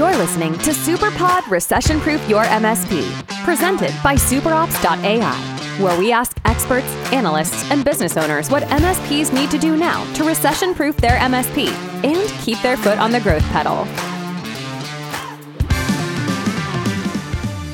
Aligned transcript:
You're 0.00 0.16
listening 0.16 0.54
to 0.60 0.70
SuperPod 0.70 1.50
Recession 1.50 2.00
Proof 2.00 2.26
Your 2.26 2.44
MSP, 2.44 3.02
presented 3.44 3.92
by 4.02 4.14
SuperOps.ai, 4.14 5.78
where 5.78 5.98
we 5.98 6.10
ask 6.10 6.38
experts, 6.46 6.86
analysts, 7.12 7.70
and 7.70 7.84
business 7.84 8.16
owners 8.16 8.50
what 8.50 8.62
MSPs 8.62 9.30
need 9.30 9.50
to 9.50 9.58
do 9.58 9.76
now 9.76 10.10
to 10.14 10.24
recession 10.24 10.72
proof 10.72 10.96
their 10.96 11.18
MSP 11.18 11.68
and 12.02 12.30
keep 12.40 12.58
their 12.62 12.78
foot 12.78 12.96
on 12.96 13.12
the 13.12 13.20
growth 13.20 13.42
pedal. 13.50 13.84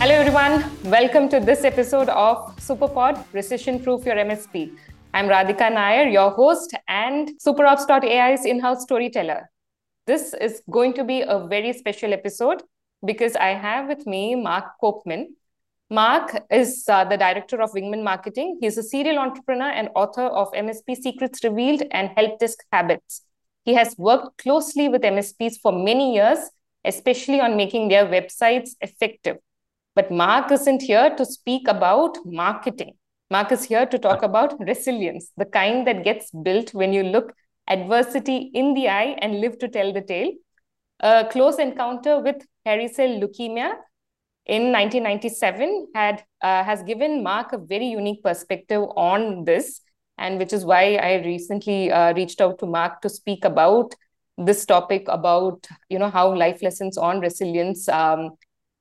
Hello, 0.00 0.14
everyone. 0.16 0.64
Welcome 0.82 1.28
to 1.28 1.38
this 1.38 1.62
episode 1.62 2.08
of 2.08 2.56
SuperPod 2.56 3.24
Recession 3.32 3.78
Proof 3.78 4.04
Your 4.04 4.16
MSP. 4.16 4.76
I'm 5.14 5.28
Radhika 5.28 5.72
Nair, 5.72 6.08
your 6.08 6.30
host 6.30 6.74
and 6.88 7.38
SuperOps.ai's 7.38 8.44
in 8.44 8.58
house 8.58 8.82
storyteller. 8.82 9.48
This 10.06 10.34
is 10.34 10.62
going 10.70 10.92
to 10.94 11.02
be 11.02 11.22
a 11.22 11.48
very 11.48 11.72
special 11.72 12.12
episode 12.12 12.62
because 13.04 13.34
I 13.34 13.48
have 13.48 13.88
with 13.88 14.06
me 14.06 14.36
Mark 14.36 14.66
Copeman. 14.80 15.26
Mark 15.90 16.44
is 16.48 16.84
uh, 16.88 17.02
the 17.04 17.16
director 17.16 17.60
of 17.60 17.72
Wingman 17.72 18.04
Marketing. 18.04 18.58
He's 18.60 18.78
a 18.78 18.84
serial 18.84 19.18
entrepreneur 19.18 19.68
and 19.68 19.88
author 19.96 20.26
of 20.26 20.52
MSP 20.52 20.96
Secrets 20.96 21.42
Revealed 21.42 21.82
and 21.90 22.10
Help 22.16 22.38
Desk 22.38 22.56
Habits. 22.70 23.22
He 23.64 23.74
has 23.74 23.96
worked 23.98 24.38
closely 24.38 24.88
with 24.88 25.02
MSPs 25.02 25.56
for 25.60 25.72
many 25.72 26.14
years, 26.14 26.38
especially 26.84 27.40
on 27.40 27.56
making 27.56 27.88
their 27.88 28.06
websites 28.06 28.76
effective. 28.80 29.38
But 29.96 30.12
Mark 30.12 30.52
isn't 30.52 30.82
here 30.82 31.16
to 31.16 31.24
speak 31.24 31.66
about 31.66 32.16
marketing. 32.24 32.94
Mark 33.28 33.50
is 33.50 33.64
here 33.64 33.86
to 33.86 33.98
talk 33.98 34.22
about 34.22 34.54
resilience, 34.60 35.32
the 35.36 35.46
kind 35.46 35.84
that 35.88 36.04
gets 36.04 36.30
built 36.30 36.72
when 36.74 36.92
you 36.92 37.02
look 37.02 37.34
adversity 37.68 38.50
in 38.54 38.74
the 38.74 38.88
eye 38.88 39.16
and 39.20 39.40
live 39.40 39.58
to 39.58 39.68
tell 39.68 39.92
the 39.92 40.00
tale. 40.00 40.32
A 41.00 41.26
close 41.30 41.58
encounter 41.58 42.20
with 42.20 42.46
hairy 42.64 42.88
cell 42.88 43.08
leukemia 43.08 43.74
in 44.46 44.72
1997 44.72 45.88
had 45.94 46.24
uh, 46.42 46.62
has 46.64 46.82
given 46.84 47.22
Mark 47.22 47.52
a 47.52 47.58
very 47.58 47.86
unique 47.86 48.22
perspective 48.22 48.82
on 48.96 49.44
this, 49.44 49.80
and 50.18 50.38
which 50.38 50.52
is 50.52 50.64
why 50.64 50.96
I 50.96 51.22
recently 51.24 51.90
uh, 51.90 52.14
reached 52.14 52.40
out 52.40 52.58
to 52.60 52.66
Mark 52.66 53.02
to 53.02 53.08
speak 53.08 53.44
about 53.44 53.94
this 54.38 54.64
topic 54.64 55.04
about 55.08 55.66
you 55.88 55.98
know 55.98 56.10
how 56.10 56.34
life 56.34 56.62
lessons 56.62 56.96
on 56.96 57.20
resilience, 57.20 57.88
um, 57.88 58.30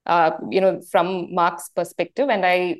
uh, 0.06 0.32
you 0.50 0.62
know, 0.62 0.82
from 0.92 1.34
Mark's 1.34 1.70
perspective, 1.70 2.30
and 2.30 2.46
I 2.46 2.78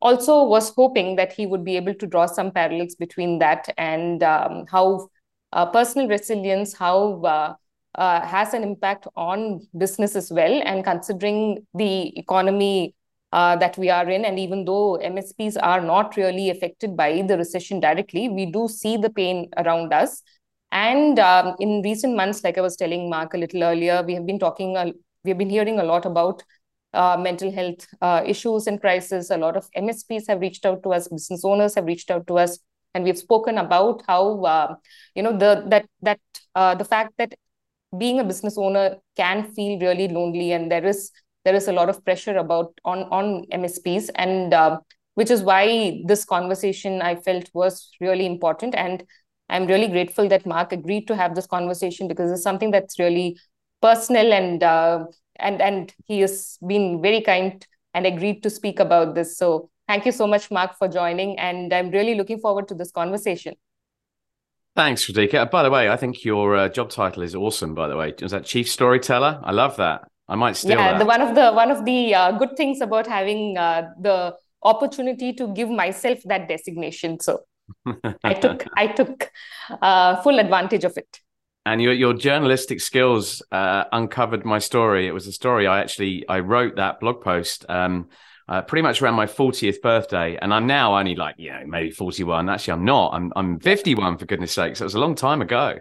also 0.00 0.44
was 0.44 0.72
hoping 0.76 1.16
that 1.16 1.32
he 1.32 1.46
would 1.46 1.64
be 1.64 1.76
able 1.76 1.94
to 1.94 2.06
draw 2.06 2.26
some 2.26 2.52
parallels 2.52 2.94
between 2.94 3.38
that 3.40 3.74
and 3.76 4.22
um, 4.22 4.64
how 4.70 5.08
uh, 5.52 5.66
personal 5.66 6.08
resilience, 6.08 6.74
how 6.74 7.22
uh, 7.24 7.54
uh, 7.94 8.20
has 8.26 8.54
an 8.54 8.62
impact 8.62 9.06
on 9.16 9.66
business 9.76 10.14
as 10.14 10.30
well. 10.30 10.62
And 10.64 10.84
considering 10.84 11.66
the 11.74 12.16
economy 12.18 12.94
uh, 13.32 13.56
that 13.56 13.76
we 13.76 13.90
are 13.90 14.08
in, 14.08 14.24
and 14.24 14.38
even 14.38 14.64
though 14.64 14.96
MSPs 14.96 15.56
are 15.56 15.80
not 15.80 16.16
really 16.16 16.50
affected 16.50 16.96
by 16.96 17.22
the 17.22 17.36
recession 17.36 17.80
directly, 17.80 18.28
we 18.28 18.46
do 18.46 18.68
see 18.68 18.96
the 18.96 19.10
pain 19.10 19.50
around 19.56 19.92
us. 19.92 20.22
And 20.70 21.18
um, 21.18 21.54
in 21.60 21.82
recent 21.82 22.14
months, 22.14 22.44
like 22.44 22.58
I 22.58 22.60
was 22.60 22.76
telling 22.76 23.08
Mark 23.08 23.34
a 23.34 23.38
little 23.38 23.62
earlier, 23.62 24.02
we 24.02 24.14
have 24.14 24.26
been 24.26 24.38
talking, 24.38 24.76
uh, 24.76 24.92
we 25.24 25.30
have 25.30 25.38
been 25.38 25.50
hearing 25.50 25.78
a 25.78 25.84
lot 25.84 26.04
about 26.04 26.42
uh, 26.94 27.16
mental 27.18 27.50
health 27.50 27.86
uh, 28.00 28.22
issues 28.26 28.66
and 28.66 28.80
crisis. 28.80 29.30
A 29.30 29.36
lot 29.36 29.56
of 29.56 29.68
MSPs 29.76 30.26
have 30.28 30.40
reached 30.40 30.64
out 30.64 30.82
to 30.82 30.92
us, 30.92 31.08
business 31.08 31.44
owners 31.44 31.74
have 31.74 31.84
reached 31.84 32.10
out 32.10 32.26
to 32.28 32.38
us 32.38 32.58
and 32.94 33.04
we've 33.04 33.18
spoken 33.18 33.58
about 33.58 34.02
how 34.06 34.44
uh, 34.44 34.74
you 35.14 35.22
know 35.22 35.36
the 35.36 35.64
that 35.68 35.86
that 36.02 36.20
uh, 36.54 36.74
the 36.74 36.84
fact 36.84 37.12
that 37.18 37.34
being 37.96 38.20
a 38.20 38.24
business 38.24 38.58
owner 38.58 38.96
can 39.16 39.44
feel 39.52 39.78
really 39.80 40.08
lonely 40.08 40.52
and 40.52 40.70
there 40.70 40.84
is 40.84 41.10
there 41.44 41.54
is 41.54 41.68
a 41.68 41.72
lot 41.72 41.88
of 41.88 42.04
pressure 42.04 42.36
about 42.36 42.72
on 42.84 43.04
on 43.04 43.44
msps 43.52 44.10
and 44.16 44.52
uh, 44.52 44.78
which 45.14 45.30
is 45.30 45.42
why 45.42 46.02
this 46.06 46.24
conversation 46.24 47.00
i 47.02 47.14
felt 47.14 47.48
was 47.54 47.90
really 48.00 48.26
important. 48.26 48.74
And 48.74 49.04
i'm 49.48 49.66
really 49.66 49.88
grateful 49.88 50.28
that 50.28 50.44
mark 50.46 50.72
agreed 50.72 51.06
to 51.08 51.16
have 51.16 51.34
this 51.34 51.46
conversation 51.46 52.08
because 52.08 52.30
it's 52.30 52.42
something 52.42 52.70
that's 52.70 52.98
really 52.98 53.38
personal 53.80 54.32
and 54.32 54.62
uh, 54.62 55.04
and 55.36 55.62
and 55.62 55.94
he 56.06 56.20
has 56.20 56.58
been 56.66 57.00
very 57.00 57.20
kind 57.20 57.66
and 57.94 58.06
agreed 58.06 58.42
to 58.42 58.50
speak 58.50 58.80
about 58.80 59.14
this. 59.14 59.36
So 59.38 59.70
Thank 59.88 60.04
you 60.04 60.12
so 60.12 60.26
much, 60.26 60.50
Mark, 60.50 60.76
for 60.76 60.86
joining. 60.86 61.38
And 61.38 61.72
I'm 61.72 61.90
really 61.90 62.14
looking 62.14 62.38
forward 62.38 62.68
to 62.68 62.74
this 62.74 62.92
conversation. 62.92 63.54
Thanks, 64.76 65.06
Radhika. 65.06 65.50
By 65.50 65.62
the 65.62 65.70
way, 65.70 65.88
I 65.88 65.96
think 65.96 66.24
your 66.24 66.54
uh, 66.54 66.68
job 66.68 66.90
title 66.90 67.22
is 67.22 67.34
awesome. 67.34 67.74
By 67.74 67.88
the 67.88 67.96
way, 67.96 68.12
is 68.20 68.30
that 68.30 68.44
chief 68.44 68.70
storyteller? 68.70 69.40
I 69.42 69.50
love 69.50 69.76
that. 69.78 70.02
I 70.28 70.36
might 70.36 70.56
steal 70.56 70.76
yeah, 70.76 70.92
that. 70.92 70.98
The, 70.98 71.06
one 71.06 71.22
of 71.22 71.34
the 71.34 71.52
one 71.52 71.70
of 71.70 71.86
the 71.86 72.14
uh, 72.14 72.32
good 72.32 72.54
things 72.56 72.82
about 72.82 73.06
having 73.06 73.56
uh, 73.56 73.88
the 73.98 74.36
opportunity 74.62 75.32
to 75.32 75.48
give 75.54 75.70
myself 75.70 76.18
that 76.26 76.48
designation. 76.48 77.18
So 77.18 77.40
I 78.22 78.34
took 78.34 78.66
I 78.76 78.88
took 78.88 79.30
uh, 79.80 80.22
full 80.22 80.38
advantage 80.38 80.84
of 80.84 80.98
it. 80.98 81.20
And 81.64 81.80
your 81.80 81.94
your 81.94 82.12
journalistic 82.12 82.82
skills 82.82 83.42
uh, 83.50 83.84
uncovered 83.90 84.44
my 84.44 84.58
story. 84.58 85.06
It 85.08 85.12
was 85.12 85.26
a 85.26 85.32
story 85.32 85.66
I 85.66 85.80
actually 85.80 86.28
I 86.28 86.40
wrote 86.40 86.76
that 86.76 87.00
blog 87.00 87.22
post. 87.22 87.64
Um, 87.70 88.10
uh, 88.48 88.62
pretty 88.62 88.82
much 88.82 89.02
around 89.02 89.14
my 89.14 89.26
40th 89.26 89.82
birthday. 89.82 90.38
And 90.40 90.54
I'm 90.54 90.66
now 90.66 90.98
only 90.98 91.14
like, 91.14 91.34
you 91.38 91.50
know, 91.50 91.62
maybe 91.66 91.90
41. 91.90 92.48
Actually, 92.48 92.72
I'm 92.72 92.84
not. 92.84 93.12
I'm, 93.12 93.32
I'm 93.36 93.60
51, 93.60 94.18
for 94.18 94.26
goodness 94.26 94.52
sakes. 94.52 94.80
It 94.80 94.84
was 94.84 94.94
a 94.94 94.98
long 94.98 95.14
time 95.14 95.42
ago. 95.42 95.78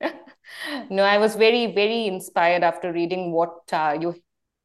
no, 0.90 1.04
I 1.04 1.18
was 1.18 1.36
very, 1.36 1.72
very 1.72 2.06
inspired 2.06 2.64
after 2.64 2.92
reading 2.92 3.32
what 3.32 3.54
uh, 3.72 3.96
you 4.00 4.16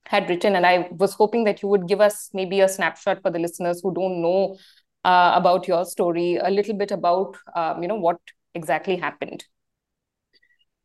had 0.08 0.28
written. 0.30 0.56
And 0.56 0.66
I 0.66 0.90
was 0.92 1.14
hoping 1.14 1.44
that 1.44 1.62
you 1.62 1.70
would 1.70 1.88
give 1.88 2.02
us 2.02 2.30
maybe 2.34 2.62
a 2.62 2.68
snapshot 2.68 3.22
for 3.22 3.30
the 3.30 3.40
listeners 3.40 3.82
who 3.84 3.94
don't 3.94 4.22
know 4.22 4.58
uh, 5.06 5.34
about 5.36 5.68
your 5.68 5.86
story, 5.86 6.38
a 6.38 6.50
little 6.50 6.76
bit 6.76 6.92
about, 6.92 7.38
um, 7.56 7.82
you 7.84 7.88
know, 7.88 7.96
what 7.96 8.18
exactly 8.56 8.98
happened. 8.98 9.46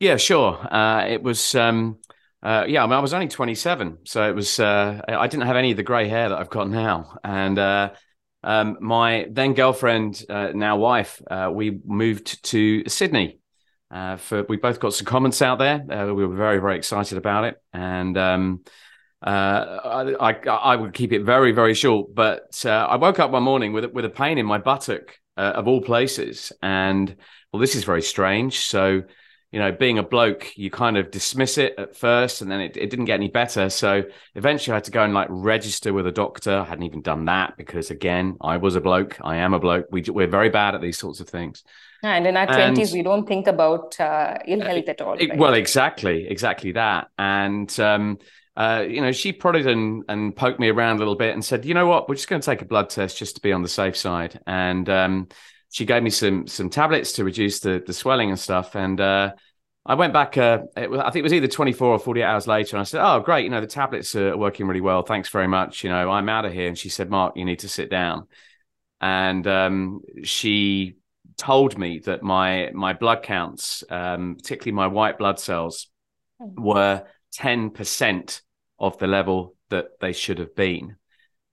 Yeah, 0.00 0.16
sure. 0.16 0.58
Uh, 0.72 1.06
it 1.06 1.22
was. 1.22 1.54
Um, 1.54 1.98
uh, 2.42 2.64
yeah, 2.66 2.82
I 2.82 2.86
mean, 2.86 2.94
I 2.94 2.98
was 2.98 3.14
only 3.14 3.28
27, 3.28 3.98
so 4.04 4.28
it 4.28 4.34
was. 4.34 4.58
Uh, 4.58 5.00
I 5.06 5.28
didn't 5.28 5.46
have 5.46 5.56
any 5.56 5.70
of 5.70 5.76
the 5.76 5.84
grey 5.84 6.08
hair 6.08 6.28
that 6.28 6.38
I've 6.38 6.50
got 6.50 6.68
now, 6.68 7.16
and 7.22 7.56
uh, 7.56 7.90
um, 8.42 8.78
my 8.80 9.28
then 9.30 9.54
girlfriend, 9.54 10.24
uh, 10.28 10.48
now 10.52 10.76
wife, 10.76 11.22
uh, 11.30 11.50
we 11.52 11.80
moved 11.84 12.42
to 12.46 12.88
Sydney. 12.88 13.38
Uh, 13.92 14.16
for 14.16 14.42
we 14.48 14.56
both 14.56 14.80
got 14.80 14.94
some 14.94 15.04
comments 15.04 15.40
out 15.40 15.58
there. 15.58 15.84
we 16.12 16.26
were 16.26 16.34
very 16.34 16.58
very 16.58 16.76
excited 16.76 17.16
about 17.16 17.44
it, 17.44 17.62
and 17.72 18.18
um, 18.18 18.64
I, 19.22 20.16
I, 20.18 20.32
I 20.48 20.74
would 20.74 20.94
keep 20.94 21.12
it 21.12 21.22
very 21.22 21.52
very 21.52 21.74
short. 21.74 22.12
But 22.12 22.64
I 22.64 22.96
woke 22.96 23.20
up 23.20 23.30
one 23.30 23.44
morning 23.44 23.72
with 23.72 23.84
with 23.92 24.04
a 24.04 24.10
pain 24.10 24.38
in 24.38 24.46
my 24.46 24.58
buttock 24.58 25.16
of 25.36 25.68
all 25.68 25.80
places, 25.80 26.52
and 26.60 27.14
well, 27.52 27.60
this 27.60 27.76
is 27.76 27.84
very 27.84 28.02
strange. 28.02 28.60
So 28.60 29.02
you 29.52 29.58
know, 29.58 29.70
being 29.70 29.98
a 29.98 30.02
bloke, 30.02 30.56
you 30.56 30.70
kind 30.70 30.96
of 30.96 31.10
dismiss 31.10 31.58
it 31.58 31.74
at 31.76 31.94
first 31.94 32.40
and 32.40 32.50
then 32.50 32.60
it, 32.60 32.76
it 32.78 32.88
didn't 32.88 33.04
get 33.04 33.14
any 33.14 33.28
better. 33.28 33.68
So 33.68 34.02
eventually 34.34 34.72
I 34.72 34.76
had 34.76 34.84
to 34.84 34.90
go 34.90 35.04
and 35.04 35.12
like 35.12 35.28
register 35.30 35.92
with 35.92 36.06
a 36.06 36.12
doctor. 36.12 36.60
I 36.60 36.64
hadn't 36.64 36.84
even 36.84 37.02
done 37.02 37.26
that 37.26 37.58
because, 37.58 37.90
again, 37.90 38.38
I 38.40 38.56
was 38.56 38.76
a 38.76 38.80
bloke. 38.80 39.18
I 39.22 39.36
am 39.36 39.52
a 39.52 39.60
bloke. 39.60 39.86
We, 39.90 40.02
we're 40.08 40.26
very 40.26 40.48
bad 40.48 40.74
at 40.74 40.80
these 40.80 40.98
sorts 40.98 41.20
of 41.20 41.28
things. 41.28 41.64
And 42.02 42.26
in 42.26 42.34
our 42.34 42.50
and, 42.50 42.76
20s, 42.76 42.94
we 42.94 43.02
don't 43.02 43.28
think 43.28 43.46
about 43.46 44.00
uh, 44.00 44.38
ill 44.46 44.62
health 44.62 44.88
at 44.88 45.00
all. 45.02 45.16
Right? 45.16 45.36
Well, 45.36 45.52
exactly, 45.52 46.26
exactly 46.28 46.72
that. 46.72 47.08
And, 47.18 47.78
um, 47.78 48.18
uh, 48.56 48.84
you 48.88 49.02
know, 49.02 49.12
she 49.12 49.32
prodded 49.32 49.66
and, 49.66 50.02
and 50.08 50.34
poked 50.34 50.60
me 50.60 50.70
around 50.70 50.96
a 50.96 50.98
little 51.00 51.14
bit 51.14 51.34
and 51.34 51.44
said, 51.44 51.66
you 51.66 51.74
know 51.74 51.86
what, 51.86 52.08
we're 52.08 52.14
just 52.14 52.28
going 52.28 52.40
to 52.40 52.46
take 52.46 52.62
a 52.62 52.66
blood 52.66 52.88
test 52.88 53.18
just 53.18 53.36
to 53.36 53.42
be 53.42 53.52
on 53.52 53.60
the 53.60 53.68
safe 53.68 53.98
side. 53.98 54.40
And, 54.46 54.88
um, 54.88 55.28
she 55.72 55.86
gave 55.86 56.02
me 56.02 56.10
some 56.10 56.46
some 56.46 56.68
tablets 56.68 57.12
to 57.12 57.24
reduce 57.24 57.60
the 57.60 57.82
the 57.84 57.94
swelling 57.94 58.28
and 58.28 58.38
stuff. 58.38 58.76
And 58.76 59.00
uh, 59.00 59.32
I 59.86 59.94
went 59.94 60.12
back. 60.12 60.36
Uh, 60.36 60.64
was, 60.76 61.00
I 61.00 61.04
think 61.04 61.16
it 61.16 61.22
was 61.22 61.32
either 61.32 61.48
24 61.48 61.88
or 61.88 61.98
48 61.98 62.22
hours 62.22 62.46
later, 62.46 62.76
and 62.76 62.82
I 62.82 62.84
said, 62.84 63.02
"Oh, 63.02 63.20
great! 63.20 63.44
You 63.44 63.50
know 63.50 63.62
the 63.62 63.66
tablets 63.66 64.14
are 64.14 64.36
working 64.36 64.66
really 64.66 64.82
well. 64.82 65.02
Thanks 65.02 65.30
very 65.30 65.48
much. 65.48 65.82
You 65.82 65.88
know 65.88 66.10
I'm 66.10 66.28
out 66.28 66.44
of 66.44 66.52
here." 66.52 66.68
And 66.68 66.76
she 66.76 66.90
said, 66.90 67.08
"Mark, 67.08 67.36
you 67.36 67.46
need 67.46 67.60
to 67.60 67.70
sit 67.70 67.90
down." 67.90 68.28
And 69.00 69.46
um, 69.46 70.02
she 70.24 70.96
told 71.38 71.78
me 71.78 72.00
that 72.00 72.22
my 72.22 72.70
my 72.74 72.92
blood 72.92 73.22
counts, 73.22 73.82
um, 73.88 74.36
particularly 74.36 74.72
my 74.72 74.88
white 74.88 75.16
blood 75.16 75.40
cells, 75.40 75.88
were 76.38 77.06
10 77.32 77.70
percent 77.70 78.42
of 78.78 78.98
the 78.98 79.06
level 79.06 79.56
that 79.70 79.86
they 80.00 80.12
should 80.12 80.38
have 80.38 80.54
been, 80.54 80.96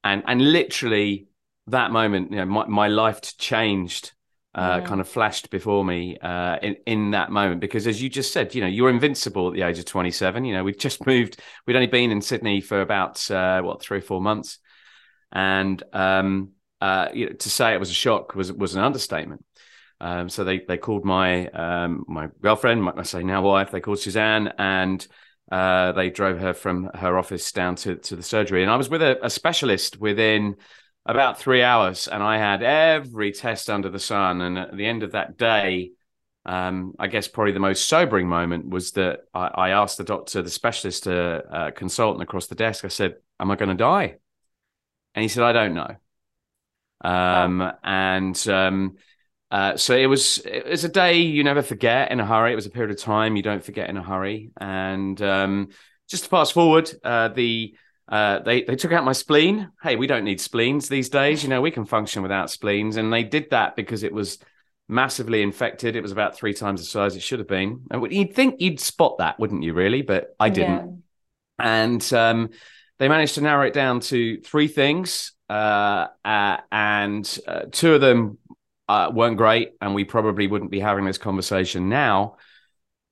and 0.03 0.23
and 0.27 0.41
literally 0.51 1.28
that 1.71 1.91
moment, 1.91 2.31
you 2.31 2.37
know, 2.37 2.45
my, 2.45 2.65
my 2.65 2.87
life 2.87 3.37
changed. 3.37 4.13
Uh, 4.55 4.81
kind 4.81 4.99
of 4.99 5.07
flashed 5.07 5.51
before 5.51 5.85
me 5.85 6.17
uh, 6.17 6.57
in 6.63 6.75
in 6.87 7.11
that 7.11 7.31
moment 7.31 7.61
because, 7.61 7.85
as 7.85 8.01
you 8.01 8.09
just 8.09 8.33
said, 8.33 8.53
you 8.55 8.61
know, 8.61 8.67
you're 8.67 8.89
invincible 8.89 9.47
at 9.47 9.53
the 9.53 9.61
age 9.61 9.77
of 9.77 9.85
27. 9.85 10.43
You 10.43 10.55
know, 10.55 10.63
we've 10.63 10.77
just 10.77 11.05
moved. 11.07 11.39
We'd 11.65 11.75
only 11.75 11.87
been 11.87 12.11
in 12.11 12.21
Sydney 12.21 12.59
for 12.59 12.81
about 12.81 13.29
uh, 13.29 13.61
what 13.61 13.79
three 13.79 13.99
or 13.99 14.01
four 14.01 14.19
months, 14.19 14.57
and 15.31 15.81
um, 15.93 16.53
uh, 16.81 17.09
you 17.13 17.27
know, 17.27 17.33
to 17.33 17.49
say 17.49 17.73
it 17.73 17.79
was 17.79 17.91
a 17.91 17.93
shock 17.93 18.35
was 18.35 18.51
was 18.51 18.75
an 18.75 18.83
understatement. 18.83 19.45
Um, 20.01 20.29
so 20.29 20.43
they 20.43 20.59
they 20.59 20.77
called 20.77 21.05
my 21.05 21.47
um, 21.49 22.05
my 22.07 22.29
girlfriend, 22.41 22.83
my, 22.83 22.93
I 22.97 23.03
say 23.03 23.23
now 23.23 23.43
wife. 23.43 23.69
They 23.69 23.81
called 23.81 23.99
Suzanne, 23.99 24.51
and 24.57 25.05
uh, 25.51 25.91
they 25.93 26.09
drove 26.09 26.39
her 26.39 26.53
from 26.53 26.89
her 26.93 27.17
office 27.17 27.51
down 27.51 27.75
to, 27.75 27.95
to 27.95 28.15
the 28.15 28.23
surgery. 28.23 28.61
And 28.61 28.71
I 28.71 28.75
was 28.75 28.89
with 28.89 29.01
a, 29.01 29.23
a 29.25 29.29
specialist 29.29 29.99
within 29.99 30.55
about 31.05 31.39
three 31.39 31.63
hours, 31.63 32.07
and 32.07 32.21
I 32.21 32.37
had 32.37 32.61
every 32.61 33.31
test 33.31 33.69
under 33.69 33.89
the 33.89 33.99
sun. 33.99 34.41
And 34.41 34.57
at 34.57 34.75
the 34.75 34.85
end 34.85 35.03
of 35.03 35.13
that 35.13 35.37
day, 35.37 35.91
um, 36.45 36.93
I 36.99 37.07
guess 37.07 37.27
probably 37.27 37.53
the 37.53 37.59
most 37.59 37.87
sobering 37.87 38.27
moment 38.27 38.69
was 38.69 38.91
that 38.91 39.21
I, 39.33 39.47
I 39.47 39.69
asked 39.69 39.97
the 39.97 40.03
doctor, 40.03 40.41
the 40.41 40.49
specialist, 40.49 41.07
uh, 41.07 41.41
uh, 41.51 41.71
consultant 41.71 42.23
across 42.23 42.47
the 42.47 42.55
desk, 42.55 42.85
I 42.85 42.89
said, 42.89 43.15
Am 43.39 43.51
I 43.51 43.55
going 43.55 43.69
to 43.69 43.75
die? 43.75 44.17
And 45.15 45.23
he 45.23 45.29
said, 45.29 45.43
I 45.43 45.53
don't 45.53 45.73
know. 45.73 45.95
Um, 47.01 47.59
wow. 47.59 47.77
And 47.83 48.47
um, 48.47 48.97
uh, 49.51 49.77
so 49.77 49.95
it 49.95 50.05
was 50.05 50.39
it 50.39 50.67
was 50.67 50.83
a 50.83 50.89
day 50.89 51.21
you 51.21 51.43
never 51.43 51.61
forget 51.61 52.11
in 52.11 52.19
a 52.19 52.25
hurry. 52.25 52.51
It 52.51 52.55
was 52.55 52.65
a 52.65 52.71
period 52.71 52.91
of 52.91 53.01
time 53.01 53.35
you 53.35 53.43
don't 53.43 53.63
forget 53.63 53.89
in 53.89 53.97
a 53.97 54.03
hurry. 54.03 54.51
And 54.59 55.19
um, 55.21 55.69
just 56.07 56.25
to 56.25 56.29
fast 56.29 56.53
forward, 56.53 56.91
uh, 57.03 57.29
the 57.29 57.75
uh, 58.09 58.39
they 58.39 58.63
they 58.63 58.75
took 58.75 58.91
out 58.91 59.05
my 59.05 59.13
spleen. 59.13 59.71
Hey, 59.81 59.95
we 59.95 60.07
don't 60.07 60.23
need 60.23 60.41
spleens 60.41 60.89
these 60.89 61.09
days. 61.09 61.43
You 61.43 61.49
know, 61.49 61.61
we 61.61 61.71
can 61.71 61.85
function 61.85 62.23
without 62.23 62.49
spleens, 62.49 62.97
and 62.97 63.13
they 63.13 63.23
did 63.23 63.51
that 63.51 63.75
because 63.75 64.03
it 64.03 64.13
was 64.13 64.39
massively 64.87 65.43
infected. 65.43 65.95
It 65.95 66.01
was 66.01 66.11
about 66.11 66.35
three 66.35 66.53
times 66.53 66.81
the 66.81 66.87
size 66.87 67.15
it 67.15 67.21
should 67.21 67.37
have 67.39 67.47
been. 67.47 67.83
And 67.91 68.11
you'd 68.11 68.33
think 68.33 68.59
you'd 68.59 68.79
spot 68.79 69.19
that, 69.19 69.39
wouldn't 69.39 69.61
you? 69.61 69.73
Really, 69.73 70.01
but 70.01 70.35
I 70.39 70.49
didn't. 70.49 71.03
Yeah. 71.59 71.65
And 71.65 72.13
um, 72.13 72.49
they 72.97 73.07
managed 73.07 73.35
to 73.35 73.41
narrow 73.41 73.67
it 73.67 73.73
down 73.73 73.99
to 74.01 74.41
three 74.41 74.67
things, 74.67 75.33
uh, 75.47 76.07
uh, 76.25 76.57
and 76.71 77.39
uh, 77.47 77.61
two 77.71 77.93
of 77.93 78.01
them 78.01 78.39
uh, 78.87 79.11
weren't 79.13 79.37
great, 79.37 79.73
and 79.81 79.93
we 79.93 80.03
probably 80.03 80.47
wouldn't 80.47 80.71
be 80.71 80.79
having 80.79 81.05
this 81.05 81.19
conversation 81.19 81.89
now. 81.89 82.37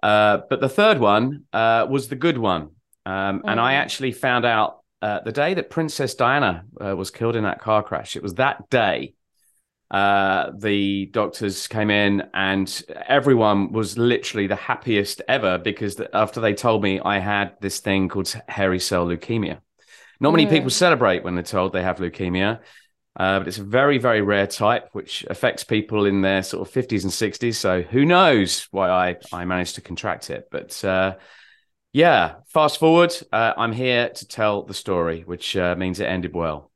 Uh, 0.02 0.40
but 0.50 0.60
the 0.60 0.70
third 0.70 1.00
one 1.00 1.44
uh, 1.54 1.86
was 1.88 2.08
the 2.08 2.16
good 2.16 2.38
one, 2.38 2.72
um, 3.06 3.40
mm. 3.40 3.42
and 3.46 3.60
I 3.60 3.74
mm. 3.74 3.78
actually 3.78 4.12
found 4.12 4.44
out 4.44 4.80
uh, 5.02 5.20
the 5.22 5.32
day 5.32 5.54
that 5.54 5.70
Princess 5.70 6.16
Diana 6.16 6.66
uh, 6.84 6.96
was 6.96 7.12
killed 7.12 7.36
in 7.36 7.44
that 7.44 7.62
car 7.62 7.84
crash. 7.84 8.16
It 8.16 8.24
was 8.24 8.36
that 8.36 8.70
day. 8.70 9.14
Uh, 9.90 10.52
the 10.58 11.06
doctors 11.08 11.68
came 11.68 11.90
in, 11.90 12.24
and 12.34 12.84
everyone 13.08 13.72
was 13.72 13.98
literally 13.98 14.48
the 14.48 14.56
happiest 14.56 15.22
ever 15.28 15.58
because 15.58 15.96
the, 15.96 16.14
after 16.16 16.42
they 16.42 16.54
told 16.54 16.84
me 16.84 17.00
I 17.00 17.20
had 17.20 17.54
this 17.62 17.80
thing 17.80 18.10
called 18.10 18.34
hairy 18.48 18.80
cell 18.80 19.08
leukemia. 19.08 19.60
Not 20.20 20.32
many 20.32 20.46
mm. 20.46 20.50
people 20.50 20.70
celebrate 20.72 21.24
when 21.24 21.36
they're 21.36 21.44
told 21.44 21.74
they 21.74 21.84
have 21.84 21.98
leukemia. 21.98 22.60
Uh, 23.16 23.40
but 23.40 23.48
it's 23.48 23.58
a 23.58 23.64
very, 23.64 23.98
very 23.98 24.22
rare 24.22 24.46
type, 24.46 24.90
which 24.92 25.26
affects 25.28 25.64
people 25.64 26.06
in 26.06 26.22
their 26.22 26.44
sort 26.44 26.68
of 26.68 26.74
50s 26.74 27.04
and 27.04 27.12
60s. 27.12 27.56
So 27.56 27.82
who 27.82 28.06
knows 28.06 28.68
why 28.70 28.90
I, 28.90 29.16
I 29.34 29.46
managed 29.46 29.76
to 29.76 29.82
contract 29.82 30.30
it. 30.30 30.48
But 30.52 30.84
uh, 30.86 31.16
yeah, 31.94 32.36
fast 32.48 32.80
forward, 32.80 33.14
uh, 33.32 33.54
I'm 33.58 33.72
here 33.72 34.10
to 34.10 34.28
tell 34.28 34.64
the 34.64 34.74
story, 34.74 35.22
which 35.22 35.56
uh, 35.56 35.76
means 35.76 36.00
it 36.00 36.06
ended 36.06 36.34
well. 36.34 36.72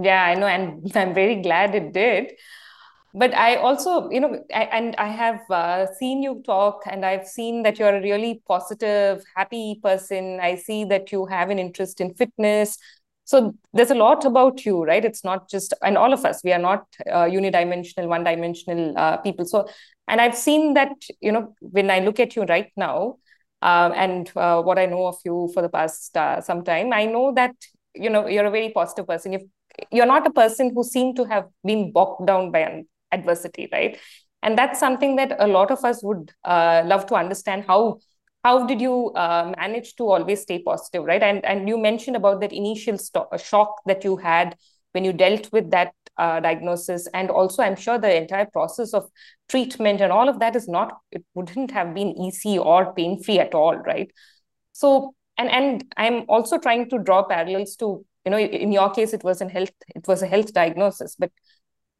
yeah, 0.00 0.24
I 0.24 0.34
know. 0.34 0.46
And 0.46 0.90
I'm 0.96 1.14
very 1.14 1.42
glad 1.42 1.74
it 1.74 1.92
did. 1.92 2.32
But 3.12 3.34
I 3.34 3.56
also, 3.56 4.08
you 4.10 4.20
know, 4.20 4.44
I, 4.54 4.62
and 4.64 4.94
I 4.96 5.08
have 5.08 5.40
uh, 5.50 5.86
seen 5.98 6.22
you 6.22 6.42
talk 6.46 6.82
and 6.86 7.04
I've 7.04 7.26
seen 7.26 7.64
that 7.64 7.76
you're 7.78 7.96
a 7.96 8.00
really 8.00 8.40
positive, 8.46 9.24
happy 9.34 9.80
person. 9.82 10.38
I 10.40 10.54
see 10.54 10.84
that 10.84 11.10
you 11.10 11.26
have 11.26 11.50
an 11.50 11.58
interest 11.58 12.00
in 12.00 12.14
fitness 12.14 12.78
so 13.30 13.54
there's 13.72 13.92
a 13.92 13.94
lot 13.94 14.24
about 14.24 14.64
you 14.66 14.84
right 14.84 15.04
it's 15.04 15.22
not 15.22 15.48
just 15.48 15.72
and 15.84 15.96
all 15.96 16.12
of 16.12 16.24
us 16.24 16.42
we 16.42 16.52
are 16.52 16.64
not 16.70 16.84
uh, 17.08 17.26
unidimensional 17.38 18.08
one 18.08 18.24
dimensional 18.24 18.98
uh, 18.98 19.16
people 19.18 19.44
so 19.44 19.68
and 20.08 20.20
i've 20.20 20.36
seen 20.36 20.74
that 20.74 20.90
you 21.20 21.30
know 21.30 21.54
when 21.60 21.90
i 21.90 22.00
look 22.00 22.18
at 22.18 22.34
you 22.34 22.42
right 22.44 22.72
now 22.76 23.16
uh, 23.62 23.90
and 23.94 24.30
uh, 24.36 24.60
what 24.62 24.78
i 24.78 24.86
know 24.86 25.06
of 25.06 25.16
you 25.24 25.50
for 25.54 25.62
the 25.62 25.68
past 25.68 26.16
uh, 26.16 26.40
some 26.40 26.64
time 26.64 26.92
i 26.92 27.04
know 27.06 27.32
that 27.34 27.54
you 27.94 28.10
know 28.10 28.26
you're 28.26 28.46
a 28.46 28.50
very 28.50 28.70
positive 28.70 29.06
person. 29.06 29.34
If 29.34 29.42
you're 29.90 30.06
not 30.06 30.26
a 30.26 30.30
person 30.30 30.72
who 30.74 30.84
seemed 30.84 31.16
to 31.16 31.24
have 31.24 31.46
been 31.64 31.92
bogged 31.92 32.26
down 32.26 32.50
by 32.50 32.84
adversity 33.12 33.68
right? 33.72 33.98
And 34.42 34.56
that's 34.56 34.80
something 34.80 35.16
that 35.16 35.36
a 35.38 35.46
lot 35.46 35.70
of 35.70 35.84
us 35.84 36.02
would 36.02 36.32
uh, 36.44 36.82
love 36.86 37.06
to 37.06 37.14
understand 37.14 37.64
how 37.66 37.98
how 38.42 38.66
did 38.66 38.80
you 38.80 39.10
uh, 39.16 39.52
manage 39.58 39.96
to 39.96 40.04
always 40.04 40.42
stay 40.42 40.62
positive 40.62 41.04
right? 41.04 41.22
And 41.22 41.44
and 41.44 41.68
you 41.68 41.76
mentioned 41.78 42.16
about 42.16 42.40
that 42.40 42.52
initial 42.52 42.98
st- 42.98 43.40
shock 43.40 43.80
that 43.86 44.04
you 44.04 44.16
had 44.16 44.56
when 44.92 45.04
you 45.04 45.12
dealt 45.12 45.52
with 45.52 45.70
that 45.70 45.94
uh, 46.18 46.40
diagnosis. 46.40 47.08
And 47.14 47.30
also 47.30 47.62
i'm 47.62 47.76
sure 47.76 47.98
the 47.98 48.14
entire 48.16 48.46
process 48.46 48.94
of 48.94 49.08
treatment 49.48 50.00
and 50.00 50.12
all 50.12 50.28
of 50.28 50.40
that 50.40 50.56
is 50.56 50.68
not 50.68 50.98
it 51.10 51.24
wouldn't 51.34 51.70
have 51.70 51.94
been 51.94 52.16
easy 52.18 52.58
or 52.58 52.92
pain 52.94 53.22
free 53.22 53.38
at 53.38 53.54
all 53.54 53.76
right? 53.76 54.10
So 54.72 55.14
and 55.38 55.50
and 55.50 55.84
i'm 55.96 56.24
also 56.28 56.58
trying 56.58 56.88
to 56.90 56.98
draw 56.98 57.22
parallels 57.22 57.76
to 57.76 58.04
you 58.24 58.30
know 58.30 58.38
in 58.38 58.72
your 58.72 58.90
case 58.90 59.12
it 59.12 59.24
was 59.24 59.40
in 59.40 59.48
health 59.48 59.72
it 59.94 60.06
was 60.06 60.22
a 60.22 60.26
health 60.26 60.52
diagnosis 60.52 61.16
but 61.18 61.30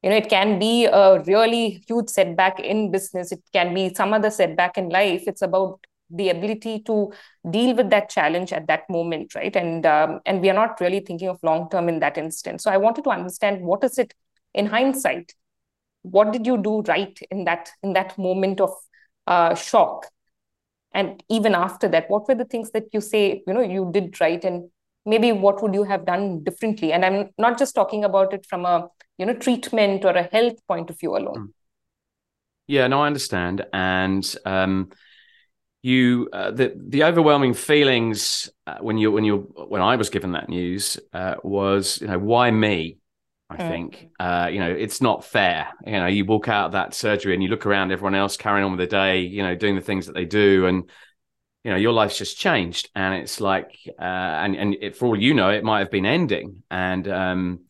you 0.03 0.11
know 0.11 0.17
it 0.17 0.29
can 0.29 0.59
be 0.59 0.85
a 0.85 1.21
really 1.23 1.83
huge 1.87 2.09
setback 2.09 2.59
in 2.61 2.91
business. 2.91 3.33
It 3.33 3.43
can 3.53 3.75
be 3.75 3.93
some 3.95 4.13
other 4.15 4.31
setback 4.31 4.79
in 4.79 4.89
life. 4.89 5.25
It's 5.27 5.43
about 5.43 5.81
the 6.11 6.29
ability 6.31 6.81
to 6.81 7.13
deal 7.51 7.75
with 7.75 7.91
that 7.91 8.09
challenge 8.09 8.53
at 8.53 8.67
that 8.67 8.89
moment 8.91 9.35
right? 9.35 9.55
And 9.55 9.87
um, 9.87 10.21
and 10.27 10.41
we 10.41 10.51
are 10.51 10.55
not 10.55 10.81
really 10.81 11.01
thinking 11.01 11.29
of 11.29 11.39
long 11.43 11.69
term 11.71 11.89
in 11.89 12.01
that 12.01 12.19
instance. 12.19 12.65
So 12.65 12.71
i 12.71 12.77
wanted 12.77 13.05
to 13.05 13.11
understand 13.11 13.63
what 13.63 13.85
is 13.85 13.99
it 13.99 14.15
in 14.55 14.67
hindsight? 14.67 15.35
What 16.03 16.33
did 16.33 16.47
you 16.47 16.57
do 16.57 16.83
right 16.83 17.19
in 17.31 17.45
that 17.45 17.71
in 17.83 17.93
that 17.93 18.17
moment 18.19 18.61
of 18.61 18.73
uh, 19.27 19.55
shock? 19.55 20.07
And 20.93 21.23
even 21.29 21.55
after 21.55 21.89
that 21.89 22.11
what 22.11 22.27
were 22.29 22.35
the 22.35 22.45
things 22.45 22.71
that 22.73 22.85
you 22.93 23.01
say 23.01 23.43
you 23.47 23.55
know 23.55 23.61
you 23.61 23.91
did 23.93 24.21
right? 24.21 24.45
And 24.45 24.71
maybe 25.07 25.33
what 25.33 25.63
would 25.63 25.75
you 25.75 25.85
have 25.85 26.05
done 26.05 26.43
differently? 26.43 26.93
And 26.93 27.05
i'm 27.05 27.31
not 27.39 27.59
just 27.59 27.75
talking 27.75 28.05
about 28.05 28.35
it 28.35 28.47
from 28.47 28.65
a 28.65 28.89
you 29.19 29.27
know 29.27 29.35
treatment 29.35 30.05
or 30.05 30.11
a 30.11 30.25
health 30.25 30.57
point 30.67 30.91
of 30.91 30.99
view 30.99 31.17
alone. 31.17 31.37
Hmm. 31.37 31.47
yeah 32.67 32.87
no 32.87 33.03
i 33.03 33.07
understand. 33.07 33.67
And 33.73 34.35
um 34.45 34.91
you 35.83 36.29
uh, 36.33 36.51
the 36.51 36.75
the 36.77 37.05
overwhelming 37.05 37.55
feelings 37.55 38.51
uh, 38.67 38.79
when 38.81 38.99
you 38.99 39.11
when 39.11 39.25
you 39.25 39.51
when 39.69 39.81
I 39.81 39.97
was 39.97 40.11
given 40.11 40.33
that 40.33 40.49
news 40.49 40.99
uh, 41.13 41.37
was 41.43 42.01
you 42.01 42.07
know 42.07 42.19
why 42.19 42.51
me 42.51 42.99
I 43.49 43.57
mm. 43.57 43.69
think? 43.69 44.11
Uh, 44.19 44.51
you 44.53 44.59
know 44.61 44.71
it's 44.71 45.01
not 45.01 45.25
fair. 45.25 45.69
You 45.87 45.93
know 45.93 46.07
you 46.07 46.27
walk 46.27 46.49
out 46.49 46.67
of 46.67 46.73
that 46.73 46.95
surgery 46.95 47.33
and 47.33 47.43
you 47.43 47.49
look 47.49 47.65
around 47.65 47.93
everyone 47.93 48.15
else 48.15 48.37
carrying 48.37 48.65
on 48.65 48.73
with 48.73 48.81
the 48.81 48.87
day 48.87 49.21
you 49.21 49.43
know 49.43 49.55
doing 49.55 49.75
the 49.75 49.81
things 49.81 50.07
that 50.07 50.15
they 50.15 50.27
do 50.27 50.67
and 50.67 50.91
you 51.65 51.71
know 51.71 51.79
your 51.79 51.93
life's 51.93 52.19
just 52.19 52.39
changed. 52.39 52.91
And 52.95 53.15
it's 53.15 53.41
like 53.41 53.75
uh, 53.99 54.03
and 54.03 54.55
and 54.57 54.77
it, 54.81 54.97
for 54.97 55.07
all 55.07 55.19
you 55.19 55.33
know 55.33 55.49
it 55.49 55.65
might 55.65 55.81
have 55.81 55.91
been 55.91 56.07
ending. 56.07 56.63
And 56.71 57.09
um 57.09 57.61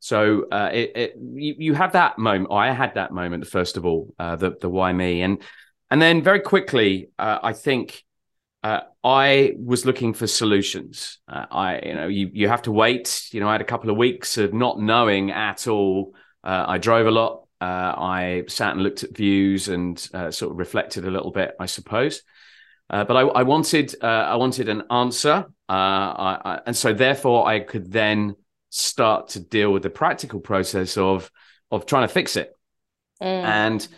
so 0.00 0.46
uh, 0.50 0.70
it, 0.72 0.92
it 0.94 1.14
you, 1.18 1.54
you 1.58 1.74
have 1.74 1.92
that 1.92 2.18
moment 2.18 2.52
I 2.52 2.72
had 2.72 2.94
that 2.94 3.12
moment 3.12 3.46
first 3.46 3.76
of 3.76 3.84
all 3.84 4.14
the 4.18 4.56
the 4.58 4.70
why 4.70 4.90
me. 4.94 5.20
And 5.20 5.42
and 5.90 6.00
then 6.00 6.22
very 6.22 6.40
quickly, 6.40 7.10
uh, 7.18 7.38
I 7.42 7.52
think 7.52 8.04
uh, 8.62 8.80
I 9.02 9.54
was 9.58 9.86
looking 9.86 10.12
for 10.12 10.26
solutions. 10.26 11.18
Uh, 11.28 11.46
I, 11.50 11.80
you 11.84 11.94
know, 11.94 12.08
you 12.08 12.30
you 12.32 12.48
have 12.48 12.62
to 12.62 12.72
wait. 12.72 13.28
You 13.32 13.40
know, 13.40 13.48
I 13.48 13.52
had 13.52 13.60
a 13.60 13.64
couple 13.64 13.90
of 13.90 13.96
weeks 13.96 14.36
of 14.36 14.52
not 14.52 14.80
knowing 14.80 15.30
at 15.30 15.66
all. 15.66 16.14
Uh, 16.44 16.64
I 16.68 16.78
drove 16.78 17.06
a 17.06 17.10
lot. 17.10 17.44
Uh, 17.60 17.64
I 17.96 18.44
sat 18.48 18.72
and 18.72 18.82
looked 18.82 19.04
at 19.04 19.16
views 19.16 19.68
and 19.68 20.08
uh, 20.14 20.30
sort 20.30 20.52
of 20.52 20.58
reflected 20.58 21.04
a 21.04 21.10
little 21.10 21.30
bit, 21.30 21.54
I 21.58 21.66
suppose. 21.66 22.22
but 22.88 23.16
I, 23.16 23.20
I 23.22 23.42
wanted 23.42 23.94
I 24.02 24.36
wanted 24.36 24.68
an 24.68 24.84
answer, 24.90 25.46
I, 25.68 26.38
I, 26.44 26.60
and 26.66 26.76
so 26.76 26.92
therefore 26.92 27.46
I 27.48 27.60
could 27.60 27.90
then 27.90 28.36
start 28.70 29.28
to 29.28 29.40
deal 29.40 29.72
with 29.72 29.82
the 29.82 29.90
practical 29.90 30.40
process 30.40 30.96
of 30.96 31.30
of 31.70 31.86
trying 31.86 32.06
to 32.06 32.12
fix 32.12 32.36
it. 32.36 32.54
Mm. 33.22 33.44
And 33.44 33.88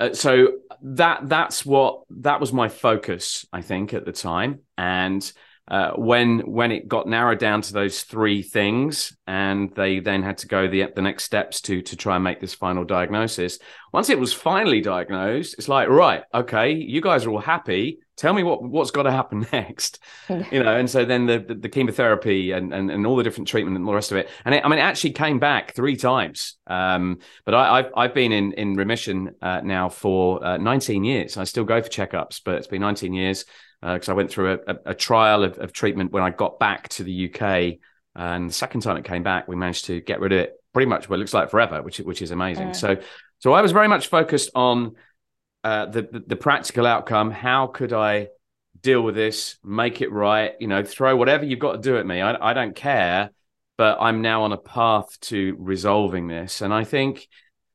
uh, 0.00 0.14
so 0.14 0.48
that 0.82 1.28
that's 1.28 1.64
what 1.64 2.02
that 2.08 2.40
was 2.40 2.52
my 2.52 2.68
focus, 2.68 3.46
I 3.52 3.60
think, 3.60 3.92
at 3.92 4.06
the 4.06 4.12
time. 4.12 4.60
And 4.78 5.30
uh, 5.68 5.92
when 5.92 6.40
when 6.40 6.72
it 6.72 6.88
got 6.88 7.06
narrowed 7.06 7.38
down 7.38 7.60
to 7.62 7.72
those 7.72 8.02
three 8.02 8.42
things, 8.42 9.16
and 9.26 9.72
they 9.76 10.00
then 10.00 10.22
had 10.22 10.38
to 10.38 10.48
go 10.48 10.66
the 10.66 10.86
the 10.96 11.02
next 11.02 11.24
steps 11.24 11.60
to 11.62 11.82
to 11.82 11.96
try 11.96 12.16
and 12.16 12.24
make 12.24 12.40
this 12.40 12.54
final 12.54 12.84
diagnosis. 12.84 13.58
Once 13.92 14.08
it 14.08 14.18
was 14.18 14.32
finally 14.32 14.80
diagnosed, 14.80 15.54
it's 15.58 15.68
like 15.68 15.88
right, 15.88 16.22
okay, 16.34 16.72
you 16.72 17.00
guys 17.00 17.26
are 17.26 17.30
all 17.30 17.38
happy 17.38 18.00
tell 18.20 18.34
me 18.34 18.42
what 18.42 18.62
what's 18.62 18.90
got 18.90 19.04
to 19.04 19.10
happen 19.10 19.46
next 19.52 19.98
you 20.28 20.62
know? 20.62 20.76
And 20.76 20.88
so 20.88 21.04
then 21.04 21.26
the, 21.26 21.38
the, 21.38 21.54
the 21.54 21.68
chemotherapy 21.68 22.52
and, 22.52 22.72
and 22.72 22.90
and 22.90 23.06
all 23.06 23.16
the 23.16 23.22
different 23.22 23.48
treatment 23.48 23.76
and 23.76 23.84
all 23.86 23.92
the 23.92 23.96
rest 23.96 24.12
of 24.12 24.18
it. 24.18 24.28
And 24.44 24.54
it, 24.54 24.64
i 24.64 24.68
mean 24.68 24.78
it 24.78 24.82
actually 24.82 25.12
came 25.12 25.38
back 25.38 25.74
three 25.74 25.96
times. 25.96 26.56
Um, 26.66 27.18
but 27.44 27.54
I, 27.54 27.76
have 27.78 27.92
I've 27.96 28.14
been 28.14 28.32
in 28.32 28.52
in 28.52 28.74
remission 28.74 29.34
uh, 29.40 29.60
now 29.62 29.88
for 29.88 30.44
uh, 30.44 30.56
19 30.58 31.04
years. 31.04 31.36
I 31.36 31.44
still 31.44 31.64
go 31.64 31.82
for 31.82 31.88
checkups 31.88 32.40
but 32.44 32.56
it's 32.56 32.66
been 32.66 32.80
19 32.80 33.12
years 33.12 33.44
because 33.80 34.08
uh, 34.08 34.12
i 34.12 34.14
went 34.14 34.30
through 34.30 34.52
a, 34.52 34.72
a, 34.72 34.76
a 34.86 34.94
trial 34.94 35.42
of, 35.42 35.58
of, 35.58 35.72
treatment 35.72 36.12
when 36.12 36.22
i 36.22 36.28
got 36.28 36.58
back 36.58 36.88
to 36.90 37.02
the 37.02 37.30
uk 37.30 37.78
and 38.14 38.50
the 38.50 38.52
second 38.52 38.82
time 38.82 38.96
it 38.96 39.04
came 39.04 39.22
back 39.22 39.48
we 39.48 39.56
managed 39.56 39.86
to 39.86 40.00
get 40.02 40.20
rid 40.20 40.32
of 40.32 40.38
it 40.38 40.62
pretty 40.72 40.88
much 40.88 41.08
what 41.08 41.16
it 41.16 41.18
looks 41.18 41.34
like 41.34 41.50
forever 41.50 41.82
which 41.82 41.98
which 41.98 42.22
is 42.22 42.30
amazing. 42.30 42.74
So 42.74 42.96
so 43.38 43.52
i 43.52 43.62
was 43.62 43.72
very 43.72 43.88
much 43.88 44.08
focused 44.08 44.50
on 44.54 44.96
uh, 45.64 45.86
the, 45.86 46.24
the, 46.26 46.36
practical 46.36 46.86
outcome. 46.86 47.30
How 47.30 47.66
could 47.66 47.92
I 47.92 48.28
deal 48.82 49.02
with 49.02 49.14
this, 49.14 49.56
make 49.64 50.00
it 50.00 50.10
right, 50.10 50.54
you 50.60 50.66
know, 50.66 50.82
throw 50.82 51.16
whatever 51.16 51.44
you've 51.44 51.58
got 51.58 51.72
to 51.72 51.78
do 51.78 51.96
at 51.98 52.06
me. 52.06 52.20
I, 52.20 52.50
I 52.50 52.54
don't 52.54 52.74
care, 52.74 53.30
but 53.76 53.98
I'm 54.00 54.22
now 54.22 54.44
on 54.44 54.52
a 54.52 54.56
path 54.56 55.18
to 55.22 55.56
resolving 55.58 56.28
this. 56.28 56.60
And 56.60 56.72
I 56.72 56.84
think 56.84 57.28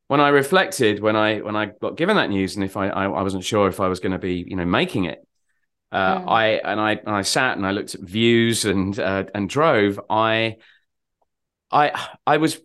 when 0.08 0.20
I 0.20 0.30
reflected, 0.30 1.00
when 1.00 1.16
I 1.16 1.40
when 1.40 1.56
I 1.56 1.66
got 1.66 1.98
given 1.98 2.16
that 2.16 2.30
news, 2.30 2.56
and 2.56 2.64
if 2.64 2.78
I 2.78 2.90
I, 2.90 3.06
I 3.06 3.22
wasn't 3.22 3.44
sure 3.44 3.68
if 3.68 3.80
I 3.80 3.88
was 3.88 4.00
going 4.00 4.12
to 4.12 4.20
be, 4.20 4.46
you 4.48 4.56
know, 4.56 4.66
making 4.66 5.06
it, 5.06 5.26
uh, 5.92 6.20
mm. 6.20 6.30
I 6.30 6.48
and 6.56 6.80
I 6.80 6.92
and 6.92 7.16
I 7.16 7.22
sat 7.24 7.58
and 7.58 7.66
I 7.66 7.72
looked 7.72 7.96
at 7.96 8.02
views 8.02 8.66
and 8.66 8.98
uh, 9.00 9.26
and 9.34 9.50
drove. 9.50 10.00
I 10.10 10.58
I 11.72 12.10
I 12.26 12.38
was 12.38 12.60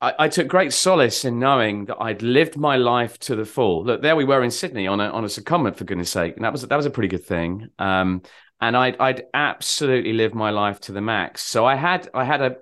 I, 0.00 0.14
I, 0.18 0.28
took 0.28 0.48
great 0.48 0.72
solace 0.72 1.24
in 1.24 1.38
knowing 1.38 1.86
that 1.86 1.96
I'd 2.00 2.22
lived 2.22 2.56
my 2.56 2.76
life 2.76 3.18
to 3.20 3.36
the 3.36 3.44
full. 3.44 3.84
Look, 3.84 4.02
there 4.02 4.16
we 4.16 4.24
were 4.24 4.42
in 4.42 4.50
Sydney 4.50 4.86
on 4.86 5.00
a 5.00 5.08
on 5.08 5.24
a 5.24 5.28
secondment 5.28 5.76
for 5.76 5.84
goodness 5.84 6.10
sake, 6.10 6.36
and 6.36 6.44
that 6.44 6.52
was 6.52 6.62
that 6.62 6.76
was 6.76 6.86
a 6.86 6.90
pretty 6.90 7.08
good 7.08 7.24
thing. 7.24 7.68
Um, 7.78 8.22
and 8.60 8.76
I'd 8.76 8.96
I'd 8.98 9.24
absolutely 9.32 10.12
lived 10.12 10.34
my 10.34 10.50
life 10.50 10.80
to 10.80 10.92
the 10.92 11.00
max. 11.00 11.42
So 11.42 11.64
I 11.64 11.76
had 11.76 12.08
I 12.14 12.24
had 12.24 12.42
a 12.42 12.56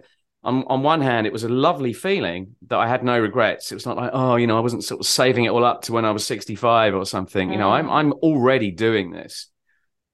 on 0.45 0.65
on 0.65 0.83
one 0.83 1.01
hand, 1.01 1.27
it 1.27 1.33
was 1.33 1.45
a 1.45 1.49
lovely 1.49 1.93
feeling 1.93 2.57
that 2.69 2.79
I 2.79 2.89
had 2.89 3.05
no 3.05 3.19
regrets. 3.19 3.71
It 3.71 3.77
was 3.77 3.87
not 3.87 3.97
like 3.97 4.11
oh, 4.13 4.37
you 4.37 4.47
know, 4.47 4.57
I 4.57 4.61
wasn't 4.61 4.85
sort 4.85 5.01
of 5.01 5.07
saving 5.07 5.45
it 5.45 5.51
all 5.51 5.65
up 5.65 5.83
to 5.83 5.93
when 5.93 6.05
I 6.05 6.11
was 6.11 6.27
sixty 6.27 6.55
five 6.55 6.95
or 6.95 7.05
something. 7.05 7.49
Mm. 7.49 7.53
You 7.53 7.59
know, 7.59 7.71
I'm 7.71 7.87
mm. 7.87 7.93
I'm 7.93 8.13
already 8.15 8.71
doing 8.71 9.11
this. 9.11 9.49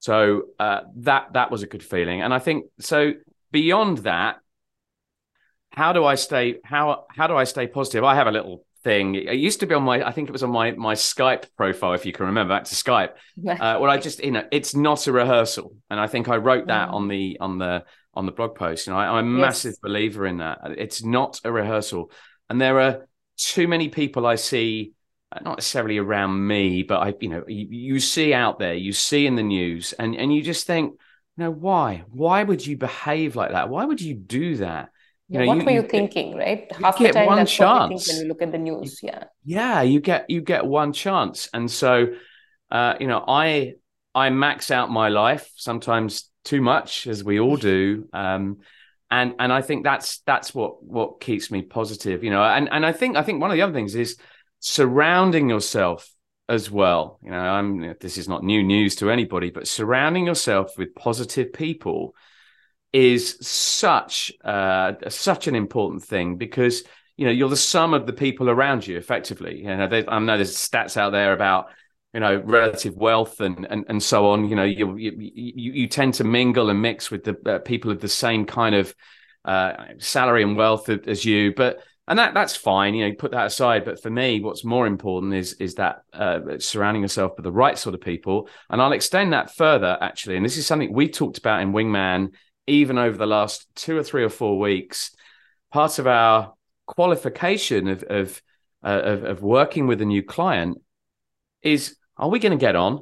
So 0.00 0.42
uh, 0.58 0.80
that 0.96 1.32
that 1.32 1.50
was 1.50 1.62
a 1.62 1.66
good 1.66 1.82
feeling, 1.82 2.22
and 2.22 2.32
I 2.32 2.38
think 2.38 2.66
so. 2.80 3.12
Beyond 3.50 3.98
that, 3.98 4.40
how 5.78 5.92
do 5.92 6.04
I 6.04 6.16
stay 6.16 6.56
how 6.64 7.04
how 7.08 7.28
do 7.28 7.36
I 7.36 7.44
stay 7.44 7.68
positive? 7.68 8.02
I 8.02 8.16
have 8.16 8.26
a 8.26 8.32
little 8.32 8.64
thing. 8.82 9.14
It 9.14 9.36
used 9.36 9.60
to 9.60 9.66
be 9.66 9.76
on 9.76 9.84
my 9.84 10.04
I 10.04 10.10
think 10.10 10.28
it 10.28 10.32
was 10.32 10.42
on 10.42 10.50
my 10.50 10.72
my 10.72 10.94
Skype 10.94 11.44
profile, 11.56 11.92
if 11.92 12.04
you 12.04 12.12
can 12.12 12.26
remember 12.26 12.52
back 12.52 12.64
to 12.64 12.74
Skype. 12.74 13.12
uh, 13.48 13.78
where 13.78 13.88
I 13.88 13.96
just 13.96 14.18
you 14.22 14.32
know 14.32 14.44
it's 14.50 14.74
not 14.74 15.06
a 15.06 15.12
rehearsal, 15.12 15.76
and 15.88 16.00
I 16.00 16.08
think 16.08 16.28
I 16.28 16.36
wrote 16.36 16.66
that 16.66 16.88
mm. 16.88 16.94
on 16.94 17.06
the 17.06 17.36
on 17.40 17.58
the 17.58 17.84
on 18.12 18.26
the 18.26 18.32
blog 18.32 18.56
post. 18.56 18.88
You 18.88 18.92
know, 18.92 18.98
I, 18.98 19.20
am 19.20 19.36
a 19.36 19.38
yes. 19.38 19.46
massive 19.46 19.74
believer 19.80 20.26
in 20.26 20.38
that. 20.38 20.58
It's 20.76 21.04
not 21.04 21.40
a 21.44 21.52
rehearsal, 21.52 22.10
and 22.50 22.60
there 22.60 22.80
are 22.80 23.06
too 23.36 23.68
many 23.68 23.88
people 23.88 24.26
I 24.26 24.34
see 24.34 24.94
uh, 25.30 25.38
not 25.44 25.58
necessarily 25.58 25.98
around 25.98 26.44
me, 26.44 26.82
but 26.82 26.98
I, 27.06 27.14
you 27.20 27.28
know, 27.28 27.44
you, 27.46 27.66
you, 27.70 28.00
see 28.00 28.34
out 28.34 28.58
there, 28.58 28.74
you 28.74 28.92
see 28.92 29.28
in 29.28 29.36
the 29.36 29.44
news, 29.44 29.92
and 29.92 30.16
and 30.16 30.34
you 30.34 30.42
just 30.42 30.66
think, 30.66 30.94
you 31.36 31.44
know, 31.44 31.52
why? 31.52 32.02
Why 32.10 32.42
would 32.42 32.66
you 32.66 32.76
behave 32.76 33.36
like 33.36 33.52
that? 33.52 33.68
Why 33.68 33.84
would 33.84 34.00
you 34.00 34.14
do 34.14 34.56
that? 34.56 34.90
You 35.28 35.40
know, 35.40 35.46
what 35.46 35.58
you, 35.58 35.64
were 35.64 35.70
you, 35.70 35.82
you 35.82 35.88
thinking, 35.88 36.36
right? 36.36 36.70
Half 36.72 36.98
the 36.98 37.10
time, 37.10 37.36
that's 37.36 37.52
chance. 37.52 37.90
what 37.90 38.02
think 38.02 38.06
when 38.08 38.22
you 38.22 38.28
look 38.28 38.42
at 38.42 38.50
the 38.50 38.58
news. 38.58 39.00
Yeah. 39.02 39.24
Yeah, 39.44 39.82
you 39.82 40.00
get 40.00 40.30
you 40.30 40.40
get 40.40 40.64
one 40.64 40.92
chance, 40.92 41.48
and 41.52 41.70
so, 41.70 42.14
uh, 42.70 42.94
you 42.98 43.06
know, 43.06 43.24
I 43.28 43.74
I 44.14 44.30
max 44.30 44.70
out 44.70 44.90
my 44.90 45.08
life 45.08 45.50
sometimes 45.56 46.30
too 46.44 46.62
much, 46.62 47.06
as 47.06 47.22
we 47.22 47.38
all 47.38 47.56
do. 47.56 48.08
Um, 48.12 48.58
and 49.10 49.34
and 49.38 49.52
I 49.52 49.60
think 49.60 49.84
that's 49.84 50.20
that's 50.20 50.54
what 50.54 50.82
what 50.82 51.20
keeps 51.20 51.50
me 51.50 51.62
positive, 51.62 52.24
you 52.24 52.30
know. 52.30 52.42
And 52.42 52.68
and 52.70 52.84
I 52.84 52.92
think 52.92 53.16
I 53.16 53.22
think 53.22 53.40
one 53.40 53.50
of 53.50 53.56
the 53.56 53.62
other 53.62 53.72
things 53.72 53.94
is 53.94 54.16
surrounding 54.60 55.50
yourself 55.50 56.10
as 56.48 56.70
well. 56.70 57.18
You 57.22 57.30
know, 57.30 57.38
I'm 57.38 57.94
this 58.00 58.16
is 58.16 58.28
not 58.28 58.44
new 58.44 58.62
news 58.62 58.96
to 58.96 59.10
anybody, 59.10 59.50
but 59.50 59.68
surrounding 59.68 60.26
yourself 60.26 60.76
with 60.78 60.94
positive 60.94 61.52
people 61.52 62.14
is 62.92 63.36
such 63.40 64.32
uh, 64.44 64.94
such 65.08 65.46
an 65.46 65.54
important 65.54 66.02
thing 66.02 66.36
because 66.36 66.84
you 67.16 67.26
know 67.26 67.30
you're 67.30 67.48
the 67.48 67.56
sum 67.56 67.94
of 67.94 68.06
the 68.06 68.12
people 68.12 68.48
around 68.48 68.86
you 68.86 68.96
effectively. 68.96 69.62
You 69.62 69.76
know, 69.76 70.04
I 70.08 70.18
know 70.18 70.36
there's 70.36 70.56
stats 70.56 70.96
out 70.96 71.10
there 71.10 71.32
about 71.32 71.68
you 72.14 72.20
know 72.20 72.40
relative 72.44 72.96
wealth 72.96 73.40
and 73.40 73.66
and, 73.68 73.84
and 73.88 74.02
so 74.02 74.30
on. 74.30 74.48
You 74.48 74.56
know, 74.56 74.64
you, 74.64 74.96
you 74.96 75.12
you 75.72 75.86
tend 75.86 76.14
to 76.14 76.24
mingle 76.24 76.70
and 76.70 76.80
mix 76.80 77.10
with 77.10 77.24
the 77.24 77.36
uh, 77.46 77.58
people 77.58 77.90
of 77.90 78.00
the 78.00 78.08
same 78.08 78.46
kind 78.46 78.74
of 78.74 78.94
uh, 79.44 79.72
salary 79.98 80.42
and 80.42 80.56
wealth 80.56 80.88
as 80.88 81.24
you, 81.24 81.52
but 81.54 81.82
and 82.08 82.18
that 82.18 82.34
that's 82.34 82.56
fine 82.56 82.94
you 82.94 83.06
know 83.06 83.14
put 83.14 83.30
that 83.30 83.46
aside 83.46 83.84
but 83.84 84.02
for 84.02 84.10
me 84.10 84.40
what's 84.40 84.64
more 84.64 84.86
important 84.86 85.34
is 85.34 85.52
is 85.54 85.74
that 85.74 86.02
uh, 86.14 86.40
surrounding 86.58 87.02
yourself 87.02 87.32
with 87.36 87.44
the 87.44 87.52
right 87.52 87.78
sort 87.78 87.94
of 87.94 88.00
people 88.00 88.48
and 88.70 88.80
i'll 88.80 88.92
extend 88.92 89.32
that 89.32 89.54
further 89.54 89.96
actually 90.00 90.34
and 90.36 90.44
this 90.44 90.56
is 90.56 90.66
something 90.66 90.92
we 90.92 91.08
talked 91.08 91.38
about 91.38 91.60
in 91.60 91.72
wingman 91.72 92.32
even 92.68 92.98
over 92.98 93.16
the 93.16 93.26
last 93.26 93.66
two 93.74 93.96
or 93.96 94.02
three 94.02 94.22
or 94.22 94.28
four 94.28 94.58
weeks 94.58 95.14
part 95.72 95.98
of 95.98 96.06
our 96.06 96.54
qualification 96.86 97.88
of 97.88 98.02
of 98.04 98.42
uh, 98.84 99.00
of, 99.02 99.24
of, 99.24 99.42
working 99.42 99.88
with 99.88 100.00
a 100.00 100.04
new 100.04 100.22
client 100.22 100.80
is 101.62 101.96
are 102.16 102.28
we 102.28 102.38
going 102.38 102.56
to 102.56 102.58
get 102.58 102.76
on 102.76 103.00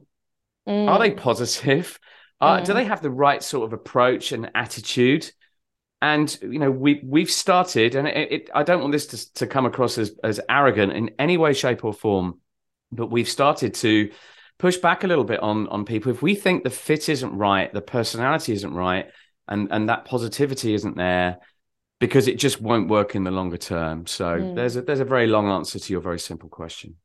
mm. 0.66 0.88
are 0.88 0.99
they 0.99 1.11
positive 1.11 1.99
uh, 2.40 2.58
mm. 2.58 2.64
do 2.64 2.73
they 2.73 2.85
have 2.85 3.02
the 3.02 3.11
right 3.11 3.42
sort 3.42 3.66
of 3.66 3.75
approach 3.75 4.32
and 4.32 4.50
attitude 4.54 5.30
and 6.00 6.38
you 6.42 6.58
know 6.58 6.70
we 6.70 7.00
we've 7.04 7.30
started 7.30 7.94
and 7.94 8.08
it, 8.08 8.32
it, 8.32 8.50
i 8.54 8.62
don't 8.62 8.80
want 8.80 8.92
this 8.92 9.06
to, 9.06 9.32
to 9.35 9.46
come 9.46 9.66
across 9.66 9.99
as 9.99 10.12
as 10.25 10.40
arrogant 10.49 10.92
in 10.92 11.11
any 11.18 11.37
way 11.37 11.52
shape 11.52 11.85
or 11.85 11.92
form 11.92 12.40
but 12.92 13.11
we've 13.11 13.28
started 13.28 13.75
to 13.75 14.11
push 14.58 14.76
back 14.78 15.04
a 15.04 15.06
little 15.06 15.25
bit 15.25 15.40
on 15.40 15.68
on 15.68 15.85
people 15.85 16.11
if 16.11 16.23
we 16.23 16.35
think 16.35 16.64
the 16.64 16.70
fit 16.70 17.08
isn't 17.08 17.37
right 17.37 17.73
the 17.73 17.80
personality 17.80 18.52
isn't 18.52 18.75
right 18.75 19.06
and 19.48 19.68
and 19.70 19.88
that 19.88 20.04
positivity 20.04 20.74
isn't 20.74 20.96
there 20.96 21.38
because 21.98 22.28
it 22.28 22.38
just 22.38 22.60
won't 22.60 22.88
work 22.88 23.14
in 23.14 23.24
the 23.24 23.30
longer 23.30 23.56
term. 23.56 24.06
So 24.06 24.24
mm. 24.24 24.54
there's 24.54 24.76
a 24.76 24.82
there's 24.82 25.00
a 25.00 25.04
very 25.04 25.26
long 25.26 25.48
answer 25.48 25.78
to 25.78 25.92
your 25.92 26.02
very 26.02 26.18
simple 26.18 26.48
question. 26.48 26.96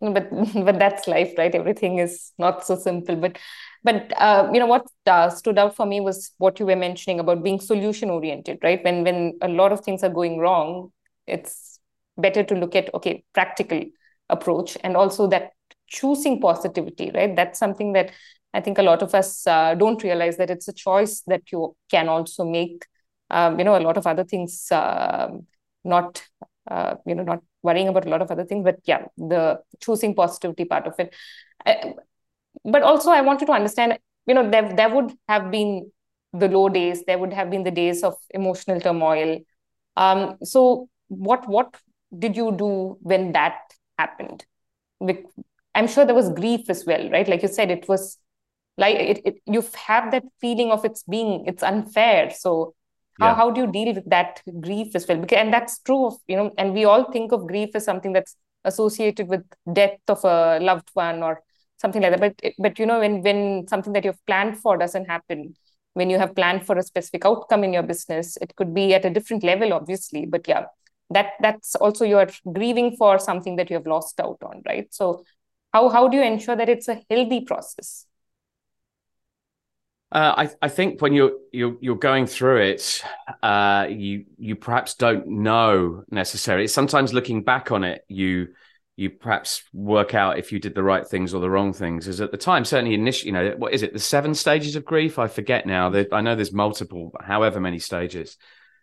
But 0.00 0.28
but 0.54 0.78
that's 0.78 1.06
life 1.06 1.34
right? 1.38 1.54
Everything 1.54 1.98
is 1.98 2.32
not 2.38 2.66
so 2.66 2.76
simple. 2.76 3.16
But 3.16 3.38
but 3.84 4.12
uh, 4.20 4.50
you 4.52 4.58
know 4.58 4.66
what 4.66 4.86
uh, 5.06 5.30
stood 5.30 5.58
out 5.58 5.76
for 5.76 5.86
me 5.86 6.00
was 6.00 6.32
what 6.38 6.58
you 6.58 6.66
were 6.66 6.76
mentioning 6.76 7.20
about 7.20 7.42
being 7.42 7.60
solution 7.60 8.10
oriented 8.10 8.58
right? 8.62 8.82
When 8.82 9.04
when 9.04 9.38
a 9.42 9.48
lot 9.48 9.72
of 9.72 9.80
things 9.80 10.02
are 10.02 10.10
going 10.10 10.38
wrong 10.38 10.92
it's 11.26 11.78
better 12.16 12.42
to 12.42 12.54
look 12.54 12.74
at 12.74 12.92
okay 12.94 13.22
practical 13.34 13.84
approach 14.30 14.78
and 14.82 14.96
also 14.96 15.26
that 15.28 15.52
choosing 15.86 16.40
positivity 16.40 17.10
right? 17.14 17.34
That's 17.36 17.58
something 17.58 17.92
that 17.92 18.12
i 18.54 18.60
think 18.60 18.78
a 18.78 18.82
lot 18.82 19.02
of 19.02 19.14
us 19.14 19.46
uh, 19.46 19.74
don't 19.74 20.02
realize 20.02 20.36
that 20.36 20.50
it's 20.50 20.68
a 20.68 20.72
choice 20.72 21.22
that 21.26 21.42
you 21.52 21.76
can 21.90 22.08
also 22.08 22.44
make. 22.44 22.84
Um, 23.30 23.58
you 23.58 23.64
know 23.64 23.76
a 23.76 23.84
lot 23.86 23.98
of 23.98 24.06
other 24.06 24.24
things 24.24 24.68
um, 24.72 25.46
not 25.84 26.22
uh, 26.70 26.94
you 27.04 27.14
know 27.14 27.24
not 27.24 27.42
worrying 27.62 27.88
about 27.88 28.06
a 28.06 28.08
lot 28.08 28.22
of 28.22 28.30
other 28.30 28.44
things 28.44 28.64
but 28.64 28.78
yeah 28.84 29.04
the 29.18 29.60
choosing 29.80 30.14
positivity 30.14 30.64
part 30.64 30.86
of 30.86 30.94
it. 30.98 31.14
I, 31.66 31.92
but 32.64 32.82
also 32.82 33.10
i 33.10 33.20
wanted 33.20 33.46
to 33.46 33.52
understand 33.52 33.98
you 34.26 34.34
know 34.34 34.48
there, 34.50 34.74
there 34.74 34.88
would 34.94 35.12
have 35.28 35.50
been 35.50 35.90
the 36.32 36.48
low 36.48 36.68
days 36.68 37.04
there 37.06 37.18
would 37.18 37.32
have 37.32 37.50
been 37.50 37.64
the 37.64 37.70
days 37.70 38.02
of 38.02 38.14
emotional 38.30 38.80
turmoil. 38.80 39.40
Um, 39.96 40.36
so 40.42 40.88
what 41.08 41.48
what 41.48 41.76
did 42.18 42.36
you 42.36 42.52
do 42.52 42.98
when 43.00 43.32
that 43.32 43.58
happened? 43.98 44.44
I'm 45.74 45.86
sure 45.86 46.04
there 46.04 46.14
was 46.14 46.28
grief 46.30 46.68
as 46.68 46.84
well 46.86 47.08
right? 47.10 47.28
Like 47.28 47.42
you 47.42 47.48
said 47.48 47.70
it 47.70 47.88
was 47.88 48.18
like 48.78 48.96
it, 48.96 49.20
it 49.24 49.42
you 49.46 49.62
have 49.86 50.10
that 50.12 50.24
feeling 50.40 50.70
of 50.70 50.84
it's 50.84 51.02
being 51.02 51.44
it's 51.46 51.62
unfair. 51.62 52.30
So 52.30 52.74
how, 53.18 53.26
yeah. 53.26 53.34
how 53.34 53.50
do 53.50 53.62
you 53.62 53.72
deal 53.72 53.94
with 53.94 54.08
that 54.08 54.40
grief 54.60 54.94
as 54.94 55.06
well? 55.08 55.18
Because 55.18 55.38
and 55.38 55.52
that's 55.52 55.80
true 55.80 56.06
of 56.06 56.14
you 56.28 56.36
know 56.36 56.52
and 56.56 56.72
we 56.72 56.84
all 56.84 57.10
think 57.12 57.32
of 57.32 57.46
grief 57.46 57.70
as 57.74 57.84
something 57.84 58.12
that's 58.12 58.36
associated 58.64 59.28
with 59.28 59.42
death 59.72 59.98
of 60.06 60.24
a 60.24 60.60
loved 60.60 60.88
one 60.94 61.22
or 61.22 61.42
something 61.76 62.00
like 62.00 62.12
that. 62.12 62.20
But 62.20 62.54
but 62.58 62.78
you 62.78 62.86
know 62.86 63.00
when 63.00 63.22
when 63.22 63.66
something 63.66 63.92
that 63.94 64.04
you've 64.04 64.24
planned 64.26 64.58
for 64.58 64.78
doesn't 64.78 65.06
happen 65.06 65.54
when 65.94 66.10
you 66.10 66.18
have 66.18 66.36
planned 66.36 66.64
for 66.64 66.78
a 66.78 66.82
specific 66.82 67.26
outcome 67.26 67.64
in 67.64 67.72
your 67.72 67.82
business 67.82 68.36
it 68.40 68.54
could 68.54 68.72
be 68.72 68.94
at 68.94 69.04
a 69.04 69.10
different 69.10 69.42
level 69.42 69.72
obviously. 69.72 70.24
But 70.24 70.46
yeah 70.46 70.66
that 71.10 71.32
that's 71.40 71.74
also 71.74 72.04
you're 72.04 72.28
grieving 72.52 72.94
for 72.96 73.18
something 73.18 73.56
that 73.56 73.70
you 73.70 73.74
have 73.74 73.86
lost 73.86 74.20
out 74.20 74.38
on 74.42 74.62
right? 74.68 74.86
So 74.94 75.24
how 75.72 75.88
how 75.88 76.06
do 76.06 76.16
you 76.16 76.22
ensure 76.22 76.54
that 76.54 76.68
it's 76.68 76.86
a 76.86 77.02
healthy 77.10 77.40
process 77.40 78.06
uh, 80.10 80.34
I, 80.38 80.50
I 80.62 80.68
think 80.68 81.02
when 81.02 81.12
you're 81.12 81.32
you're 81.52 81.76
you're 81.80 81.96
going 81.96 82.26
through 82.26 82.62
it, 82.62 83.02
uh, 83.42 83.86
you 83.90 84.24
you 84.38 84.56
perhaps 84.56 84.94
don't 84.94 85.26
know 85.26 86.04
necessarily. 86.10 86.66
Sometimes 86.66 87.12
looking 87.12 87.42
back 87.42 87.70
on 87.70 87.84
it, 87.84 88.04
you 88.08 88.48
you 88.96 89.10
perhaps 89.10 89.62
work 89.74 90.14
out 90.14 90.38
if 90.38 90.50
you 90.50 90.58
did 90.58 90.74
the 90.74 90.82
right 90.82 91.06
things 91.06 91.34
or 91.34 91.40
the 91.42 91.50
wrong 91.50 91.74
things. 91.74 92.08
Is 92.08 92.22
at 92.22 92.30
the 92.30 92.38
time, 92.38 92.64
certainly 92.64 92.94
initially, 92.94 93.28
you 93.28 93.32
know, 93.32 93.54
what 93.58 93.74
is 93.74 93.82
it? 93.82 93.92
The 93.92 93.98
seven 93.98 94.34
stages 94.34 94.76
of 94.76 94.84
grief? 94.86 95.18
I 95.18 95.28
forget 95.28 95.66
now. 95.66 95.92
I 96.10 96.22
know 96.22 96.34
there's 96.34 96.52
multiple, 96.54 97.12
however 97.20 97.60
many 97.60 97.78
stages, 97.78 98.38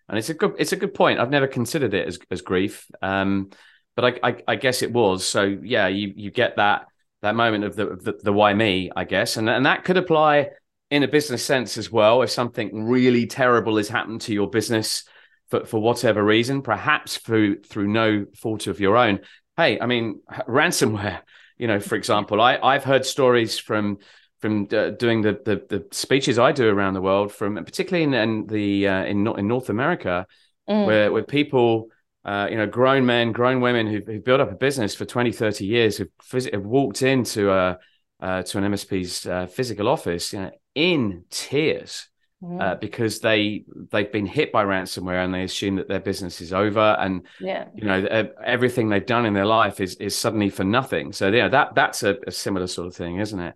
and 0.08 0.20
it's 0.20 0.30
a 0.30 0.36
good 0.36 0.54
it's 0.60 0.74
a 0.74 0.78
good 0.78 0.94
point. 0.94 1.20
I've 1.20 1.32
never 1.32 1.48
considered 1.48 1.96
it 1.96 2.08
as 2.08 2.20
as 2.30 2.44
grief, 2.44 2.86
um, 3.02 3.50
but 3.96 4.20
I, 4.24 4.30
I, 4.30 4.36
I 4.50 4.56
guess 4.58 4.84
it 4.84 4.94
was. 4.94 5.26
So 5.26 5.42
yeah, 5.44 5.88
you 5.88 6.14
you 6.16 6.30
get 6.30 6.58
that 6.58 6.86
that 7.24 7.34
moment 7.34 7.64
of 7.64 7.76
the 7.76 7.96
the, 7.96 8.20
the 8.22 8.34
why 8.34 8.54
me, 8.54 8.92
I 8.96 9.06
guess, 9.06 9.38
and 9.38 9.50
and 9.50 9.66
that 9.66 9.86
could 9.86 9.98
apply 9.98 10.52
in 10.92 11.04
a 11.04 11.08
business 11.08 11.44
sense 11.44 11.78
as 11.78 11.92
well. 11.92 12.22
If 12.22 12.30
something 12.30 12.86
really 12.86 13.26
terrible 13.26 13.78
has 13.78 13.90
happened 13.90 14.22
to 14.22 14.34
your 14.34 14.50
business 14.50 15.04
for, 15.50 15.66
for 15.66 15.82
whatever 15.82 16.24
reason, 16.24 16.62
perhaps 16.62 17.18
through 17.18 17.64
through 17.64 17.88
no 17.88 18.26
fault 18.36 18.68
of 18.68 18.80
your 18.80 18.98
own, 18.98 19.20
hey, 19.58 19.80
I 19.80 19.86
mean, 19.86 20.22
ransomware, 20.48 21.22
you 21.58 21.68
know, 21.68 21.80
for 21.80 21.96
example, 21.96 22.42
I, 22.42 22.58
I've 22.58 22.84
heard 22.84 23.06
stories 23.06 23.58
from 23.60 23.98
from 24.40 24.68
uh, 24.74 24.92
doing 24.92 25.22
the, 25.22 25.40
the, 25.44 25.66
the 25.70 25.88
speeches 25.92 26.38
I 26.38 26.52
do 26.52 26.68
around 26.68 26.94
the 26.94 27.02
world, 27.02 27.32
from 27.32 27.56
particularly 27.56 28.04
in, 28.04 28.14
in 28.14 28.48
the 28.48 28.88
uh, 28.88 29.04
in 29.06 29.28
in 29.28 29.48
North 29.48 29.70
America, 29.70 30.28
mm. 30.70 30.86
where 30.86 31.12
where 31.12 31.24
people. 31.24 31.90
Uh, 32.24 32.48
you 32.50 32.58
know, 32.58 32.66
grown 32.66 33.06
men, 33.06 33.32
grown 33.32 33.62
women 33.62 33.86
who've, 33.86 34.08
who've, 34.08 34.24
built 34.24 34.42
up 34.42 34.52
a 34.52 34.56
business 34.56 34.96
for 34.96 35.06
20, 35.06 35.32
30 35.32 35.64
years, 35.64 35.98
who've, 35.98 36.10
phys- 36.24 36.52
have 36.52 36.66
walked 36.66 37.04
into 37.04 37.52
a, 37.52 37.78
uh, 38.20 38.42
to 38.42 38.58
an 38.58 38.64
MSP's 38.74 39.28
uh, 39.28 39.46
physical 39.46 39.88
office 39.88 40.34
you 40.34 40.40
know, 40.40 40.50
in 40.76 41.24
tears 41.30 42.08
mm. 42.44 42.62
uh, 42.62 42.76
because 42.76 43.20
they 43.20 43.66
they've 43.92 44.12
been 44.12 44.26
hit 44.26 44.52
by 44.52 44.64
ransomware 44.64 45.24
and 45.24 45.34
they 45.34 45.44
assume 45.44 45.78
that 45.78 45.88
their 45.88 46.00
business 46.00 46.42
is 46.42 46.54
over 46.54 46.96
and 47.00 47.26
yeah. 47.40 47.66
you 47.74 47.86
know 47.86 48.30
everything 48.44 48.90
they've 48.90 49.06
done 49.06 49.26
in 49.26 49.34
their 49.34 49.46
life 49.46 49.80
is 49.80 49.96
is 49.96 50.16
suddenly 50.16 50.50
for 50.50 50.64
nothing. 50.64 51.12
So 51.12 51.30
yeah, 51.30 51.48
that 51.48 51.76
that's 51.76 52.04
a, 52.04 52.18
a 52.28 52.32
similar 52.32 52.68
sort 52.68 52.88
of 52.88 52.96
thing, 52.96 53.20
isn't 53.20 53.40
it? 53.40 53.56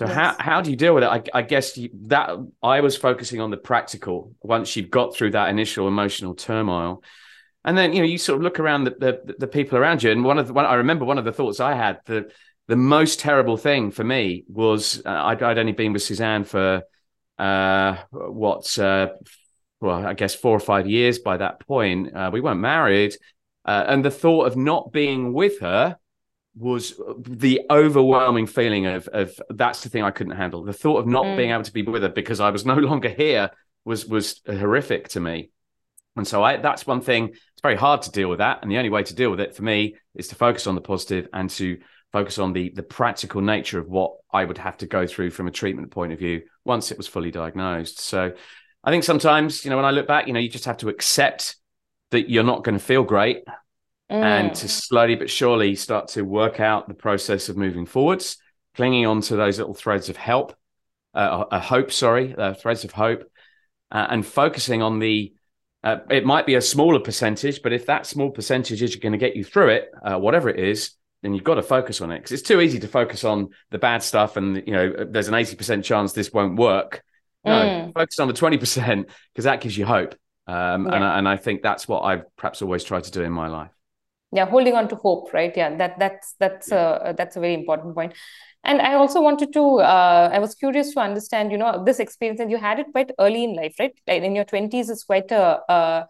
So 0.00 0.06
yes. 0.06 0.14
how 0.14 0.36
how 0.38 0.60
do 0.60 0.70
you 0.70 0.76
deal 0.76 0.94
with 0.94 1.04
it? 1.04 1.08
I, 1.08 1.22
I 1.34 1.42
guess 1.42 1.76
you, 1.76 1.90
that 2.08 2.30
I 2.62 2.80
was 2.80 2.96
focusing 2.96 3.40
on 3.40 3.50
the 3.50 3.56
practical. 3.56 4.34
Once 4.40 4.76
you've 4.76 4.90
got 4.90 5.14
through 5.14 5.32
that 5.32 5.50
initial 5.50 5.88
emotional 5.88 6.34
turmoil, 6.34 7.02
and 7.64 7.76
then 7.76 7.92
you 7.92 8.00
know 8.00 8.06
you 8.06 8.18
sort 8.18 8.36
of 8.36 8.42
look 8.42 8.60
around 8.60 8.84
the 8.84 8.90
the, 8.90 9.34
the 9.38 9.46
people 9.46 9.76
around 9.76 10.02
you, 10.02 10.10
and 10.10 10.24
one 10.24 10.38
of 10.38 10.46
the 10.46 10.52
one 10.52 10.64
I 10.64 10.74
remember 10.74 11.04
one 11.04 11.18
of 11.18 11.24
the 11.24 11.32
thoughts 11.32 11.60
I 11.60 11.74
had 11.74 12.00
the 12.06 12.30
the 12.70 12.76
most 12.76 13.18
terrible 13.18 13.56
thing 13.56 13.90
for 13.90 14.04
me 14.04 14.44
was 14.48 15.02
uh, 15.04 15.10
I'd, 15.10 15.42
I'd, 15.42 15.58
only 15.58 15.72
been 15.72 15.92
with 15.92 16.04
Suzanne 16.04 16.44
for 16.44 16.82
uh, 17.36 17.96
what, 18.12 18.78
uh, 18.78 19.08
well, 19.80 20.06
I 20.06 20.14
guess 20.14 20.36
four 20.36 20.56
or 20.56 20.60
five 20.60 20.86
years 20.86 21.18
by 21.18 21.36
that 21.38 21.66
point. 21.66 22.14
Uh, 22.14 22.30
we 22.32 22.40
weren't 22.40 22.60
married. 22.60 23.16
Uh, 23.64 23.86
and 23.88 24.04
the 24.04 24.10
thought 24.10 24.46
of 24.46 24.56
not 24.56 24.92
being 24.92 25.32
with 25.32 25.58
her 25.58 25.96
was 26.56 26.94
the 27.18 27.62
overwhelming 27.70 28.46
feeling 28.46 28.86
of, 28.86 29.08
of 29.08 29.34
that's 29.48 29.80
the 29.80 29.88
thing 29.88 30.04
I 30.04 30.12
couldn't 30.12 30.36
handle. 30.36 30.62
The 30.62 30.72
thought 30.72 30.98
of 30.98 31.08
not 31.08 31.24
mm. 31.24 31.36
being 31.36 31.50
able 31.50 31.64
to 31.64 31.72
be 31.72 31.82
with 31.82 32.02
her 32.02 32.08
because 32.08 32.38
I 32.38 32.50
was 32.50 32.64
no 32.64 32.74
longer 32.90 33.08
here 33.08 33.50
was 33.84 34.06
was 34.06 34.42
horrific 34.46 35.08
to 35.08 35.20
me. 35.20 35.50
And 36.14 36.26
so 36.26 36.44
I, 36.44 36.58
that's 36.58 36.86
one 36.86 37.00
thing. 37.00 37.30
It's 37.30 37.62
very 37.62 37.76
hard 37.76 38.02
to 38.02 38.12
deal 38.12 38.28
with 38.28 38.38
that. 38.38 38.60
And 38.62 38.70
the 38.70 38.78
only 38.78 38.90
way 38.90 39.02
to 39.02 39.14
deal 39.14 39.30
with 39.30 39.40
it 39.40 39.56
for 39.56 39.64
me 39.64 39.96
is 40.14 40.28
to 40.28 40.36
focus 40.36 40.68
on 40.68 40.76
the 40.76 40.80
positive 40.80 41.26
and 41.32 41.50
to 41.50 41.78
focus 42.12 42.38
on 42.38 42.52
the 42.52 42.70
the 42.70 42.82
practical 42.82 43.40
nature 43.40 43.78
of 43.78 43.88
what 43.88 44.16
I 44.32 44.44
would 44.44 44.58
have 44.58 44.78
to 44.78 44.86
go 44.86 45.06
through 45.06 45.30
from 45.30 45.46
a 45.46 45.52
treatment 45.52 45.90
point 45.90 46.12
of 46.12 46.18
view 46.18 46.42
once 46.64 46.90
it 46.90 46.98
was 46.98 47.06
fully 47.06 47.30
diagnosed. 47.30 48.00
So 48.00 48.32
I 48.82 48.90
think 48.90 49.04
sometimes, 49.04 49.64
you 49.64 49.70
know, 49.70 49.76
when 49.76 49.84
I 49.84 49.90
look 49.90 50.06
back, 50.06 50.26
you 50.26 50.32
know, 50.32 50.40
you 50.40 50.48
just 50.48 50.64
have 50.64 50.78
to 50.78 50.88
accept 50.88 51.56
that 52.10 52.30
you're 52.30 52.44
not 52.44 52.64
going 52.64 52.78
to 52.78 52.84
feel 52.84 53.04
great 53.04 53.44
mm. 53.46 53.54
and 54.10 54.54
to 54.54 54.68
slowly 54.68 55.14
but 55.14 55.30
surely 55.30 55.74
start 55.74 56.08
to 56.08 56.22
work 56.22 56.60
out 56.60 56.88
the 56.88 56.94
process 56.94 57.48
of 57.48 57.56
moving 57.56 57.86
forwards, 57.86 58.38
clinging 58.74 59.06
on 59.06 59.20
to 59.22 59.36
those 59.36 59.58
little 59.58 59.74
threads 59.74 60.08
of 60.08 60.16
help, 60.16 60.54
uh, 61.14 61.44
a 61.50 61.60
hope, 61.60 61.92
sorry, 61.92 62.34
uh, 62.34 62.54
threads 62.54 62.84
of 62.84 62.92
hope, 62.92 63.24
uh, 63.92 64.06
and 64.10 64.26
focusing 64.26 64.82
on 64.82 64.98
the 64.98 65.32
uh, 65.82 65.96
it 66.10 66.26
might 66.26 66.44
be 66.44 66.56
a 66.56 66.60
smaller 66.60 67.00
percentage, 67.00 67.62
but 67.62 67.72
if 67.72 67.86
that 67.86 68.04
small 68.04 68.30
percentage 68.30 68.82
is 68.82 68.96
going 68.96 69.12
to 69.12 69.18
get 69.18 69.34
you 69.34 69.42
through 69.42 69.70
it, 69.70 69.90
uh, 70.04 70.18
whatever 70.18 70.50
it 70.50 70.60
is, 70.60 70.90
then 71.22 71.34
you've 71.34 71.44
got 71.44 71.56
to 71.56 71.62
focus 71.62 72.00
on 72.00 72.10
it 72.10 72.18
because 72.18 72.32
it's 72.32 72.42
too 72.42 72.60
easy 72.60 72.78
to 72.78 72.88
focus 72.88 73.24
on 73.24 73.50
the 73.70 73.78
bad 73.78 74.02
stuff 74.02 74.36
and 74.36 74.62
you 74.66 74.72
know 74.72 75.04
there's 75.08 75.28
an 75.28 75.34
80% 75.34 75.84
chance 75.84 76.12
this 76.12 76.32
won't 76.32 76.56
work. 76.56 77.02
No 77.44 77.52
mm. 77.52 77.94
focus 77.94 78.18
on 78.18 78.28
the 78.28 78.34
20% 78.34 79.08
because 79.32 79.44
that 79.44 79.60
gives 79.60 79.76
you 79.76 79.86
hope. 79.86 80.14
Um, 80.46 80.86
yeah. 80.86 80.94
and, 80.94 81.04
and 81.04 81.28
i 81.28 81.36
think 81.36 81.62
that's 81.62 81.86
what 81.86 82.00
i've 82.00 82.24
perhaps 82.34 82.60
always 82.60 82.82
tried 82.82 83.04
to 83.04 83.10
do 83.10 83.22
in 83.22 83.32
my 83.32 83.48
life. 83.48 83.70
Yeah 84.32 84.46
holding 84.46 84.74
on 84.74 84.88
to 84.88 84.96
hope 84.96 85.32
right? 85.32 85.54
Yeah 85.56 85.76
that 85.76 85.98
that's 85.98 86.34
that's 86.38 86.70
yeah. 86.70 87.10
a 87.10 87.14
that's 87.14 87.36
a 87.36 87.40
very 87.40 87.54
important 87.54 87.94
point. 87.94 88.14
And 88.64 88.80
i 88.80 88.94
also 88.94 89.22
wanted 89.22 89.52
to 89.52 89.80
uh, 89.80 90.30
i 90.32 90.38
was 90.38 90.54
curious 90.54 90.92
to 90.94 91.00
understand 91.00 91.52
you 91.52 91.58
know 91.58 91.84
this 91.84 91.98
experience 91.98 92.40
and 92.40 92.50
you 92.50 92.58
had 92.58 92.78
it 92.78 92.86
quite 92.92 93.10
early 93.18 93.44
in 93.44 93.54
life 93.54 93.76
right? 93.78 93.92
Like 94.06 94.22
in 94.22 94.34
your 94.34 94.44
20s 94.44 94.90
is 94.90 95.04
quite 95.04 95.30
a 95.30 95.60
uh, 95.70 96.04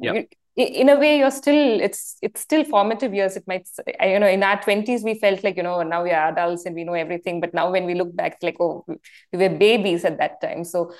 yeah 0.00 0.22
in 0.56 0.88
a 0.88 0.98
way 0.98 1.18
you're 1.18 1.30
still 1.30 1.80
it's 1.80 2.16
it's 2.22 2.40
still 2.40 2.64
formative 2.64 3.12
years. 3.14 3.36
It 3.36 3.44
might 3.46 3.68
you 4.02 4.18
know 4.18 4.26
in 4.26 4.42
our 4.42 4.60
20s 4.62 5.02
we 5.02 5.14
felt 5.18 5.44
like 5.44 5.56
you 5.56 5.62
know 5.62 5.82
now 5.82 6.02
we 6.02 6.10
are 6.10 6.28
adults 6.28 6.64
and 6.66 6.74
we 6.74 6.84
know 6.84 6.94
everything. 6.94 7.40
But 7.40 7.54
now 7.54 7.70
when 7.70 7.84
we 7.84 7.94
look 7.94 8.14
back 8.16 8.34
it's 8.34 8.42
like 8.42 8.56
oh 8.60 8.84
we 8.88 9.38
were 9.38 9.50
babies 9.50 10.04
at 10.04 10.18
that 10.18 10.40
time. 10.40 10.64
So 10.64 10.92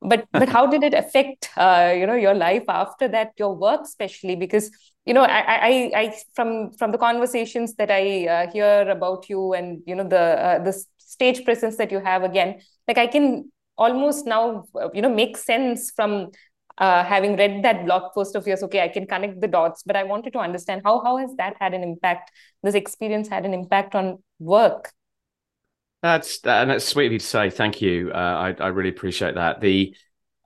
but 0.00 0.26
but 0.32 0.48
how 0.48 0.66
did 0.66 0.82
it 0.82 0.94
affect 0.94 1.50
uh, 1.56 1.92
you 1.96 2.06
know 2.06 2.14
your 2.14 2.34
life 2.34 2.64
after 2.68 3.08
that 3.08 3.32
your 3.38 3.54
work 3.54 3.82
especially? 3.82 4.36
Because 4.36 4.70
you 5.04 5.14
know 5.14 5.22
I, 5.22 5.40
I 5.68 5.90
i 5.96 6.14
from 6.34 6.72
from 6.72 6.92
the 6.92 6.98
conversations 6.98 7.74
that 7.74 7.90
i 7.90 8.26
uh, 8.28 8.50
hear 8.52 8.88
about 8.88 9.28
you 9.28 9.52
and 9.52 9.82
you 9.86 9.94
know 9.94 10.04
the 10.06 10.20
uh, 10.20 10.58
the 10.62 10.72
stage 10.98 11.44
presence 11.44 11.76
that 11.76 11.90
you 11.90 11.98
have 12.00 12.22
again 12.22 12.60
like 12.86 12.98
i 12.98 13.06
can 13.06 13.50
almost 13.76 14.26
now 14.26 14.64
you 14.94 15.02
know 15.02 15.12
make 15.12 15.36
sense 15.36 15.90
from 15.90 16.30
uh, 16.78 17.04
having 17.04 17.36
read 17.36 17.62
that 17.64 17.84
blog 17.84 18.12
post 18.12 18.34
of 18.34 18.46
yours, 18.46 18.62
okay, 18.62 18.80
I 18.80 18.88
can 18.88 19.06
connect 19.06 19.40
the 19.40 19.48
dots, 19.48 19.82
but 19.82 19.96
I 19.96 20.04
wanted 20.04 20.32
to 20.34 20.38
understand 20.38 20.82
how 20.84 21.02
how 21.02 21.16
has 21.18 21.34
that 21.36 21.56
had 21.60 21.74
an 21.74 21.82
impact? 21.82 22.30
This 22.62 22.74
experience 22.74 23.28
had 23.28 23.44
an 23.44 23.54
impact 23.54 23.94
on 23.94 24.22
work. 24.38 24.92
That's 26.02 26.40
and 26.44 26.70
that's 26.70 26.84
sweet 26.84 27.06
of 27.06 27.12
you 27.12 27.18
to 27.18 27.26
say. 27.26 27.50
Thank 27.50 27.80
you. 27.80 28.10
Uh, 28.12 28.54
I 28.58 28.64
I 28.64 28.68
really 28.68 28.90
appreciate 28.90 29.36
that. 29.36 29.60
The 29.60 29.94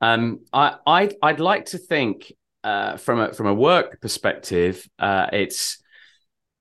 um 0.01 0.41
I 0.53 0.75
I 0.85 1.11
I'd 1.21 1.39
like 1.39 1.65
to 1.67 1.77
think 1.77 2.31
uh, 2.63 2.97
from 2.97 3.19
a 3.19 3.33
from 3.33 3.47
a 3.47 3.53
work 3.53 4.01
perspective, 4.01 4.87
uh, 4.99 5.27
it's 5.31 5.81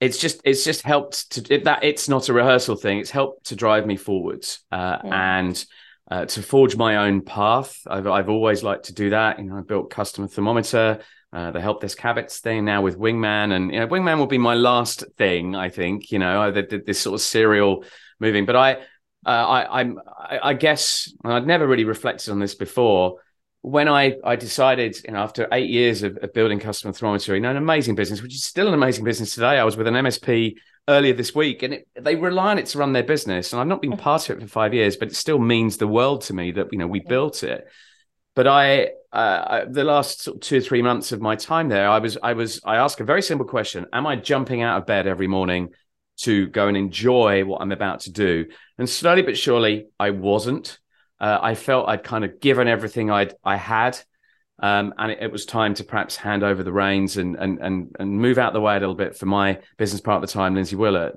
it's 0.00 0.18
just 0.18 0.40
it's 0.44 0.64
just 0.64 0.82
helped 0.82 1.30
to 1.32 1.54
it, 1.54 1.64
that 1.64 1.82
it's 1.82 2.08
not 2.08 2.28
a 2.28 2.32
rehearsal 2.32 2.76
thing. 2.76 2.98
It's 2.98 3.10
helped 3.10 3.46
to 3.46 3.56
drive 3.56 3.86
me 3.86 3.96
forwards 3.96 4.60
uh, 4.70 4.98
yeah. 5.04 5.38
and 5.38 5.64
uh, 6.10 6.24
to 6.26 6.42
forge 6.42 6.76
my 6.76 6.96
own 7.08 7.20
path. 7.20 7.80
I've, 7.86 8.06
I've 8.06 8.28
always 8.28 8.62
liked 8.62 8.86
to 8.86 8.94
do 8.94 9.10
that. 9.10 9.38
You 9.38 9.46
know, 9.46 9.58
I 9.58 9.62
built 9.62 9.90
customer 9.90 10.28
thermometer, 10.28 11.00
uh, 11.32 11.50
the 11.50 11.60
help 11.60 11.80
desk 11.80 11.98
habits 11.98 12.38
thing 12.38 12.64
now 12.64 12.82
with 12.82 12.98
Wingman, 12.98 13.52
and 13.52 13.72
you 13.72 13.80
know, 13.80 13.88
Wingman 13.88 14.18
will 14.18 14.26
be 14.26 14.38
my 14.38 14.54
last 14.54 15.04
thing. 15.16 15.56
I 15.56 15.68
think 15.68 16.12
you 16.12 16.18
know, 16.18 16.50
did 16.50 16.86
this 16.86 17.00
sort 17.00 17.14
of 17.14 17.20
serial 17.20 17.84
moving, 18.20 18.46
but 18.46 18.56
I, 18.56 18.74
uh, 19.26 19.28
I, 19.28 19.80
I'm, 19.80 19.98
I, 20.18 20.38
I 20.42 20.54
guess 20.54 21.12
I'd 21.24 21.46
never 21.46 21.66
really 21.66 21.84
reflected 21.84 22.30
on 22.30 22.38
this 22.38 22.54
before. 22.54 23.20
When 23.62 23.88
I, 23.88 24.14
I 24.22 24.36
decided, 24.36 24.96
you 25.04 25.12
know, 25.12 25.18
after 25.18 25.48
eight 25.50 25.68
years 25.68 26.04
of, 26.04 26.16
of 26.18 26.32
building 26.32 26.60
customer 26.60 26.92
thermometer, 26.92 27.34
you 27.34 27.40
know, 27.40 27.50
an 27.50 27.56
amazing 27.56 27.96
business, 27.96 28.22
which 28.22 28.34
is 28.34 28.44
still 28.44 28.68
an 28.68 28.74
amazing 28.74 29.04
business 29.04 29.34
today. 29.34 29.58
I 29.58 29.64
was 29.64 29.76
with 29.76 29.88
an 29.88 29.94
MSP 29.94 30.54
earlier 30.88 31.12
this 31.12 31.34
week, 31.34 31.62
and 31.62 31.74
it, 31.74 31.88
they 31.98 32.16
rely 32.16 32.52
on 32.52 32.58
it 32.58 32.66
to 32.66 32.78
run 32.78 32.92
their 32.92 33.02
business. 33.02 33.52
And 33.52 33.60
I've 33.60 33.66
not 33.66 33.82
been 33.82 33.92
mm-hmm. 33.92 34.00
part 34.00 34.28
of 34.28 34.38
it 34.38 34.42
for 34.42 34.48
five 34.48 34.74
years, 34.74 34.96
but 34.96 35.08
it 35.08 35.16
still 35.16 35.38
means 35.38 35.76
the 35.76 35.88
world 35.88 36.22
to 36.22 36.34
me 36.34 36.52
that 36.52 36.72
you 36.72 36.78
know 36.78 36.86
we 36.86 37.00
built 37.00 37.42
it. 37.42 37.66
But 38.34 38.46
I, 38.46 38.90
uh, 39.12 39.64
the 39.68 39.84
last 39.84 40.22
sort 40.22 40.36
of 40.36 40.40
two 40.42 40.58
or 40.58 40.60
three 40.60 40.82
months 40.82 41.10
of 41.12 41.22
my 41.22 41.36
time 41.36 41.68
there, 41.68 41.88
I 41.88 41.98
was, 41.98 42.18
I 42.22 42.34
was, 42.34 42.60
I 42.64 42.76
asked 42.76 43.00
a 43.00 43.04
very 43.04 43.22
simple 43.22 43.46
question: 43.46 43.86
Am 43.92 44.06
I 44.06 44.16
jumping 44.16 44.62
out 44.62 44.78
of 44.78 44.86
bed 44.86 45.06
every 45.06 45.26
morning 45.26 45.70
to 46.18 46.46
go 46.48 46.68
and 46.68 46.76
enjoy 46.76 47.44
what 47.44 47.62
I'm 47.62 47.72
about 47.72 48.00
to 48.00 48.12
do? 48.12 48.46
And 48.78 48.88
slowly 48.88 49.22
but 49.22 49.38
surely, 49.38 49.88
I 49.98 50.10
wasn't. 50.10 50.78
Uh, 51.18 51.38
I 51.40 51.54
felt 51.54 51.88
I'd 51.88 52.04
kind 52.04 52.24
of 52.24 52.40
given 52.40 52.68
everything 52.68 53.10
I'd 53.10 53.34
I 53.42 53.56
had. 53.56 53.98
Um, 54.58 54.94
and 54.96 55.12
it, 55.12 55.18
it, 55.20 55.32
was 55.32 55.44
time 55.44 55.74
to 55.74 55.84
perhaps 55.84 56.16
hand 56.16 56.42
over 56.42 56.62
the 56.62 56.72
reins 56.72 57.18
and 57.18 57.36
and 57.36 57.58
and 57.58 57.94
and 57.98 58.10
move 58.18 58.38
out 58.38 58.54
the 58.54 58.60
way 58.60 58.74
a 58.74 58.80
little 58.80 58.94
bit 58.94 59.14
for 59.14 59.26
my 59.26 59.60
business 59.76 60.00
part 60.00 60.22
at 60.22 60.26
the 60.26 60.32
time, 60.32 60.54
Lindsay 60.54 60.76
Willott. 60.76 61.16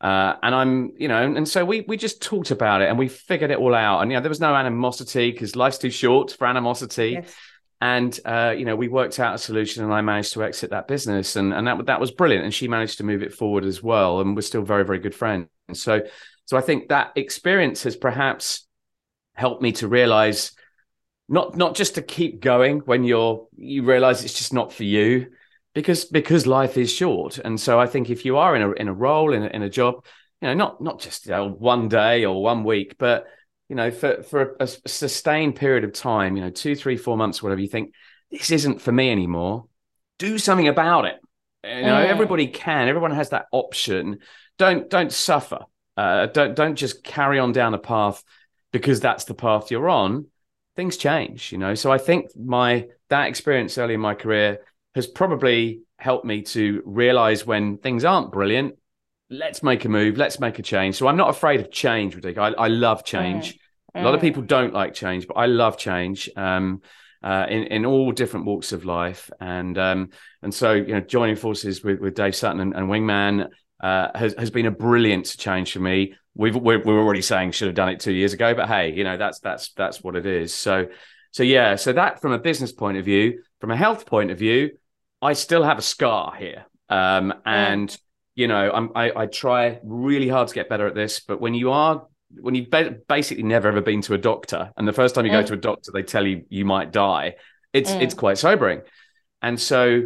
Uh, 0.00 0.36
and 0.42 0.54
I'm, 0.54 0.92
you 0.96 1.08
know, 1.08 1.22
and 1.22 1.46
so 1.46 1.64
we 1.64 1.82
we 1.82 1.96
just 1.96 2.22
talked 2.22 2.50
about 2.50 2.80
it 2.80 2.88
and 2.88 2.98
we 2.98 3.08
figured 3.08 3.50
it 3.50 3.58
all 3.58 3.74
out. 3.74 4.00
And 4.00 4.10
you 4.10 4.16
know, 4.16 4.22
there 4.22 4.30
was 4.30 4.40
no 4.40 4.54
animosity 4.54 5.32
because 5.32 5.56
life's 5.56 5.78
too 5.78 5.90
short 5.90 6.32
for 6.32 6.46
animosity. 6.46 7.18
Yes. 7.20 7.34
And 7.80 8.18
uh, 8.24 8.54
you 8.56 8.64
know, 8.64 8.74
we 8.74 8.88
worked 8.88 9.20
out 9.20 9.34
a 9.34 9.38
solution, 9.38 9.84
and 9.84 9.92
I 9.92 10.00
managed 10.00 10.32
to 10.32 10.42
exit 10.42 10.70
that 10.70 10.88
business, 10.88 11.36
and 11.36 11.52
and 11.52 11.66
that 11.66 11.86
that 11.86 12.00
was 12.00 12.10
brilliant. 12.10 12.44
And 12.44 12.54
she 12.54 12.68
managed 12.68 12.98
to 12.98 13.04
move 13.04 13.22
it 13.22 13.34
forward 13.34 13.64
as 13.64 13.82
well, 13.82 14.20
and 14.20 14.34
we're 14.34 14.42
still 14.42 14.62
very 14.62 14.84
very 14.84 14.98
good 14.98 15.14
friends. 15.14 15.48
So 15.74 16.00
so 16.46 16.56
I 16.56 16.60
think 16.60 16.88
that 16.88 17.12
experience 17.14 17.82
has 17.82 17.94
perhaps 17.94 18.66
helped 19.34 19.62
me 19.62 19.72
to 19.72 19.86
realize 19.86 20.52
not 21.28 21.56
not 21.56 21.74
just 21.74 21.96
to 21.96 22.02
keep 22.02 22.40
going 22.40 22.80
when 22.80 23.04
you're 23.04 23.46
you 23.56 23.82
realize 23.82 24.24
it's 24.24 24.38
just 24.38 24.52
not 24.52 24.72
for 24.72 24.84
you 24.84 25.28
because 25.74 26.04
because 26.06 26.46
life 26.46 26.76
is 26.76 26.92
short. 26.92 27.38
And 27.38 27.60
so 27.60 27.78
i 27.78 27.86
think 27.86 28.10
if 28.10 28.24
you 28.24 28.38
are 28.38 28.56
in 28.56 28.62
a 28.62 28.70
in 28.72 28.88
a 28.88 28.94
role 28.94 29.32
in 29.34 29.42
a, 29.42 29.46
in 29.46 29.62
a 29.62 29.70
job 29.70 30.04
you 30.40 30.48
know 30.48 30.54
not 30.54 30.80
not 30.80 31.00
just 31.00 31.26
you 31.26 31.32
know, 31.32 31.48
one 31.48 31.88
day 31.88 32.24
or 32.24 32.42
one 32.42 32.64
week 32.64 32.96
but 32.98 33.26
you 33.68 33.76
know 33.76 33.90
for 33.90 34.22
for 34.22 34.56
a, 34.60 34.64
a 34.64 34.66
sustained 34.66 35.56
period 35.56 35.84
of 35.84 35.92
time 35.92 36.36
you 36.36 36.42
know 36.42 36.50
two 36.50 36.74
three 36.74 36.96
four 36.96 37.16
months 37.16 37.42
whatever 37.42 37.60
you 37.60 37.68
think 37.68 37.92
this 38.30 38.50
isn't 38.50 38.80
for 38.80 38.92
me 38.92 39.10
anymore. 39.10 39.66
Do 40.18 40.38
something 40.38 40.68
about 40.68 41.06
it. 41.06 41.16
You 41.64 41.82
know 41.82 42.04
mm. 42.04 42.06
everybody 42.06 42.48
can 42.48 42.88
everyone 42.88 43.12
has 43.12 43.30
that 43.30 43.46
option. 43.52 44.18
Don't 44.58 44.88
don't 44.88 45.12
suffer. 45.12 45.60
Uh, 45.96 46.26
don't 46.26 46.54
don't 46.54 46.76
just 46.76 47.02
carry 47.02 47.38
on 47.38 47.52
down 47.52 47.74
a 47.74 47.78
path 47.78 48.22
because 48.72 49.00
that's 49.00 49.24
the 49.24 49.34
path 49.34 49.70
you're 49.70 49.88
on 49.88 50.26
things 50.78 50.96
change, 50.96 51.52
you 51.52 51.58
know. 51.58 51.74
So 51.74 51.92
I 51.92 51.98
think 51.98 52.30
my 52.36 52.86
that 53.10 53.28
experience 53.28 53.76
early 53.76 53.94
in 53.94 54.00
my 54.00 54.14
career 54.14 54.60
has 54.94 55.06
probably 55.06 55.82
helped 55.98 56.24
me 56.24 56.42
to 56.42 56.82
realize 56.86 57.44
when 57.44 57.78
things 57.78 58.04
aren't 58.04 58.32
brilliant 58.32 58.76
let's 59.30 59.62
make 59.62 59.84
a 59.84 59.88
move, 59.88 60.16
let's 60.16 60.40
make 60.40 60.58
a 60.58 60.62
change. 60.62 60.96
So 60.96 61.06
I'm 61.06 61.16
not 61.16 61.28
afraid 61.28 61.60
of 61.60 61.70
change, 61.70 62.16
Radhika. 62.16 62.38
I, 62.38 62.64
I 62.64 62.68
love 62.68 63.04
change. 63.04 63.58
Mm. 63.94 64.02
A 64.02 64.04
lot 64.04 64.14
of 64.14 64.20
mm. 64.20 64.24
people 64.24 64.42
don't 64.42 64.72
like 64.72 64.94
change, 64.94 65.26
but 65.26 65.34
I 65.34 65.46
love 65.46 65.76
change. 65.76 66.30
Um, 66.36 66.82
uh, 67.20 67.46
in 67.48 67.64
in 67.64 67.84
all 67.84 68.12
different 68.12 68.46
walks 68.46 68.70
of 68.70 68.84
life, 68.84 69.28
and 69.40 69.76
um, 69.76 70.10
and 70.40 70.54
so 70.54 70.72
you 70.72 70.94
know, 70.94 71.00
joining 71.00 71.34
forces 71.34 71.82
with 71.82 71.98
with 71.98 72.14
Dave 72.14 72.36
Sutton 72.36 72.60
and, 72.60 72.76
and 72.76 72.88
Wingman 72.88 73.48
uh, 73.80 74.08
has 74.14 74.34
has 74.38 74.50
been 74.50 74.66
a 74.66 74.70
brilliant 74.70 75.36
change 75.36 75.72
for 75.72 75.80
me. 75.80 76.14
We've 76.38 76.56
we're, 76.56 76.82
we're 76.82 76.98
already 76.98 77.20
saying 77.20 77.50
should 77.50 77.66
have 77.66 77.74
done 77.74 77.90
it 77.90 78.00
two 78.00 78.12
years 78.12 78.32
ago, 78.32 78.54
but 78.54 78.68
hey, 78.68 78.94
you 78.94 79.04
know 79.04 79.18
that's 79.18 79.40
that's 79.40 79.72
that's 79.74 80.02
what 80.02 80.16
it 80.16 80.24
is. 80.24 80.54
So 80.54 80.86
so 81.32 81.42
yeah, 81.42 81.76
so 81.76 81.92
that 81.92 82.22
from 82.22 82.32
a 82.32 82.38
business 82.38 82.72
point 82.72 82.96
of 82.96 83.04
view, 83.04 83.42
from 83.60 83.70
a 83.70 83.76
health 83.76 84.06
point 84.06 84.30
of 84.30 84.38
view, 84.38 84.70
I 85.20 85.34
still 85.34 85.62
have 85.62 85.76
a 85.78 85.82
scar 85.82 86.34
here, 86.34 86.64
um, 86.88 87.34
and. 87.44 87.94
You 88.34 88.46
know, 88.46 88.70
I'm, 88.72 88.92
I, 88.94 89.22
I 89.22 89.26
try 89.26 89.80
really 89.82 90.28
hard 90.28 90.46
to 90.46 90.54
get 90.54 90.68
better 90.68 90.86
at 90.86 90.94
this, 90.94 91.18
but 91.18 91.40
when 91.40 91.54
you 91.54 91.72
are 91.72 92.06
when 92.40 92.54
you've 92.54 92.70
basically 93.08 93.42
never 93.42 93.66
ever 93.66 93.80
been 93.80 94.02
to 94.02 94.14
a 94.14 94.18
doctor, 94.18 94.72
and 94.76 94.86
the 94.86 94.92
first 94.92 95.16
time 95.16 95.24
you 95.24 95.32
mm. 95.32 95.40
go 95.40 95.46
to 95.48 95.54
a 95.54 95.56
doctor, 95.56 95.90
they 95.92 96.04
tell 96.04 96.24
you 96.24 96.44
you 96.48 96.64
might 96.64 96.92
die. 96.92 97.34
It's 97.72 97.90
mm. 97.90 98.00
it's 98.00 98.14
quite 98.14 98.38
sobering, 98.38 98.82
and 99.42 99.60
so 99.60 100.02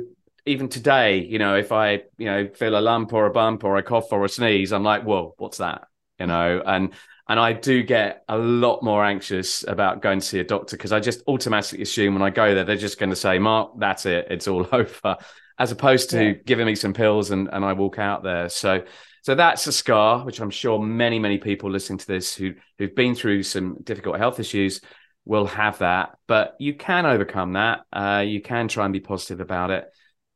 even 0.47 0.68
today, 0.68 1.18
you 1.18 1.38
know, 1.38 1.57
if 1.57 1.73
I 1.73 2.03
you 2.16 2.27
know 2.27 2.49
feel 2.49 2.79
a 2.79 2.81
lump 2.81 3.12
or 3.12 3.27
a 3.27 3.31
bump 3.31 3.64
or 3.64 3.77
a 3.77 3.83
cough 3.83 4.12
or 4.12 4.25
a 4.25 4.29
sneeze, 4.29 4.73
I'm 4.73 4.83
like, 4.83 5.03
whoa, 5.03 5.35
what's 5.38 5.59
that? 5.59 5.88
You 6.23 6.29
know, 6.29 6.63
and 6.65 6.93
and 7.29 7.41
I 7.41 7.53
do 7.53 7.83
get 7.83 8.25
a 8.29 8.39
lot 8.39 8.83
more 8.83 9.05
anxious 9.05 9.65
about 9.67 10.03
going 10.03 10.21
to 10.21 10.27
see 10.27 10.39
a 10.39 10.45
doctor 10.45 10.77
because 10.77 10.93
I 10.93 11.01
just 11.01 11.23
automatically 11.27 11.83
assume 11.83 12.15
when 12.15 12.23
I 12.23 12.31
go 12.31 12.55
there, 12.55 12.65
they're 12.65 12.77
just 12.77 12.99
going 12.99 13.11
to 13.11 13.17
say, 13.17 13.39
Mark, 13.39 13.73
that's 13.79 14.07
it, 14.07 14.27
it's 14.31 14.49
all 14.49 14.67
over 14.73 15.17
as 15.59 15.73
opposed 15.73 16.11
to 16.11 16.25
yeah. 16.25 16.33
giving 16.45 16.67
me 16.67 16.75
some 16.75 16.93
pills 16.93 17.31
and, 17.31 17.49
and 17.53 17.65
I 17.65 17.73
walk 17.73 17.99
out 17.99 18.23
there. 18.23 18.49
So 18.49 18.85
so 19.23 19.37
that's 19.37 19.67
a 19.69 19.73
scar, 19.73 20.25
which 20.25 20.41
I'm 20.41 20.51
sure 20.51 20.81
many, 20.81 21.21
many 21.21 21.39
people 21.39 21.71
listening 21.71 21.99
to 21.99 22.07
this 22.07 22.35
who 22.35 22.55
who've 22.79 22.95
been 22.95 23.15
through 23.15 23.45
some 23.45 23.79
difficult 23.83 24.19
health 24.19 24.41
issues 24.41 24.81
will 25.25 25.47
have 25.47 25.79
that. 25.79 26.17
But 26.27 26.57
you 26.59 26.75
can 26.75 27.07
overcome 27.07 27.53
that. 27.53 27.81
Uh, 27.93 28.25
you 28.27 28.43
can 28.43 28.69
try 28.69 28.85
and 28.85 28.93
be 28.93 29.01
positive 29.01 29.41
about 29.41 29.71
it. 29.71 29.85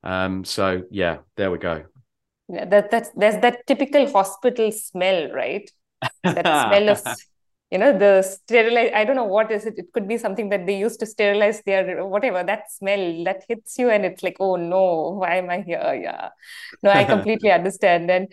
Um, 0.05 0.45
so 0.45 0.83
yeah, 0.91 1.19
there 1.37 1.51
we 1.51 1.59
go. 1.59 1.85
Yeah, 2.49 2.65
that 2.67 2.93
that's 2.93 3.11
there's 3.17 3.41
that 3.43 3.67
typical 3.67 4.09
hospital 4.11 4.71
smell, 4.71 5.33
right? 5.33 5.69
That 6.25 6.45
smell 6.45 6.89
of 6.91 7.03
you 7.71 7.79
know 7.79 7.99
the 7.99 8.23
sterilize 8.23 8.93
i 8.95 9.05
don't 9.05 9.17
know 9.17 9.25
what 9.25 9.51
is 9.51 9.67
it. 9.67 9.75
It 9.77 9.93
could 9.93 10.07
be 10.07 10.19
something 10.19 10.51
that 10.51 10.67
they 10.67 10.79
used 10.79 11.01
to 11.01 11.07
sterilize 11.07 11.63
their 11.63 12.07
whatever 12.07 12.45
that 12.45 12.71
smell 12.71 13.25
that 13.25 13.43
hits 13.49 13.77
you 13.79 13.91
and 13.91 14.05
it's 14.05 14.23
like 14.23 14.37
oh 14.39 14.57
no 14.57 15.17
why 15.19 15.37
am 15.37 15.51
i 15.51 15.63
here? 15.63 16.01
Yeah. 16.01 16.29
No 16.83 16.91
i 16.91 17.05
completely 17.15 17.51
understand. 17.51 18.11
And 18.11 18.29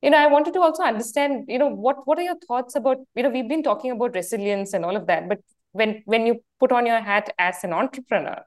you 0.00 0.10
know 0.10 0.18
i 0.18 0.26
wanted 0.26 0.54
to 0.54 0.60
also 0.60 0.82
understand 0.82 1.44
you 1.48 1.58
know 1.58 1.68
what 1.68 2.06
what 2.06 2.18
are 2.18 2.22
your 2.22 2.38
thoughts 2.46 2.76
about 2.76 2.98
you 3.14 3.22
know 3.22 3.30
we've 3.30 3.48
been 3.48 3.64
talking 3.64 3.90
about 3.90 4.14
resilience 4.14 4.72
and 4.72 4.84
all 4.84 4.96
of 4.96 5.08
that 5.08 5.28
but 5.28 5.40
when 5.72 6.02
when 6.06 6.24
you 6.24 6.36
put 6.60 6.70
on 6.72 6.86
your 6.86 7.00
hat 7.00 7.34
as 7.38 7.64
an 7.64 7.72
entrepreneur 7.72 8.40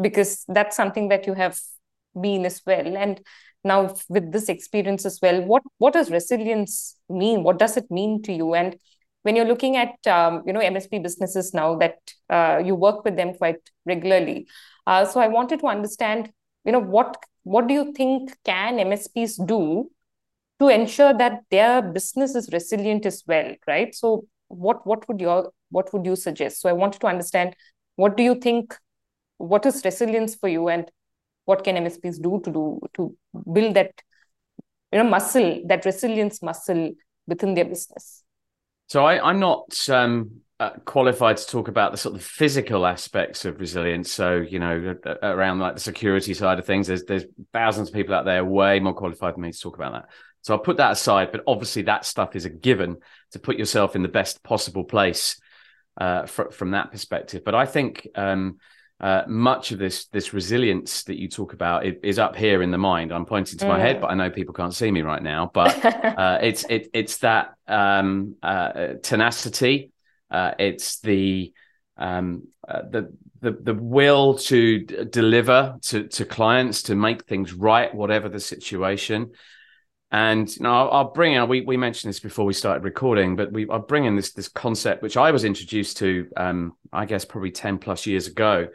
because 0.00 0.44
that's 0.48 0.76
something 0.76 1.08
that 1.08 1.26
you 1.26 1.34
have 1.34 1.58
been 2.20 2.44
as 2.46 2.62
well. 2.66 2.96
And 2.96 3.20
now 3.64 3.94
with 4.08 4.30
this 4.32 4.48
experience 4.48 5.04
as 5.06 5.18
well 5.22 5.40
what 5.42 5.62
what 5.78 5.92
does 5.92 6.10
resilience 6.10 6.96
mean 7.08 7.42
what 7.42 7.58
does 7.58 7.76
it 7.76 7.90
mean 7.90 8.22
to 8.22 8.32
you 8.32 8.54
and 8.54 8.76
when 9.24 9.36
you're 9.36 9.46
looking 9.46 9.76
at 9.76 10.06
um, 10.06 10.42
you 10.46 10.52
know 10.52 10.60
MSP 10.60 11.02
businesses 11.02 11.52
now 11.52 11.76
that 11.76 11.96
uh, 12.30 12.62
you 12.64 12.74
work 12.74 13.04
with 13.04 13.16
them 13.16 13.34
quite 13.34 13.56
regularly. 13.86 14.46
Uh, 14.86 15.04
so 15.06 15.18
I 15.18 15.28
wanted 15.28 15.60
to 15.60 15.66
understand, 15.66 16.30
you 16.64 16.72
know, 16.72 16.78
what 16.78 17.16
what 17.42 17.66
do 17.66 17.74
you 17.74 17.92
think 17.92 18.36
can 18.44 18.78
MSPs 18.78 19.44
do 19.46 19.90
to 20.60 20.68
ensure 20.68 21.14
that 21.14 21.40
their 21.50 21.80
business 21.82 22.34
is 22.34 22.50
resilient 22.52 23.06
as 23.06 23.24
well, 23.26 23.54
right? 23.66 23.94
So 23.94 24.26
what 24.48 24.86
what 24.86 25.08
would 25.08 25.20
your 25.20 25.52
what 25.70 25.92
would 25.94 26.04
you 26.04 26.16
suggest? 26.16 26.60
So 26.60 26.68
I 26.68 26.74
wanted 26.74 27.00
to 27.00 27.06
understand 27.06 27.56
what 27.96 28.18
do 28.18 28.22
you 28.22 28.34
think, 28.34 28.76
what 29.38 29.64
is 29.64 29.84
resilience 29.86 30.34
for 30.34 30.48
you, 30.48 30.68
and 30.68 30.90
what 31.44 31.64
can 31.64 31.76
MSPs 31.76 32.20
do 32.22 32.40
to 32.44 32.50
do 32.50 32.80
to 32.94 33.16
build 33.52 33.74
that 33.74 33.92
you 34.92 35.02
know 35.02 35.08
muscle, 35.08 35.62
that 35.66 35.84
resilience 35.84 36.42
muscle 36.42 36.92
within 37.26 37.54
their 37.54 37.64
business. 37.64 38.22
So 38.88 39.04
I, 39.04 39.30
am 39.30 39.40
not 39.40 39.88
um, 39.88 40.40
uh, 40.60 40.70
qualified 40.84 41.36
to 41.38 41.46
talk 41.46 41.68
about 41.68 41.90
the 41.90 41.98
sort 41.98 42.14
of 42.14 42.22
physical 42.22 42.86
aspects 42.86 43.44
of 43.44 43.58
resilience. 43.58 44.12
So 44.12 44.36
you 44.36 44.58
know, 44.58 44.94
around 45.22 45.58
like 45.58 45.74
the 45.74 45.80
security 45.80 46.34
side 46.34 46.58
of 46.58 46.66
things, 46.66 46.86
there's 46.86 47.04
there's 47.04 47.24
thousands 47.52 47.88
of 47.88 47.94
people 47.94 48.14
out 48.14 48.24
there 48.24 48.44
way 48.44 48.80
more 48.80 48.94
qualified 48.94 49.34
than 49.34 49.42
me 49.42 49.52
to 49.52 49.60
talk 49.60 49.76
about 49.76 49.92
that. 49.92 50.08
So 50.42 50.54
I'll 50.54 50.60
put 50.60 50.76
that 50.76 50.92
aside. 50.92 51.32
But 51.32 51.42
obviously, 51.46 51.82
that 51.82 52.04
stuff 52.04 52.36
is 52.36 52.44
a 52.44 52.50
given 52.50 52.98
to 53.32 53.38
put 53.38 53.58
yourself 53.58 53.96
in 53.96 54.02
the 54.02 54.08
best 54.08 54.42
possible 54.42 54.84
place 54.84 55.40
uh, 55.98 56.26
fr- 56.26 56.50
from 56.50 56.72
that 56.72 56.92
perspective. 56.92 57.42
But 57.44 57.54
I 57.54 57.66
think 57.66 58.06
um, 58.14 58.58
uh, 59.00 59.22
much 59.26 59.72
of 59.72 59.78
this 59.78 60.06
this 60.06 60.32
resilience 60.32 61.02
that 61.04 61.18
you 61.18 61.28
talk 61.28 61.52
about 61.52 61.84
is, 61.84 62.18
up 62.18 62.36
here 62.36 62.62
in 62.62 62.70
the 62.70 62.78
mind. 62.78 63.12
I'm 63.12 63.26
pointing 63.26 63.58
to 63.58 63.64
mm. 63.64 63.68
my 63.68 63.78
head, 63.78 63.96
mm. 63.96 64.00
but 64.02 64.10
I 64.10 64.14
know 64.14 64.30
people 64.30 64.54
can't 64.54 64.74
see 64.74 64.90
me 64.90 65.02
right 65.02 65.22
now. 65.22 65.50
But 65.52 65.84
uh, 65.84 66.38
it's 66.42 66.64
it, 66.70 66.88
it's 66.94 67.18
that 67.18 67.54
um, 67.66 68.36
uh, 68.42 68.94
tenacity. 69.02 69.90
Uh, 70.30 70.52
it's 70.58 71.00
the 71.00 71.52
um, 71.96 72.48
uh, 72.66 72.82
the 72.88 73.12
the 73.40 73.52
the 73.52 73.74
will 73.74 74.38
to 74.38 74.78
d- 74.80 75.04
deliver 75.10 75.76
to 75.82 76.08
to 76.08 76.24
clients 76.24 76.84
to 76.84 76.94
make 76.94 77.24
things 77.24 77.52
right, 77.52 77.94
whatever 77.94 78.28
the 78.28 78.40
situation. 78.40 79.32
And 80.14 80.48
you 80.56 80.62
know, 80.62 80.72
I'll, 80.72 80.90
I'll 80.92 81.12
bring 81.12 81.32
in. 81.32 81.48
We 81.48 81.62
we 81.62 81.76
mentioned 81.76 82.08
this 82.08 82.20
before 82.20 82.44
we 82.44 82.52
started 82.52 82.84
recording, 82.84 83.34
but 83.34 83.50
we 83.50 83.68
I'll 83.68 83.80
bring 83.80 84.04
in 84.04 84.14
this 84.14 84.30
this 84.32 84.46
concept 84.46 85.02
which 85.02 85.16
I 85.16 85.32
was 85.32 85.44
introduced 85.44 85.96
to, 85.96 86.28
um, 86.36 86.76
I 86.92 87.04
guess 87.04 87.24
probably 87.24 87.50
ten 87.50 87.78
plus 87.78 88.06
years 88.06 88.28
ago, 88.28 88.68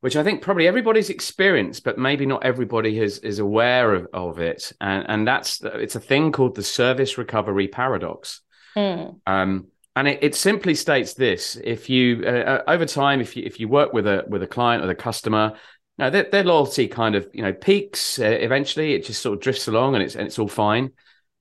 which 0.00 0.16
I 0.16 0.24
think 0.24 0.40
probably 0.40 0.66
everybody's 0.66 1.10
experienced, 1.10 1.84
but 1.84 1.98
maybe 1.98 2.24
not 2.24 2.44
everybody 2.44 2.98
is 2.98 3.18
is 3.18 3.40
aware 3.40 3.94
of, 3.94 4.06
of 4.14 4.38
it. 4.38 4.72
And 4.80 5.04
and 5.06 5.28
that's 5.28 5.60
it's 5.62 5.96
a 5.96 6.00
thing 6.00 6.32
called 6.32 6.54
the 6.54 6.62
service 6.62 7.18
recovery 7.18 7.68
paradox. 7.68 8.40
Mm. 8.74 9.20
Um, 9.26 9.66
and 9.96 10.08
it, 10.08 10.20
it, 10.22 10.34
simply 10.34 10.74
states 10.74 11.12
this: 11.12 11.60
if 11.62 11.90
you 11.90 12.22
uh, 12.24 12.30
uh, 12.30 12.62
over 12.68 12.86
time, 12.86 13.20
if 13.20 13.36
you 13.36 13.42
if 13.44 13.60
you 13.60 13.68
work 13.68 13.92
with 13.92 14.06
a 14.06 14.24
with 14.28 14.42
a 14.42 14.46
client 14.46 14.82
or 14.82 14.86
the 14.86 14.94
customer, 14.94 15.52
now, 16.00 16.08
their, 16.08 16.22
their 16.24 16.44
loyalty 16.44 16.88
kind 16.88 17.14
of 17.14 17.28
you 17.34 17.42
know 17.42 17.52
peaks 17.52 18.18
uh, 18.18 18.24
eventually. 18.24 18.94
It 18.94 19.04
just 19.04 19.20
sort 19.20 19.36
of 19.36 19.42
drifts 19.42 19.68
along, 19.68 19.94
and 19.94 20.02
it's 20.02 20.16
and 20.16 20.26
it's 20.26 20.38
all 20.38 20.48
fine. 20.48 20.92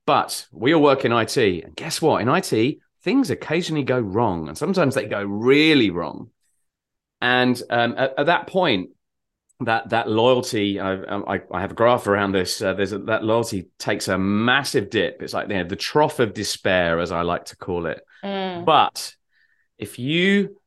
But 0.06 0.48
we 0.52 0.74
all 0.74 0.82
work 0.82 1.06
in 1.06 1.13
IT, 1.13 1.38
and 1.38 1.76
guess 1.78 2.02
what? 2.02 2.22
In 2.22 2.28
IT, 2.28 2.80
things 3.02 3.30
occasionally 3.30 3.84
go 3.84 4.00
wrong, 4.00 4.50
and 4.50 4.58
sometimes 4.58 4.95
they 4.95 5.06
go 5.06 5.24
really 5.24 5.91
wrong. 5.91 6.32
And 7.22 7.62
um, 7.69 7.95
at, 7.98 8.19
at, 8.19 8.26
that 8.26 8.48
point, 8.48 8.89
that 9.62 9.89
that 9.91 10.10
loyalty, 10.10 10.78
I, 10.78 10.95
I, 10.95 11.41
I 11.54 11.62
have 11.62 11.72
a 11.72 11.76
graph 11.76 12.08
around 12.08 12.34
this. 12.34 12.62
Uh, 12.62 12.74
there's 12.74 12.91
a, 12.91 13.00
that 13.00 13.24
loyalty 13.24 13.69
takes 13.78 14.10
a 14.10 14.17
massive 14.17 14.89
dip. 14.89 15.22
It's 15.22 15.34
like 15.34 15.48
you 15.48 15.56
know, 15.56 15.63
the 15.63 15.78
trough 15.78 16.19
of 16.19 16.34
despair, 16.34 17.00
as 17.00 17.13
I 17.13 17.22
like 17.22 17.45
to 17.45 17.56
call 17.56 17.86
it. 17.86 18.02
Mm. 18.26 18.65
But 18.65 19.15
if 19.78 20.00
you 20.00 20.58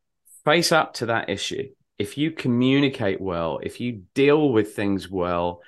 face 0.46 0.72
up 0.72 0.94
to 0.94 1.06
that 1.06 1.28
issue 1.28 1.68
if 1.98 2.18
you 2.18 2.30
communicate 2.30 3.20
well, 3.20 3.60
if 3.62 3.80
you 3.80 4.02
deal 4.14 4.50
with 4.50 4.74
things 4.74 5.10
well, 5.10 5.60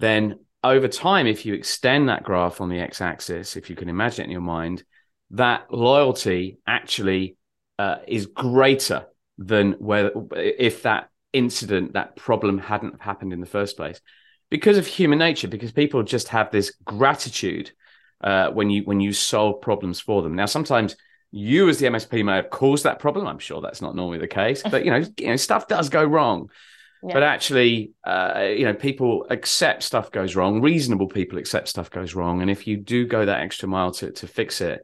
then 0.00 0.40
over 0.64 0.88
time, 0.88 1.26
if 1.26 1.46
you 1.46 1.54
extend 1.54 2.08
that 2.08 2.24
graph 2.24 2.60
on 2.60 2.68
the 2.68 2.80
x 2.80 3.00
axis, 3.00 3.56
if 3.56 3.70
you 3.70 3.76
can 3.76 3.88
imagine 3.88 4.22
it 4.22 4.26
in 4.26 4.32
your 4.32 4.40
mind, 4.40 4.82
that 5.30 5.72
loyalty 5.72 6.58
actually 6.66 7.36
uh, 7.78 7.96
is 8.06 8.26
greater 8.26 9.06
than 9.38 9.72
where 9.72 10.10
if 10.34 10.82
that 10.82 11.10
incident, 11.32 11.92
that 11.92 12.16
problem 12.16 12.58
hadn't 12.58 13.00
happened 13.00 13.32
in 13.32 13.40
the 13.40 13.46
first 13.46 13.76
place. 13.76 14.00
Because 14.50 14.78
of 14.78 14.86
human 14.86 15.18
nature, 15.18 15.46
because 15.46 15.72
people 15.72 16.02
just 16.02 16.28
have 16.28 16.50
this 16.50 16.72
gratitude 16.84 17.70
uh, 18.22 18.50
when 18.50 18.70
you 18.70 18.82
when 18.82 19.00
you 19.00 19.12
solve 19.12 19.60
problems 19.60 20.00
for 20.00 20.22
them. 20.22 20.34
Now, 20.34 20.46
sometimes 20.46 20.96
you 21.30 21.68
as 21.68 21.78
the 21.78 21.86
MSP 21.86 22.24
may 22.24 22.36
have 22.36 22.50
caused 22.50 22.84
that 22.84 22.98
problem. 22.98 23.26
I'm 23.26 23.38
sure 23.38 23.60
that's 23.60 23.82
not 23.82 23.94
normally 23.94 24.18
the 24.18 24.28
case, 24.28 24.62
but 24.62 24.84
you 24.84 24.90
know, 24.90 24.98
you 25.18 25.26
know, 25.28 25.36
stuff 25.36 25.68
does 25.68 25.88
go 25.88 26.04
wrong. 26.04 26.50
Yeah. 27.02 27.14
But 27.14 27.22
actually, 27.22 27.92
uh, 28.04 28.48
you 28.56 28.64
know, 28.64 28.74
people 28.74 29.26
accept 29.30 29.84
stuff 29.84 30.10
goes 30.10 30.34
wrong. 30.34 30.60
Reasonable 30.60 31.06
people 31.06 31.38
accept 31.38 31.68
stuff 31.68 31.90
goes 31.90 32.14
wrong, 32.14 32.42
and 32.42 32.50
if 32.50 32.66
you 32.66 32.76
do 32.76 33.06
go 33.06 33.24
that 33.24 33.40
extra 33.40 33.68
mile 33.68 33.92
to 33.92 34.10
to 34.10 34.26
fix 34.26 34.60
it, 34.60 34.80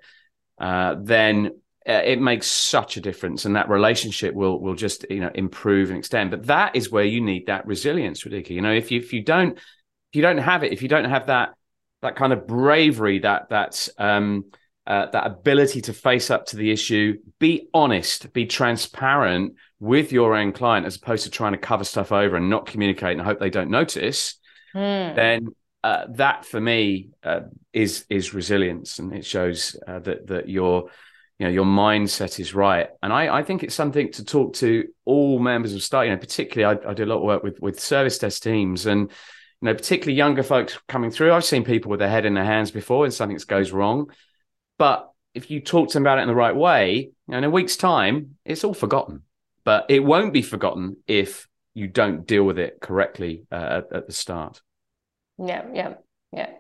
uh, 0.61 0.95
then 1.01 1.51
uh, 1.89 2.03
it 2.05 2.21
makes 2.21 2.47
such 2.47 2.97
a 2.97 3.01
difference, 3.01 3.47
and 3.47 3.57
that 3.57 3.69
relationship 3.69 4.33
will 4.33 4.61
will 4.61 4.75
just 4.75 5.05
you 5.11 5.21
know 5.21 5.31
improve 5.35 5.91
and 5.91 5.99
extend. 5.99 6.31
But 6.31 6.47
that 6.47 6.77
is 6.77 6.91
where 6.91 7.05
you 7.05 7.21
need 7.21 7.47
that 7.47 7.67
resilience, 7.67 8.23
Radhika. 8.23 8.51
You 8.51 8.63
know, 8.63 8.73
if 8.73 8.93
you 8.93 9.01
if 9.01 9.13
you 9.13 9.23
don't 9.23 9.59
if 9.59 10.17
you 10.17 10.23
don't 10.23 10.39
have 10.39 10.63
it, 10.63 10.73
if 10.73 10.83
you 10.83 10.89
don't 10.89 11.07
have 11.07 11.27
that 11.27 11.55
that 12.03 12.15
kind 12.15 12.33
of 12.33 12.47
bravery, 12.47 13.19
that 13.21 13.49
that 13.49 13.89
um, 13.99 14.45
uh, 14.87 15.07
that 15.11 15.27
ability 15.27 15.81
to 15.83 15.93
face 15.93 16.31
up 16.31 16.47
to 16.47 16.57
the 16.57 16.71
issue, 16.71 17.19
be 17.39 17.69
honest, 17.73 18.33
be 18.33 18.47
transparent 18.47 19.55
with 19.81 20.13
your 20.13 20.35
own 20.35 20.53
client, 20.53 20.87
as 20.87 20.97
opposed 20.97 21.25
to 21.25 21.31
trying 21.31 21.53
to 21.53 21.59
cover 21.59 21.85
stuff 21.85 22.13
over 22.13 22.37
and 22.37 22.51
not 22.51 22.67
communicate 22.67 23.13
and 23.13 23.23
hope 23.23 23.39
they 23.39 23.51
don't 23.51 23.71
notice, 23.71 24.37
mm. 24.75 25.15
then 25.15 25.49
uh, 25.83 26.07
that 26.11 26.45
for 26.45 26.61
me 26.61 27.11
uh, 27.23 27.41
is 27.73 28.05
is 28.09 28.35
resilience, 28.35 28.99
and 28.99 29.13
it 29.15 29.25
shows 29.25 29.77
uh, 29.87 29.99
that 30.01 30.27
that 30.27 30.49
your 30.49 30.91
you 31.39 31.47
know 31.47 31.53
your 31.53 31.65
mindset 31.65 32.39
is 32.39 32.55
right. 32.55 32.89
And 33.03 33.13
I, 33.13 33.39
I 33.39 33.43
think 33.43 33.63
it's 33.63 33.75
something 33.75 34.13
to 34.13 34.25
talk 34.25 34.55
to 34.55 34.87
all 35.05 35.39
members 35.39 35.75
of 35.75 35.83
staff. 35.83 36.05
You 36.05 36.11
know, 36.11 36.19
particularly 36.19 36.79
I, 36.79 36.91
I 36.91 36.95
do 36.95 37.05
a 37.05 37.07
lot 37.07 37.17
of 37.17 37.25
work 37.25 37.43
with 37.43 37.61
with 37.61 37.81
service 37.81 38.19
desk 38.19 38.43
teams, 38.43 38.87
and 38.87 39.11
you 39.61 39.67
know, 39.67 39.75
particularly 39.75 40.15
younger 40.15 40.43
folks 40.43 40.79
coming 40.89 41.11
through. 41.11 41.33
I've 41.33 41.45
seen 41.45 41.65
people 41.65 41.91
with 41.91 42.01
their 42.01 42.09
head 42.09 42.27
in 42.27 42.35
their 42.35 42.45
hands 42.45 42.71
before, 42.71 43.05
and 43.05 43.13
something 43.13 43.39
goes 43.47 43.73
wrong. 43.73 44.11
But 44.79 45.11
if 45.35 45.51
you 45.51 45.61
talk 45.61 45.89
to 45.89 45.95
them 45.95 46.05
about 46.05 46.19
it 46.19 46.23
in 46.23 46.29
the 46.29 46.35
right 46.35 46.55
way, 46.55 47.11
in 47.29 47.45
a 47.45 47.51
week's 47.51 47.77
time, 47.77 48.37
it's 48.45 48.65
all 48.65 48.75
forgotten. 48.75 49.23
But 49.65 49.87
it 49.89 50.01
won't 50.01 50.33
be 50.33 50.43
forgotten 50.43 50.99
if 51.07 51.49
you 51.73 51.89
don't 51.89 52.27
deal 52.27 52.45
with 52.45 52.59
it 52.59 52.81
correctly 52.81 53.45
uh, 53.51 53.83
at, 53.83 53.93
at 53.93 54.07
the 54.07 54.13
start. 54.13 54.63
Yeah, 55.39 55.65
yeah, 55.73 55.95
yeah. 56.33 56.51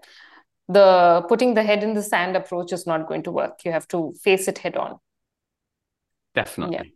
The 0.68 1.24
putting 1.29 1.55
the 1.55 1.62
head 1.62 1.83
in 1.83 1.94
the 1.94 2.03
sand 2.03 2.37
approach 2.37 2.72
is 2.72 2.87
not 2.87 3.07
going 3.07 3.22
to 3.24 3.31
work. 3.31 3.61
You 3.64 3.72
have 3.72 3.87
to 3.88 4.14
face 4.22 4.48
it 4.48 4.59
head 4.59 4.77
on. 4.77 4.98
Definitely. 6.35 6.94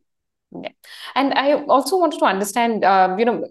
Yeah. 0.50 0.60
yeah. 0.62 0.72
And 1.14 1.34
I 1.34 1.52
also 1.52 1.98
wanted 1.98 2.18
to 2.20 2.24
understand, 2.24 2.84
uh, 2.84 3.14
you 3.18 3.24
know, 3.24 3.46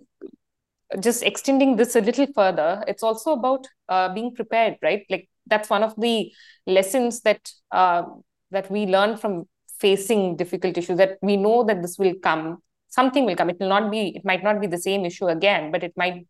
just 1.00 1.24
extending 1.24 1.76
this 1.76 1.96
a 1.96 2.02
little 2.02 2.28
further, 2.34 2.84
it's 2.88 3.04
also 3.04 3.34
about 3.34 3.68
uh, 3.90 4.14
being 4.14 4.34
prepared, 4.34 4.78
right? 4.82 5.06
Like 5.10 5.30
that's 5.48 5.70
one 5.70 5.84
of 5.84 5.94
the 5.98 6.32
lessons 6.66 7.22
that 7.22 7.52
uh, 7.72 8.04
that 8.52 8.70
we 8.72 8.86
learn 8.86 9.18
from 9.18 9.46
facing 9.80 10.36
difficult 10.36 10.78
issues. 10.78 10.98
That 10.98 11.18
we 11.22 11.38
know 11.38 11.64
that 11.64 11.82
this 11.82 11.98
will 11.98 12.16
come, 12.22 12.58
something 12.90 13.26
will 13.26 13.36
come. 13.36 13.50
It 13.50 13.58
will 13.60 13.70
not 13.70 13.92
be, 13.92 14.16
it 14.16 14.26
might 14.26 14.44
not 14.44 14.60
be 14.62 14.68
the 14.68 14.78
same 14.78 15.06
issue 15.06 15.28
again, 15.28 15.72
but 15.72 15.84
it 15.84 15.94
might 15.96 16.26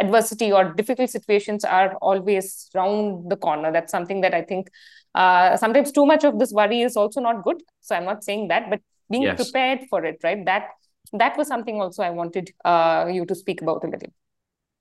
adversity 0.00 0.50
or 0.52 0.72
difficult 0.72 1.10
situations 1.10 1.64
are 1.64 1.94
always 1.96 2.70
round 2.74 3.30
the 3.30 3.36
corner. 3.36 3.70
That's 3.72 3.90
something 3.90 4.20
that 4.22 4.34
I 4.34 4.42
think 4.42 4.68
uh, 5.14 5.56
sometimes 5.56 5.92
too 5.92 6.06
much 6.06 6.24
of 6.24 6.38
this 6.38 6.52
worry 6.52 6.82
is 6.82 6.96
also 6.96 7.20
not 7.20 7.44
good. 7.44 7.62
So 7.80 7.94
I'm 7.94 8.04
not 8.04 8.24
saying 8.24 8.48
that, 8.48 8.70
but 8.70 8.80
being 9.10 9.22
yes. 9.22 9.36
prepared 9.36 9.80
for 9.90 10.04
it, 10.04 10.18
right? 10.24 10.44
That 10.46 10.68
that 11.12 11.36
was 11.36 11.46
something 11.46 11.80
also 11.80 12.02
I 12.02 12.10
wanted 12.10 12.52
uh, 12.64 13.08
you 13.12 13.26
to 13.26 13.34
speak 13.34 13.60
about 13.60 13.84
a 13.84 13.88
little. 13.88 14.12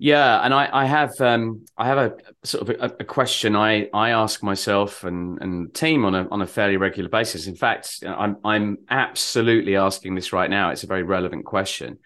Yeah, 0.03 0.43
and 0.43 0.51
I, 0.51 0.67
I 0.73 0.85
have 0.85 1.21
um, 1.21 1.63
I 1.77 1.85
have 1.85 1.99
a 1.99 2.15
sort 2.43 2.67
of 2.67 2.75
a, 2.81 2.95
a, 3.01 3.03
question 3.03 3.55
I, 3.55 3.87
I 3.93 4.09
ask 4.09 4.41
myself 4.41 5.03
and 5.03 5.39
and 5.39 5.71
team 5.75 6.05
on 6.05 6.15
a 6.15 6.27
on 6.31 6.41
a 6.41 6.47
fairly 6.47 6.75
regular 6.77 7.07
basis. 7.07 7.45
In 7.45 7.53
fact, 7.53 8.03
I'm 8.03 8.37
I'm 8.43 8.79
absolutely 8.89 9.75
asking 9.75 10.15
this 10.15 10.33
right 10.33 10.49
now. 10.49 10.71
It's 10.71 10.81
a 10.81 10.87
very 10.87 11.03
relevant 11.03 11.45
question, 11.45 11.99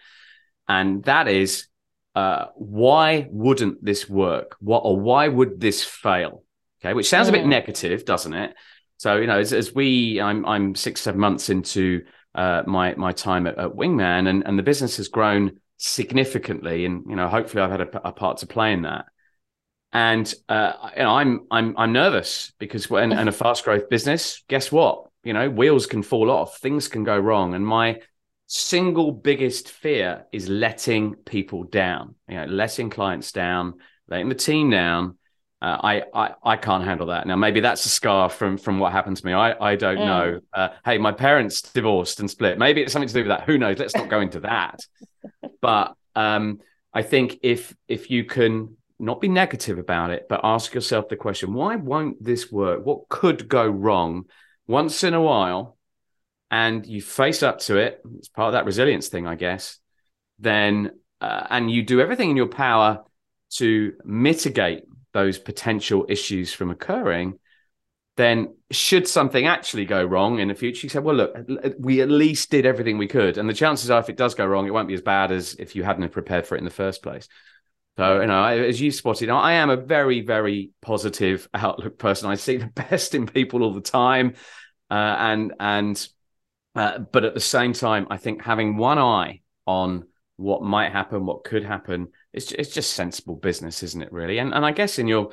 and 0.67 1.05
that 1.05 1.29
is 1.29 1.67
uh, 2.15 2.47
why 2.55 3.29
wouldn't 3.29 3.81
this 3.86 4.10
work? 4.10 4.58
What 4.60 4.79
or 4.79 4.99
why 4.99 5.29
would 5.29 5.62
this 5.62 5.81
fail? 5.81 6.43
Okay, 6.81 6.93
which 6.93 7.08
sounds 7.08 7.29
a 7.29 7.31
bit 7.31 7.45
mm. 7.45 7.47
negative, 7.47 8.03
doesn't 8.03 8.34
it? 8.34 8.55
So 8.97 9.15
you 9.15 9.27
know, 9.27 9.39
as, 9.39 9.53
as 9.53 9.73
we, 9.73 10.19
I'm 10.19 10.45
I'm 10.45 10.75
six 10.75 10.99
seven 10.99 11.21
months 11.21 11.49
into 11.49 12.03
uh, 12.36 12.63
my 12.67 12.93
my 12.95 13.13
time 13.13 13.47
at, 13.47 13.58
at, 13.58 13.71
Wingman, 13.71 14.27
and 14.27 14.45
and 14.45 14.60
the 14.60 14.63
business 14.63 14.97
has 14.97 15.08
grown 15.08 15.62
significantly, 15.77 16.85
and 16.85 17.03
you 17.07 17.15
know, 17.15 17.27
hopefully, 17.27 17.63
I've 17.63 17.71
had 17.71 17.81
a, 17.81 18.07
a 18.07 18.11
part 18.11 18.38
to 18.38 18.47
play 18.47 18.73
in 18.73 18.83
that. 18.83 19.05
And 19.91 20.33
uh, 20.49 20.73
you 20.95 21.03
know, 21.03 21.15
I'm 21.15 21.47
I'm 21.49 21.77
I'm 21.77 21.93
nervous 21.93 22.51
because 22.59 22.89
when 22.89 23.11
in 23.11 23.27
a 23.27 23.31
fast 23.43 23.63
growth 23.63 23.89
business, 23.89 24.43
guess 24.47 24.71
what? 24.71 25.07
You 25.23 25.33
know, 25.33 25.49
wheels 25.49 25.88
can 25.88 26.03
fall 26.03 26.29
off, 26.29 26.59
things 26.59 26.88
can 26.88 27.03
go 27.03 27.17
wrong, 27.17 27.53
and 27.53 27.65
my 27.65 28.01
single 28.47 29.11
biggest 29.11 29.69
fear 29.69 30.25
is 30.31 30.49
letting 30.49 31.15
people 31.15 31.63
down, 31.63 32.15
you 32.27 32.35
know, 32.35 32.45
letting 32.45 32.89
clients 32.89 33.31
down, 33.31 33.75
letting 34.07 34.29
the 34.29 34.35
team 34.35 34.69
down. 34.69 35.17
Uh, 35.62 35.78
I, 35.82 36.04
I 36.13 36.34
I 36.44 36.58
can't 36.58 36.84
handle 36.84 37.08
that. 37.08 37.26
Now 37.26 37.38
maybe 37.38 37.62
that's 37.62 37.86
a 37.86 37.89
scar 37.89 38.30
from 38.30 38.58
from 38.58 38.80
what 38.80 38.91
happened 38.91 39.18
to 39.18 39.26
me. 39.26 39.34
I 39.34 39.72
I 39.72 39.76
don't 39.76 39.98
mm. 39.98 40.06
know. 40.06 40.39
Uh, 40.54 40.70
hey, 40.84 40.98
my 40.98 41.12
parents 41.12 41.62
divorced 41.62 42.20
and 42.20 42.30
split. 42.30 42.58
Maybe 42.58 42.82
it's 42.82 42.91
something 42.91 43.08
to 43.08 43.13
do 43.13 43.22
with 43.22 43.30
that. 43.30 43.44
Who 43.46 43.58
knows? 43.58 43.80
Let's 43.80 43.96
not 43.96 44.10
go 44.10 44.20
into 44.20 44.41
that. 44.41 44.80
but 45.62 45.96
um, 46.15 46.60
I 46.94 47.04
think 47.04 47.39
if 47.41 47.76
if 47.88 48.12
you 48.12 48.26
can 48.26 48.76
not 49.00 49.22
be 49.22 49.28
negative 49.28 49.78
about 49.78 50.12
it, 50.12 50.28
but 50.30 50.41
ask 50.44 50.74
yourself 50.74 51.08
the 51.10 51.15
question: 51.15 51.54
Why 51.54 51.78
won't 51.78 52.24
this 52.24 52.52
work? 52.52 52.86
What 52.86 53.08
could 53.10 53.48
go 53.48 53.65
wrong? 53.65 54.26
Once 54.68 55.04
in 55.04 55.13
a 55.13 55.22
while, 55.22 55.78
and 56.52 56.86
you 56.86 57.02
face 57.02 57.44
up 57.44 57.60
to 57.60 57.78
it, 57.78 58.02
it's 58.18 58.30
part 58.30 58.48
of 58.48 58.54
that 58.54 58.65
resilience 58.65 59.08
thing, 59.08 59.28
I 59.28 59.36
guess, 59.36 59.80
then, 60.39 60.91
uh, 61.22 61.48
and 61.50 61.70
you 61.72 61.84
do 61.84 62.02
everything 62.02 62.32
in 62.32 62.38
your 62.38 62.48
power 62.48 63.04
to 63.52 63.94
mitigate 64.04 64.84
those 65.15 65.39
potential 65.39 66.06
issues 66.10 66.51
from 66.51 66.69
occurring, 66.69 67.39
then 68.17 68.54
should 68.69 69.08
something 69.08 69.47
actually 69.47 69.86
go 69.86 70.04
wrong 70.04 70.39
in 70.39 70.49
the 70.49 70.54
future, 70.54 70.86
you 70.86 70.89
say, 70.89 70.99
well, 70.99 71.15
look, 71.15 71.36
we 71.80 72.01
at 72.01 72.10
least 72.10 72.51
did 72.51 72.65
everything 72.65 72.97
we 72.97 73.08
could. 73.08 73.38
And 73.38 73.49
the 73.49 73.54
chances 73.54 73.89
are, 73.89 74.01
if 74.01 74.10
it 74.10 74.17
does 74.17 74.36
go 74.36 74.45
wrong, 74.45 74.67
it 74.67 74.73
won't 74.73 74.89
be 74.89 74.93
as 74.93 75.01
bad 75.01 75.32
as 75.32 75.56
if 75.56 75.73
you 75.73 75.84
hadn't 75.84 76.10
prepared 76.10 76.45
for 76.45 76.56
it 76.56 76.60
in 76.60 76.65
the 76.65 76.69
first 76.69 77.01
place. 77.01 77.30
So, 77.95 78.19
you 78.19 78.28
know, 78.28 78.43
as 78.43 78.82
you 78.82 78.91
spotted, 78.91 79.30
I 79.30 79.54
am 79.54 79.69
a 79.69 79.78
very, 79.78 80.19
very 80.19 80.71
positive 80.82 81.47
outlook 81.54 81.97
person. 81.97 82.30
I 82.30 82.36
see 82.36 82.58
the 82.58 82.67
best 82.89 83.15
in 83.15 83.25
people 83.25 83.63
all 83.63 83.73
the 83.73 83.80
time. 83.80 84.34
Uh, 84.91 85.15
and, 85.17 85.54
and 85.62 86.08
uh, 86.75 86.99
but 86.99 87.23
at 87.23 87.34
the 87.34 87.39
same 87.39 87.71
time, 87.71 88.08
I 88.10 88.17
think 88.17 88.43
having 88.43 88.75
one 88.75 88.99
eye 88.99 89.41
on 89.65 90.08
what 90.36 90.62
might 90.62 90.91
happen, 90.91 91.25
what 91.25 91.45
could 91.45 91.63
happen, 91.63 92.10
it's, 92.36 92.52
it's 92.52 92.74
just 92.74 92.93
sensible 92.93 93.36
business, 93.36 93.84
isn't 93.84 94.02
it? 94.02 94.12
Really, 94.12 94.38
and 94.38 94.54
and 94.54 94.65
I 94.65 94.71
guess 94.71 95.00
in 95.00 95.08
your 95.08 95.32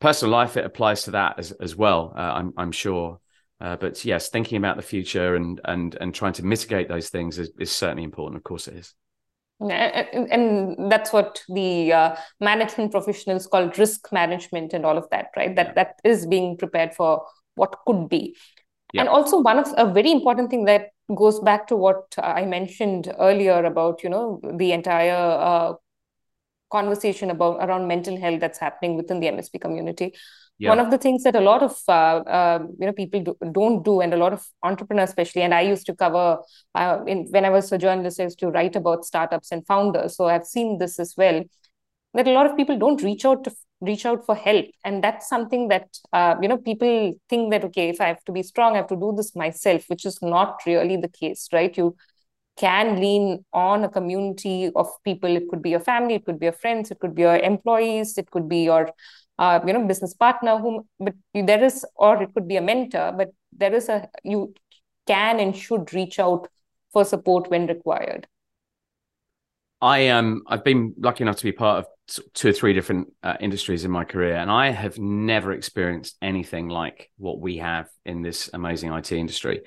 personal 0.00 0.32
life, 0.32 0.56
it 0.56 0.64
applies 0.64 1.04
to 1.04 1.12
that 1.12 1.38
as 1.38 1.52
as 1.52 1.76
well. 1.76 2.12
Uh, 2.16 2.20
I'm 2.20 2.52
I'm 2.56 2.72
sure. 2.72 3.20
Uh, 3.60 3.76
but 3.76 4.04
yes, 4.04 4.30
thinking 4.30 4.56
about 4.56 4.76
the 4.76 4.82
future 4.82 5.36
and 5.36 5.60
and 5.64 5.96
and 6.00 6.14
trying 6.14 6.32
to 6.34 6.44
mitigate 6.44 6.88
those 6.88 7.10
things 7.10 7.38
is, 7.38 7.50
is 7.58 7.70
certainly 7.70 8.04
important. 8.04 8.36
Of 8.36 8.44
course, 8.44 8.68
it 8.68 8.74
is. 8.74 8.94
And, 9.60 10.32
and 10.32 10.90
that's 10.90 11.12
what 11.12 11.42
the 11.46 11.92
uh, 11.92 12.16
management 12.40 12.92
professionals 12.92 13.46
call 13.46 13.68
risk 13.76 14.10
management 14.10 14.72
and 14.72 14.86
all 14.86 14.96
of 14.96 15.10
that, 15.10 15.26
right? 15.36 15.54
That 15.54 15.66
yeah. 15.66 15.72
that 15.74 16.00
is 16.02 16.26
being 16.26 16.56
prepared 16.56 16.94
for 16.94 17.26
what 17.56 17.76
could 17.86 18.08
be. 18.08 18.36
And 18.94 19.08
also 19.08 19.40
one 19.40 19.58
of 19.58 19.68
a 19.76 19.92
very 19.92 20.10
important 20.10 20.50
thing 20.50 20.64
that 20.64 20.88
goes 21.14 21.38
back 21.40 21.66
to 21.68 21.76
what 21.76 22.14
I 22.18 22.44
mentioned 22.44 23.14
earlier 23.18 23.64
about, 23.64 24.02
you 24.02 24.08
know, 24.10 24.40
the 24.56 24.72
entire 24.72 25.12
uh, 25.14 25.74
conversation 26.70 27.30
about 27.30 27.56
around 27.66 27.86
mental 27.86 28.18
health 28.20 28.40
that's 28.40 28.58
happening 28.58 28.96
within 28.96 29.20
the 29.20 29.28
MSP 29.28 29.60
community. 29.60 30.14
Yeah. 30.58 30.70
One 30.70 30.78
of 30.78 30.90
the 30.90 30.98
things 30.98 31.22
that 31.22 31.36
a 31.36 31.40
lot 31.40 31.62
of 31.62 31.78
uh, 31.88 32.22
uh, 32.38 32.58
you 32.78 32.86
know 32.86 32.92
people 32.92 33.20
do, 33.22 33.36
not 33.40 33.84
do, 33.84 34.00
and 34.00 34.12
a 34.12 34.16
lot 34.16 34.32
of 34.32 34.44
entrepreneurs, 34.62 35.08
especially, 35.08 35.42
and 35.42 35.54
I 35.54 35.62
used 35.62 35.86
to 35.86 35.94
cover 35.94 36.38
uh, 36.74 36.98
in 37.06 37.26
when 37.30 37.44
I 37.44 37.50
was 37.50 37.72
a 37.72 37.78
journalist, 37.78 38.20
I 38.20 38.24
used 38.24 38.38
to 38.40 38.48
write 38.48 38.76
about 38.76 39.04
startups 39.04 39.52
and 39.52 39.66
founders. 39.66 40.16
So 40.16 40.26
I've 40.26 40.44
seen 40.44 40.78
this 40.78 40.98
as 40.98 41.14
well. 41.16 41.42
That 42.12 42.28
a 42.28 42.32
lot 42.32 42.46
of 42.46 42.56
people 42.56 42.78
don't 42.78 43.02
reach 43.02 43.24
out 43.24 43.44
to 43.44 43.52
reach 43.80 44.04
out 44.04 44.24
for 44.26 44.34
help 44.34 44.66
and 44.84 45.02
that's 45.02 45.28
something 45.28 45.68
that 45.68 45.88
uh, 46.12 46.34
you 46.42 46.48
know 46.48 46.58
people 46.58 47.14
think 47.28 47.50
that 47.50 47.64
okay 47.64 47.88
if 47.88 48.00
i 48.00 48.08
have 48.08 48.22
to 48.24 48.32
be 48.32 48.42
strong 48.42 48.74
i 48.74 48.76
have 48.76 48.86
to 48.86 48.96
do 48.96 49.12
this 49.16 49.34
myself 49.34 49.84
which 49.88 50.04
is 50.04 50.20
not 50.20 50.60
really 50.66 50.96
the 50.96 51.08
case 51.08 51.48
right 51.52 51.78
you 51.78 51.96
can 52.56 53.00
lean 53.00 53.44
on 53.52 53.84
a 53.84 53.88
community 53.88 54.70
of 54.74 54.88
people 55.04 55.34
it 55.34 55.48
could 55.48 55.62
be 55.62 55.70
your 55.70 55.80
family 55.80 56.14
it 56.14 56.24
could 56.24 56.38
be 56.38 56.46
your 56.46 56.52
friends 56.52 56.90
it 56.90 56.98
could 56.98 57.14
be 57.14 57.22
your 57.22 57.38
employees 57.38 58.18
it 58.18 58.30
could 58.30 58.48
be 58.48 58.64
your 58.64 58.90
uh, 59.38 59.60
you 59.66 59.72
know 59.72 59.86
business 59.86 60.14
partner 60.14 60.58
whom 60.58 60.82
but 60.98 61.14
there 61.34 61.62
is 61.62 61.84
or 61.94 62.22
it 62.22 62.32
could 62.34 62.46
be 62.46 62.56
a 62.56 62.60
mentor 62.60 63.12
but 63.16 63.30
there 63.52 63.74
is 63.74 63.88
a 63.88 64.08
you 64.24 64.52
can 65.06 65.40
and 65.40 65.56
should 65.56 65.92
reach 65.94 66.18
out 66.18 66.48
for 66.92 67.04
support 67.04 67.48
when 67.50 67.66
required 67.66 68.26
i 69.80 69.98
am 69.98 70.26
um, 70.26 70.42
i've 70.48 70.64
been 70.64 70.94
lucky 70.98 71.24
enough 71.24 71.36
to 71.36 71.44
be 71.44 71.52
part 71.52 71.78
of 71.78 71.86
two 72.34 72.48
or 72.48 72.52
three 72.52 72.72
different 72.72 73.12
uh, 73.22 73.36
industries 73.40 73.84
in 73.84 73.90
my 73.90 74.04
career, 74.04 74.36
and 74.36 74.50
I 74.50 74.70
have 74.70 74.98
never 74.98 75.52
experienced 75.52 76.16
anything 76.20 76.68
like 76.68 77.10
what 77.16 77.40
we 77.40 77.58
have 77.58 77.88
in 78.04 78.22
this 78.22 78.50
amazing 78.52 78.92
IT 78.92 79.12
industry. 79.12 79.62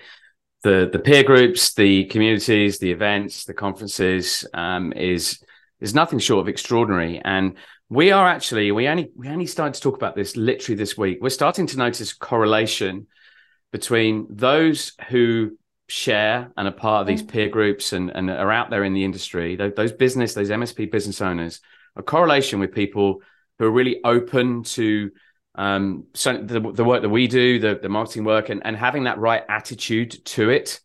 The 0.64 0.90
the 0.92 1.00
peer 1.00 1.24
groups, 1.24 1.74
the 1.74 2.06
communities, 2.06 2.80
the 2.80 2.92
events, 2.92 3.46
the 3.46 3.54
conferences 3.54 4.46
um, 4.54 4.94
is 4.94 5.44
is 5.80 5.94
nothing 5.94 6.20
short 6.20 6.42
of 6.42 6.48
extraordinary. 6.48 7.22
And 7.24 7.56
we 7.90 8.12
are 8.12 8.28
actually 8.28 8.72
we 8.72 8.88
only 8.88 9.12
we 9.16 9.28
only 9.30 9.46
started 9.46 9.76
to 9.76 9.82
talk 9.82 9.96
about 9.96 10.16
this 10.16 10.36
literally 10.36 10.78
this 10.78 10.98
week. 10.98 11.20
We're 11.22 11.30
starting 11.30 11.68
to 11.68 11.78
notice 11.78 12.14
correlation 12.14 13.08
between 13.72 14.28
those 14.30 14.94
who 15.10 15.58
share 15.88 16.52
and 16.56 16.68
are 16.68 16.72
part 16.72 17.02
of 17.02 17.08
these 17.08 17.24
mm. 17.24 17.28
peer 17.28 17.50
groups 17.50 17.92
and, 17.92 18.10
and 18.10 18.30
are 18.30 18.52
out 18.52 18.70
there 18.70 18.84
in 18.84 18.94
the 18.94 19.04
industry, 19.04 19.56
those 19.56 19.92
business, 19.92 20.34
those 20.34 20.50
MSP 20.50 20.90
business 20.92 21.22
owners 21.22 21.60
a 21.96 22.04
correlation 22.04 22.60
with 22.60 22.74
people 22.74 23.22
who 23.60 23.66
are 23.66 23.72
really 23.72 24.00
open 24.04 24.64
to 24.64 25.12
um, 25.56 26.06
so 26.14 26.38
the, 26.38 26.60
the 26.60 26.84
work 26.84 27.02
that 27.04 27.10
we 27.10 27.28
do, 27.28 27.60
the, 27.60 27.80
the 27.82 27.90
marketing 27.90 28.24
work, 28.24 28.50
and, 28.50 28.62
and 28.66 28.76
having 28.76 29.04
that 29.04 29.20
right 29.20 29.44
attitude 29.48 30.26
to 30.26 30.50
it, 30.50 30.80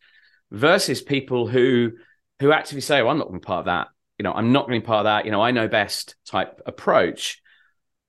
versus 0.51 1.03
people 1.03 1.47
who 1.47 1.93
who 2.41 2.53
actively 2.53 2.81
say, 2.81 3.03
"Well, 3.03 3.11
I'm 3.11 3.19
not 3.19 3.29
going 3.29 3.41
to 3.41 3.45
be 3.45 3.47
part 3.47 3.61
of 3.61 3.65
that." 3.67 3.89
You 4.19 4.25
know, 4.25 4.33
I'm 4.33 4.53
not 4.53 4.67
going 4.67 4.81
to 4.81 4.85
be 4.85 4.87
part 4.87 5.01
of 5.01 5.05
that. 5.05 5.25
You 5.25 5.31
know, 5.31 5.41
I 5.41 5.51
know 5.53 5.69
best 5.69 6.17
type 6.27 6.61
approach. 6.67 7.41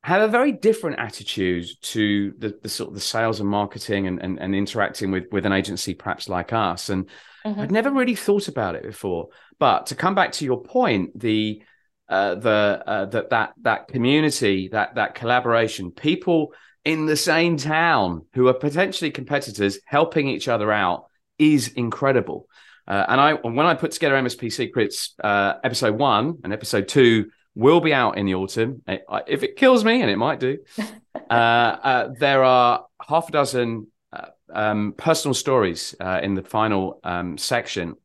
have 0.03 0.21
a 0.21 0.27
very 0.27 0.51
different 0.51 0.99
attitude 0.99 1.65
to 1.81 2.33
the, 2.37 2.57
the 2.61 2.69
sort 2.69 2.89
of 2.89 2.93
the 2.95 3.01
sales 3.01 3.39
and 3.39 3.49
marketing 3.49 4.07
and, 4.07 4.21
and, 4.21 4.39
and 4.39 4.55
interacting 4.55 5.11
with 5.11 5.25
with 5.31 5.45
an 5.45 5.51
agency 5.51 5.93
perhaps 5.93 6.29
like 6.29 6.53
us 6.53 6.89
and 6.89 7.07
mm-hmm. 7.45 7.59
i'd 7.59 7.71
never 7.71 7.91
really 7.91 8.15
thought 8.15 8.47
about 8.47 8.75
it 8.75 8.83
before 8.83 9.27
but 9.59 9.87
to 9.87 9.95
come 9.95 10.15
back 10.15 10.31
to 10.31 10.45
your 10.45 10.61
point 10.63 11.17
the 11.19 11.61
uh, 12.09 12.35
the 12.35 12.83
uh, 12.85 13.05
that 13.05 13.29
that 13.29 13.53
that 13.61 13.87
community 13.87 14.69
that 14.69 14.95
that 14.95 15.15
collaboration 15.15 15.91
people 15.91 16.53
in 16.85 17.05
the 17.05 17.15
same 17.15 17.57
town 17.57 18.25
who 18.33 18.47
are 18.47 18.53
potentially 18.53 19.11
competitors 19.11 19.79
helping 19.85 20.27
each 20.27 20.47
other 20.47 20.71
out 20.71 21.05
is 21.37 21.69
incredible 21.69 22.47
uh, 22.87 23.05
and 23.07 23.21
I 23.21 23.33
when 23.33 23.65
I 23.65 23.75
put 23.75 23.91
together 23.91 24.15
MSP 24.15 24.51
Secrets 24.51 25.13
uh, 25.23 25.53
episode 25.63 25.97
one 25.97 26.39
and 26.43 26.51
episode 26.51 26.87
two 26.87 27.29
will 27.55 27.81
be 27.81 27.93
out 27.93 28.17
in 28.17 28.25
the 28.25 28.35
autumn. 28.35 28.81
If 29.27 29.43
it 29.43 29.57
kills 29.57 29.83
me, 29.83 30.01
and 30.01 30.09
it 30.09 30.17
might 30.17 30.39
do, 30.39 30.59
uh, 31.29 31.33
uh, 31.33 32.09
there 32.17 32.43
are 32.43 32.85
half 33.05 33.29
a 33.29 33.31
dozen 33.31 33.87
uh, 34.13 34.27
um, 34.53 34.93
personal 34.97 35.33
stories 35.33 35.93
uh, 35.99 36.19
in 36.23 36.35
the 36.35 36.43
final 36.43 36.99
um, 37.03 37.37
section 37.37 37.95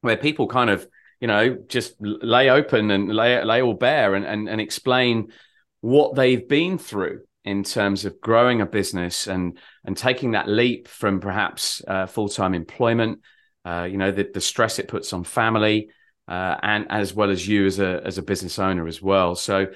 where 0.00 0.16
people 0.16 0.48
kind 0.48 0.70
of, 0.70 0.86
you 1.20 1.26
know, 1.28 1.56
just 1.68 1.94
lay 2.00 2.48
open 2.50 2.90
and 2.90 3.14
lay, 3.14 3.42
lay 3.44 3.62
all 3.62 3.74
bare 3.74 4.14
and, 4.14 4.24
and, 4.24 4.48
and 4.48 4.60
explain 4.60 5.32
what 5.80 6.14
they've 6.14 6.48
been 6.48 6.78
through 6.78 7.20
in 7.44 7.64
terms 7.64 8.04
of 8.04 8.20
growing 8.20 8.60
a 8.60 8.66
business 8.66 9.26
and 9.26 9.58
and 9.84 9.96
taking 9.96 10.32
that 10.32 10.48
leap 10.48 10.86
from 10.86 11.18
perhaps 11.18 11.82
uh, 11.88 12.06
full 12.06 12.28
time 12.28 12.54
employment, 12.54 13.20
uh, 13.64 13.88
you 13.90 13.96
know, 13.96 14.10
the, 14.10 14.28
the 14.32 14.40
stress 14.40 14.78
it 14.78 14.88
puts 14.88 15.12
on 15.12 15.24
family, 15.24 15.88
uh, 16.28 16.56
and 16.62 16.86
as 16.90 17.14
well 17.14 17.30
as 17.30 17.46
you 17.46 17.64
as 17.64 17.78
a 17.78 18.02
as 18.04 18.18
a 18.18 18.22
business 18.22 18.58
owner 18.58 18.86
as 18.86 19.00
well. 19.00 19.34
So, 19.34 19.68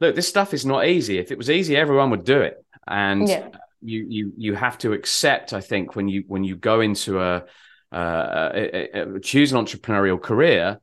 look, 0.00 0.14
this 0.14 0.28
stuff 0.28 0.54
is 0.54 0.64
not 0.64 0.86
easy. 0.86 1.18
If 1.18 1.30
it 1.30 1.38
was 1.38 1.50
easy, 1.50 1.76
everyone 1.76 2.10
would 2.10 2.24
do 2.24 2.40
it, 2.40 2.64
and 2.86 3.28
yeah. 3.28 3.48
you 3.82 4.06
you 4.08 4.32
you 4.36 4.54
have 4.54 4.78
to 4.78 4.92
accept. 4.92 5.52
I 5.52 5.60
think 5.60 5.94
when 5.94 6.08
you 6.08 6.24
when 6.26 6.42
you 6.42 6.56
go 6.56 6.80
into 6.80 7.20
a, 7.20 7.44
uh, 7.92 8.50
a, 8.54 9.16
a 9.16 9.20
choose 9.20 9.52
an 9.52 9.64
entrepreneurial 9.64 10.20
career, 10.20 10.80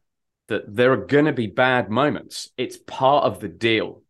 that 0.48 0.64
there 0.74 0.92
are 0.94 0.98
going 0.98 1.26
to 1.26 1.34
be 1.34 1.48
bad 1.48 1.90
moments. 1.90 2.50
It's 2.58 2.78
part 2.78 3.26
of 3.26 3.40
the 3.40 3.48
deal. 3.50 4.04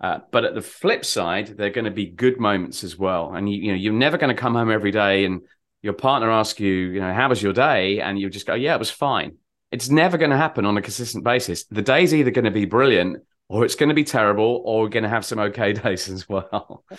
Uh, 0.00 0.18
but 0.30 0.44
at 0.44 0.54
the 0.54 0.62
flip 0.62 1.04
side, 1.04 1.56
there 1.56 1.68
are 1.68 1.70
going 1.70 1.84
to 1.84 1.90
be 1.90 2.06
good 2.06 2.38
moments 2.38 2.84
as 2.84 2.98
well. 2.98 3.34
And 3.34 3.50
you, 3.50 3.60
you 3.60 3.68
know, 3.72 3.78
you're 3.78 3.92
never 3.92 4.18
going 4.18 4.34
to 4.34 4.40
come 4.40 4.54
home 4.54 4.70
every 4.70 4.90
day 4.90 5.24
and 5.24 5.42
your 5.82 5.92
partner 5.92 6.30
asks 6.30 6.60
you, 6.60 6.72
you 6.72 7.00
know, 7.00 7.12
how 7.12 7.28
was 7.28 7.42
your 7.42 7.52
day? 7.52 8.00
And 8.00 8.18
you 8.18 8.28
just 8.28 8.46
go, 8.46 8.54
yeah, 8.54 8.74
it 8.74 8.78
was 8.78 8.90
fine. 8.90 9.36
It's 9.70 9.88
never 9.88 10.18
going 10.18 10.30
to 10.30 10.36
happen 10.36 10.66
on 10.66 10.76
a 10.76 10.82
consistent 10.82 11.24
basis. 11.24 11.64
The 11.64 11.82
day's 11.82 12.12
either 12.12 12.30
going 12.30 12.44
to 12.44 12.50
be 12.50 12.64
brilliant 12.64 13.22
or 13.48 13.64
it's 13.64 13.74
going 13.76 13.88
to 13.88 13.94
be 13.94 14.04
terrible 14.04 14.62
or 14.64 14.82
we're 14.82 14.88
going 14.88 15.02
to 15.04 15.08
have 15.08 15.24
some 15.24 15.38
okay 15.38 15.72
days 15.84 16.08
as 16.08 16.28
well. 16.28 16.84
Yeah. 16.90 16.96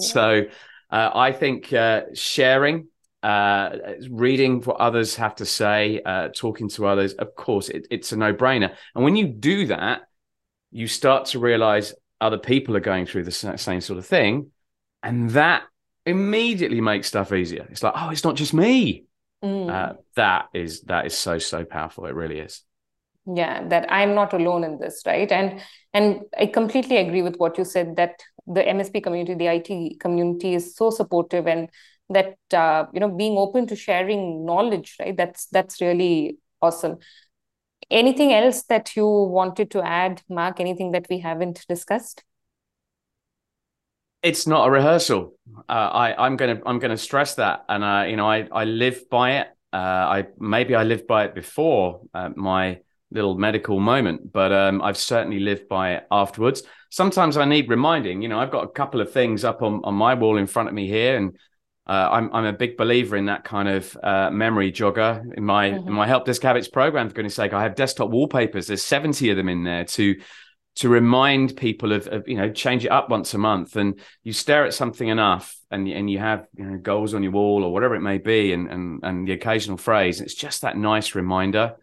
So 0.00 0.42
uh, 0.90 1.10
I 1.14 1.32
think 1.32 1.72
uh, 1.72 2.02
sharing, 2.14 2.88
uh, 3.26 3.76
reading 4.08 4.62
what 4.62 4.76
others 4.76 5.16
have 5.16 5.34
to 5.34 5.44
say, 5.44 6.00
uh, 6.06 6.28
talking 6.28 6.68
to 6.68 6.86
others, 6.86 7.12
of 7.14 7.34
course, 7.34 7.68
it, 7.68 7.88
it's 7.90 8.12
a 8.12 8.16
no 8.16 8.32
brainer. 8.32 8.72
And 8.94 9.02
when 9.02 9.16
you 9.16 9.26
do 9.26 9.66
that, 9.66 10.02
you 10.70 10.86
start 10.86 11.26
to 11.26 11.40
realize 11.40 11.92
other 12.20 12.38
people 12.38 12.76
are 12.76 12.80
going 12.80 13.04
through 13.04 13.24
the 13.24 13.32
same 13.32 13.80
sort 13.80 13.98
of 13.98 14.06
thing. 14.06 14.52
And 15.02 15.30
that 15.30 15.64
immediately 16.04 16.80
makes 16.80 17.08
stuff 17.08 17.32
easier. 17.32 17.66
It's 17.68 17.82
like, 17.82 17.94
oh, 17.96 18.10
it's 18.10 18.22
not 18.22 18.36
just 18.36 18.54
me. 18.54 19.06
Mm. 19.42 19.70
Uh, 19.70 19.94
that 20.14 20.46
is 20.54 20.82
that 20.82 21.06
is 21.06 21.18
so 21.18 21.38
so 21.38 21.64
powerful. 21.64 22.06
It 22.06 22.14
really 22.14 22.38
is. 22.38 22.62
Yeah, 23.26 23.66
that 23.68 23.90
I'm 23.90 24.14
not 24.14 24.34
alone 24.34 24.62
in 24.62 24.78
this, 24.78 25.02
right? 25.04 25.30
And 25.32 25.60
and 25.92 26.20
I 26.38 26.46
completely 26.46 26.98
agree 26.98 27.22
with 27.22 27.36
what 27.38 27.58
you 27.58 27.64
said 27.64 27.96
that 27.96 28.22
the 28.46 28.62
MSP 28.62 29.02
community, 29.02 29.34
the 29.34 29.48
IT 29.48 29.98
community, 29.98 30.54
is 30.54 30.76
so 30.76 30.90
supportive 30.90 31.48
and 31.48 31.68
that 32.10 32.36
uh, 32.52 32.86
you 32.92 33.00
know 33.00 33.10
being 33.10 33.36
open 33.36 33.66
to 33.68 33.76
sharing 33.76 34.44
knowledge, 34.44 34.96
right? 35.00 35.16
That's 35.16 35.46
that's 35.46 35.80
really 35.80 36.38
awesome. 36.60 36.98
Anything 37.90 38.32
else 38.32 38.64
that 38.64 38.96
you 38.96 39.06
wanted 39.06 39.70
to 39.72 39.82
add, 39.82 40.22
Mark? 40.28 40.60
Anything 40.60 40.92
that 40.92 41.06
we 41.08 41.20
haven't 41.20 41.64
discussed? 41.68 42.24
it's 44.26 44.46
not 44.46 44.66
a 44.66 44.70
rehearsal. 44.70 45.34
Uh, 45.68 45.72
I, 45.72 46.26
I'm 46.26 46.36
gonna 46.36 46.60
I'm 46.66 46.80
gonna 46.80 46.96
stress 46.96 47.36
that, 47.36 47.64
and 47.68 47.84
uh, 47.84 48.04
you 48.08 48.16
know 48.16 48.28
I 48.28 48.48
I 48.50 48.64
live 48.64 49.08
by 49.08 49.38
it. 49.38 49.48
Uh, 49.72 49.76
I 49.76 50.26
maybe 50.38 50.74
I 50.74 50.82
lived 50.82 51.06
by 51.06 51.24
it 51.26 51.34
before 51.34 52.00
uh, 52.12 52.30
my 52.34 52.80
little 53.12 53.36
medical 53.38 53.78
moment, 53.78 54.32
but 54.32 54.52
um, 54.52 54.82
I've 54.82 54.96
certainly 54.96 55.38
lived 55.38 55.68
by 55.68 55.94
it 55.94 56.06
afterwards. 56.10 56.64
Sometimes 56.90 57.36
I 57.36 57.44
need 57.44 57.68
reminding. 57.68 58.20
You 58.20 58.28
know, 58.28 58.40
I've 58.40 58.50
got 58.50 58.64
a 58.64 58.68
couple 58.68 59.00
of 59.00 59.12
things 59.12 59.44
up 59.44 59.62
on, 59.62 59.80
on 59.84 59.94
my 59.94 60.14
wall 60.14 60.38
in 60.38 60.48
front 60.48 60.68
of 60.68 60.74
me 60.74 60.88
here, 60.88 61.16
and 61.16 61.36
uh, 61.86 62.08
I'm 62.12 62.34
I'm 62.34 62.44
a 62.44 62.52
big 62.52 62.76
believer 62.76 63.16
in 63.16 63.26
that 63.26 63.44
kind 63.44 63.68
of 63.68 63.96
uh, 64.02 64.30
memory 64.30 64.72
jogger 64.72 65.32
in 65.36 65.44
my 65.44 65.70
mm-hmm. 65.70 65.88
in 65.88 65.94
my 65.94 66.06
help 66.06 66.24
desk 66.24 66.42
habits 66.42 66.68
program. 66.68 67.08
For 67.08 67.14
goodness 67.14 67.36
sake, 67.36 67.52
I 67.52 67.62
have 67.62 67.76
desktop 67.76 68.10
wallpapers. 68.10 68.66
There's 68.66 68.82
70 68.82 69.30
of 69.30 69.36
them 69.36 69.48
in 69.48 69.62
there 69.62 69.84
to 69.84 70.16
to 70.76 70.90
remind 70.90 71.56
people 71.56 71.92
of, 71.92 72.06
of, 72.08 72.28
you 72.28 72.36
know 72.36 72.50
change 72.50 72.84
it 72.84 72.90
up 72.90 73.08
once 73.08 73.34
a 73.34 73.38
month 73.38 73.76
and 73.76 74.00
you 74.24 74.32
stare 74.32 74.64
at 74.64 74.74
something 74.74 75.08
enough 75.08 75.56
and 75.70 75.88
and 75.88 76.10
you 76.10 76.18
have 76.18 76.46
you 76.56 76.64
know 76.64 76.76
goals 76.76 77.14
on 77.14 77.22
your 77.22 77.32
wall 77.32 77.64
or 77.64 77.72
whatever 77.72 77.94
it 77.94 78.00
may 78.00 78.18
be 78.18 78.52
and 78.52 78.70
and 78.70 79.00
and 79.02 79.26
the 79.26 79.32
occasional 79.32 79.76
phrase 79.76 80.20
it's 80.20 80.34
just 80.34 80.62
that 80.62 80.76
nice 80.76 81.14
reminder 81.14 81.76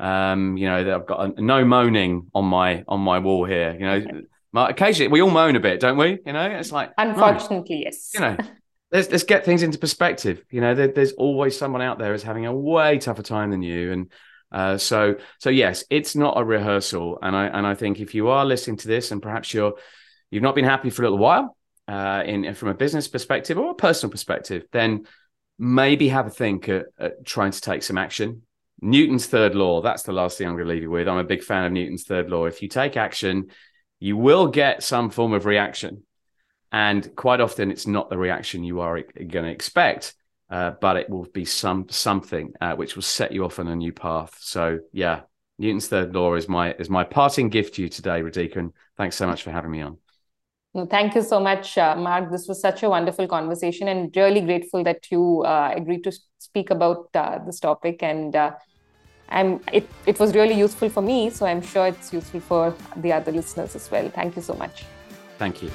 um 0.00 0.56
you 0.58 0.66
know 0.66 0.84
that 0.84 0.92
I've 0.92 1.06
got 1.06 1.38
a, 1.38 1.40
no 1.40 1.64
moaning 1.64 2.30
on 2.34 2.44
my 2.44 2.84
on 2.86 3.00
my 3.00 3.20
wall 3.20 3.46
here 3.46 3.72
you 3.72 3.86
know 3.86 4.22
my, 4.52 4.68
occasionally 4.68 5.08
we 5.08 5.22
all 5.22 5.30
moan 5.30 5.56
a 5.56 5.60
bit 5.60 5.80
don't 5.80 5.96
we 5.96 6.18
you 6.26 6.32
know 6.32 6.50
it's 6.50 6.72
like 6.72 6.92
unfortunately 6.98 7.84
yes 7.84 8.10
you 8.12 8.20
know 8.20 8.36
let's 8.92 9.10
let's 9.10 9.24
get 9.24 9.44
things 9.44 9.62
into 9.62 9.78
perspective 9.78 10.44
you 10.50 10.60
know 10.60 10.74
there, 10.74 10.88
there's 10.88 11.12
always 11.12 11.58
someone 11.58 11.82
out 11.82 11.98
there 11.98 12.12
who's 12.12 12.22
having 12.22 12.46
a 12.46 12.54
way 12.54 12.98
tougher 12.98 13.22
time 13.22 13.50
than 13.50 13.62
you 13.62 13.92
and 13.92 14.10
uh, 14.52 14.78
so 14.78 15.16
so 15.38 15.50
yes, 15.50 15.84
it's 15.90 16.14
not 16.14 16.38
a 16.38 16.44
rehearsal, 16.44 17.18
and 17.20 17.34
I 17.34 17.46
and 17.46 17.66
I 17.66 17.74
think 17.74 18.00
if 18.00 18.14
you 18.14 18.28
are 18.28 18.44
listening 18.44 18.76
to 18.78 18.88
this 18.88 19.10
and 19.10 19.20
perhaps 19.20 19.52
you're 19.52 19.74
you've 20.30 20.42
not 20.42 20.54
been 20.54 20.64
happy 20.64 20.90
for 20.90 21.02
a 21.02 21.06
little 21.06 21.18
while, 21.18 21.56
uh, 21.88 22.22
in 22.24 22.54
from 22.54 22.68
a 22.68 22.74
business 22.74 23.08
perspective 23.08 23.58
or 23.58 23.72
a 23.72 23.74
personal 23.74 24.10
perspective, 24.10 24.64
then 24.72 25.06
maybe 25.58 26.08
have 26.08 26.26
a 26.26 26.30
think 26.30 26.68
at, 26.68 26.86
at 26.98 27.24
trying 27.24 27.50
to 27.50 27.60
take 27.60 27.82
some 27.82 27.98
action. 27.98 28.42
Newton's 28.80 29.26
third 29.26 29.54
law, 29.54 29.80
that's 29.80 30.02
the 30.02 30.12
last 30.12 30.36
thing 30.36 30.46
I'm 30.46 30.54
going 30.54 30.66
to 30.66 30.72
leave 30.72 30.82
you 30.82 30.90
with. 30.90 31.08
I'm 31.08 31.16
a 31.16 31.24
big 31.24 31.42
fan 31.42 31.64
of 31.64 31.72
Newton's 31.72 32.04
third 32.04 32.28
law. 32.28 32.44
If 32.44 32.60
you 32.60 32.68
take 32.68 32.96
action, 32.96 33.46
you 34.00 34.18
will 34.18 34.48
get 34.48 34.82
some 34.82 35.08
form 35.08 35.32
of 35.32 35.46
reaction. 35.46 36.02
And 36.72 37.14
quite 37.16 37.40
often, 37.40 37.70
it's 37.70 37.86
not 37.86 38.10
the 38.10 38.18
reaction 38.18 38.64
you 38.64 38.80
are 38.80 39.00
going 39.00 39.44
to 39.44 39.50
expect 39.50 40.14
uh, 40.50 40.72
but 40.80 40.96
it 40.96 41.10
will 41.10 41.26
be 41.32 41.44
some 41.44 41.88
something 41.88 42.52
uh, 42.60 42.74
which 42.74 42.94
will 42.94 43.02
set 43.02 43.32
you 43.32 43.44
off 43.44 43.58
on 43.58 43.68
a 43.68 43.76
new 43.76 43.92
path. 43.92 44.36
So 44.40 44.78
yeah, 44.92 45.22
Newton's 45.58 45.88
third 45.88 46.14
law 46.14 46.34
is 46.34 46.48
my 46.48 46.72
is 46.74 46.88
my 46.88 47.04
parting 47.04 47.48
gift 47.48 47.74
to 47.74 47.82
you 47.82 47.88
today, 47.88 48.22
Radhika, 48.22 48.56
and 48.56 48.72
thanks 48.96 49.16
so 49.16 49.26
much 49.26 49.42
for 49.42 49.50
having 49.50 49.70
me 49.70 49.82
on. 49.82 49.98
Well, 50.72 50.86
thank 50.86 51.14
you 51.14 51.22
so 51.22 51.40
much, 51.40 51.78
uh, 51.78 51.96
Mark. 51.96 52.30
This 52.30 52.46
was 52.46 52.60
such 52.60 52.82
a 52.82 52.90
wonderful 52.90 53.26
conversation, 53.26 53.88
and 53.88 54.14
really 54.14 54.40
grateful 54.40 54.84
that 54.84 55.10
you 55.10 55.42
uh, 55.42 55.72
agreed 55.74 56.04
to 56.04 56.12
speak 56.38 56.70
about 56.70 57.08
uh, 57.14 57.38
this 57.44 57.58
topic. 57.58 58.02
And 58.02 58.36
uh, 58.36 58.52
I'm 59.28 59.60
it 59.72 59.88
it 60.06 60.20
was 60.20 60.34
really 60.34 60.54
useful 60.54 60.90
for 60.90 61.02
me, 61.02 61.30
so 61.30 61.46
I'm 61.46 61.62
sure 61.62 61.88
it's 61.88 62.12
useful 62.12 62.40
for 62.40 62.74
the 62.96 63.12
other 63.12 63.32
listeners 63.32 63.74
as 63.74 63.90
well. 63.90 64.08
Thank 64.10 64.36
you 64.36 64.42
so 64.42 64.54
much. 64.54 64.84
Thank 65.38 65.62
you. 65.62 65.70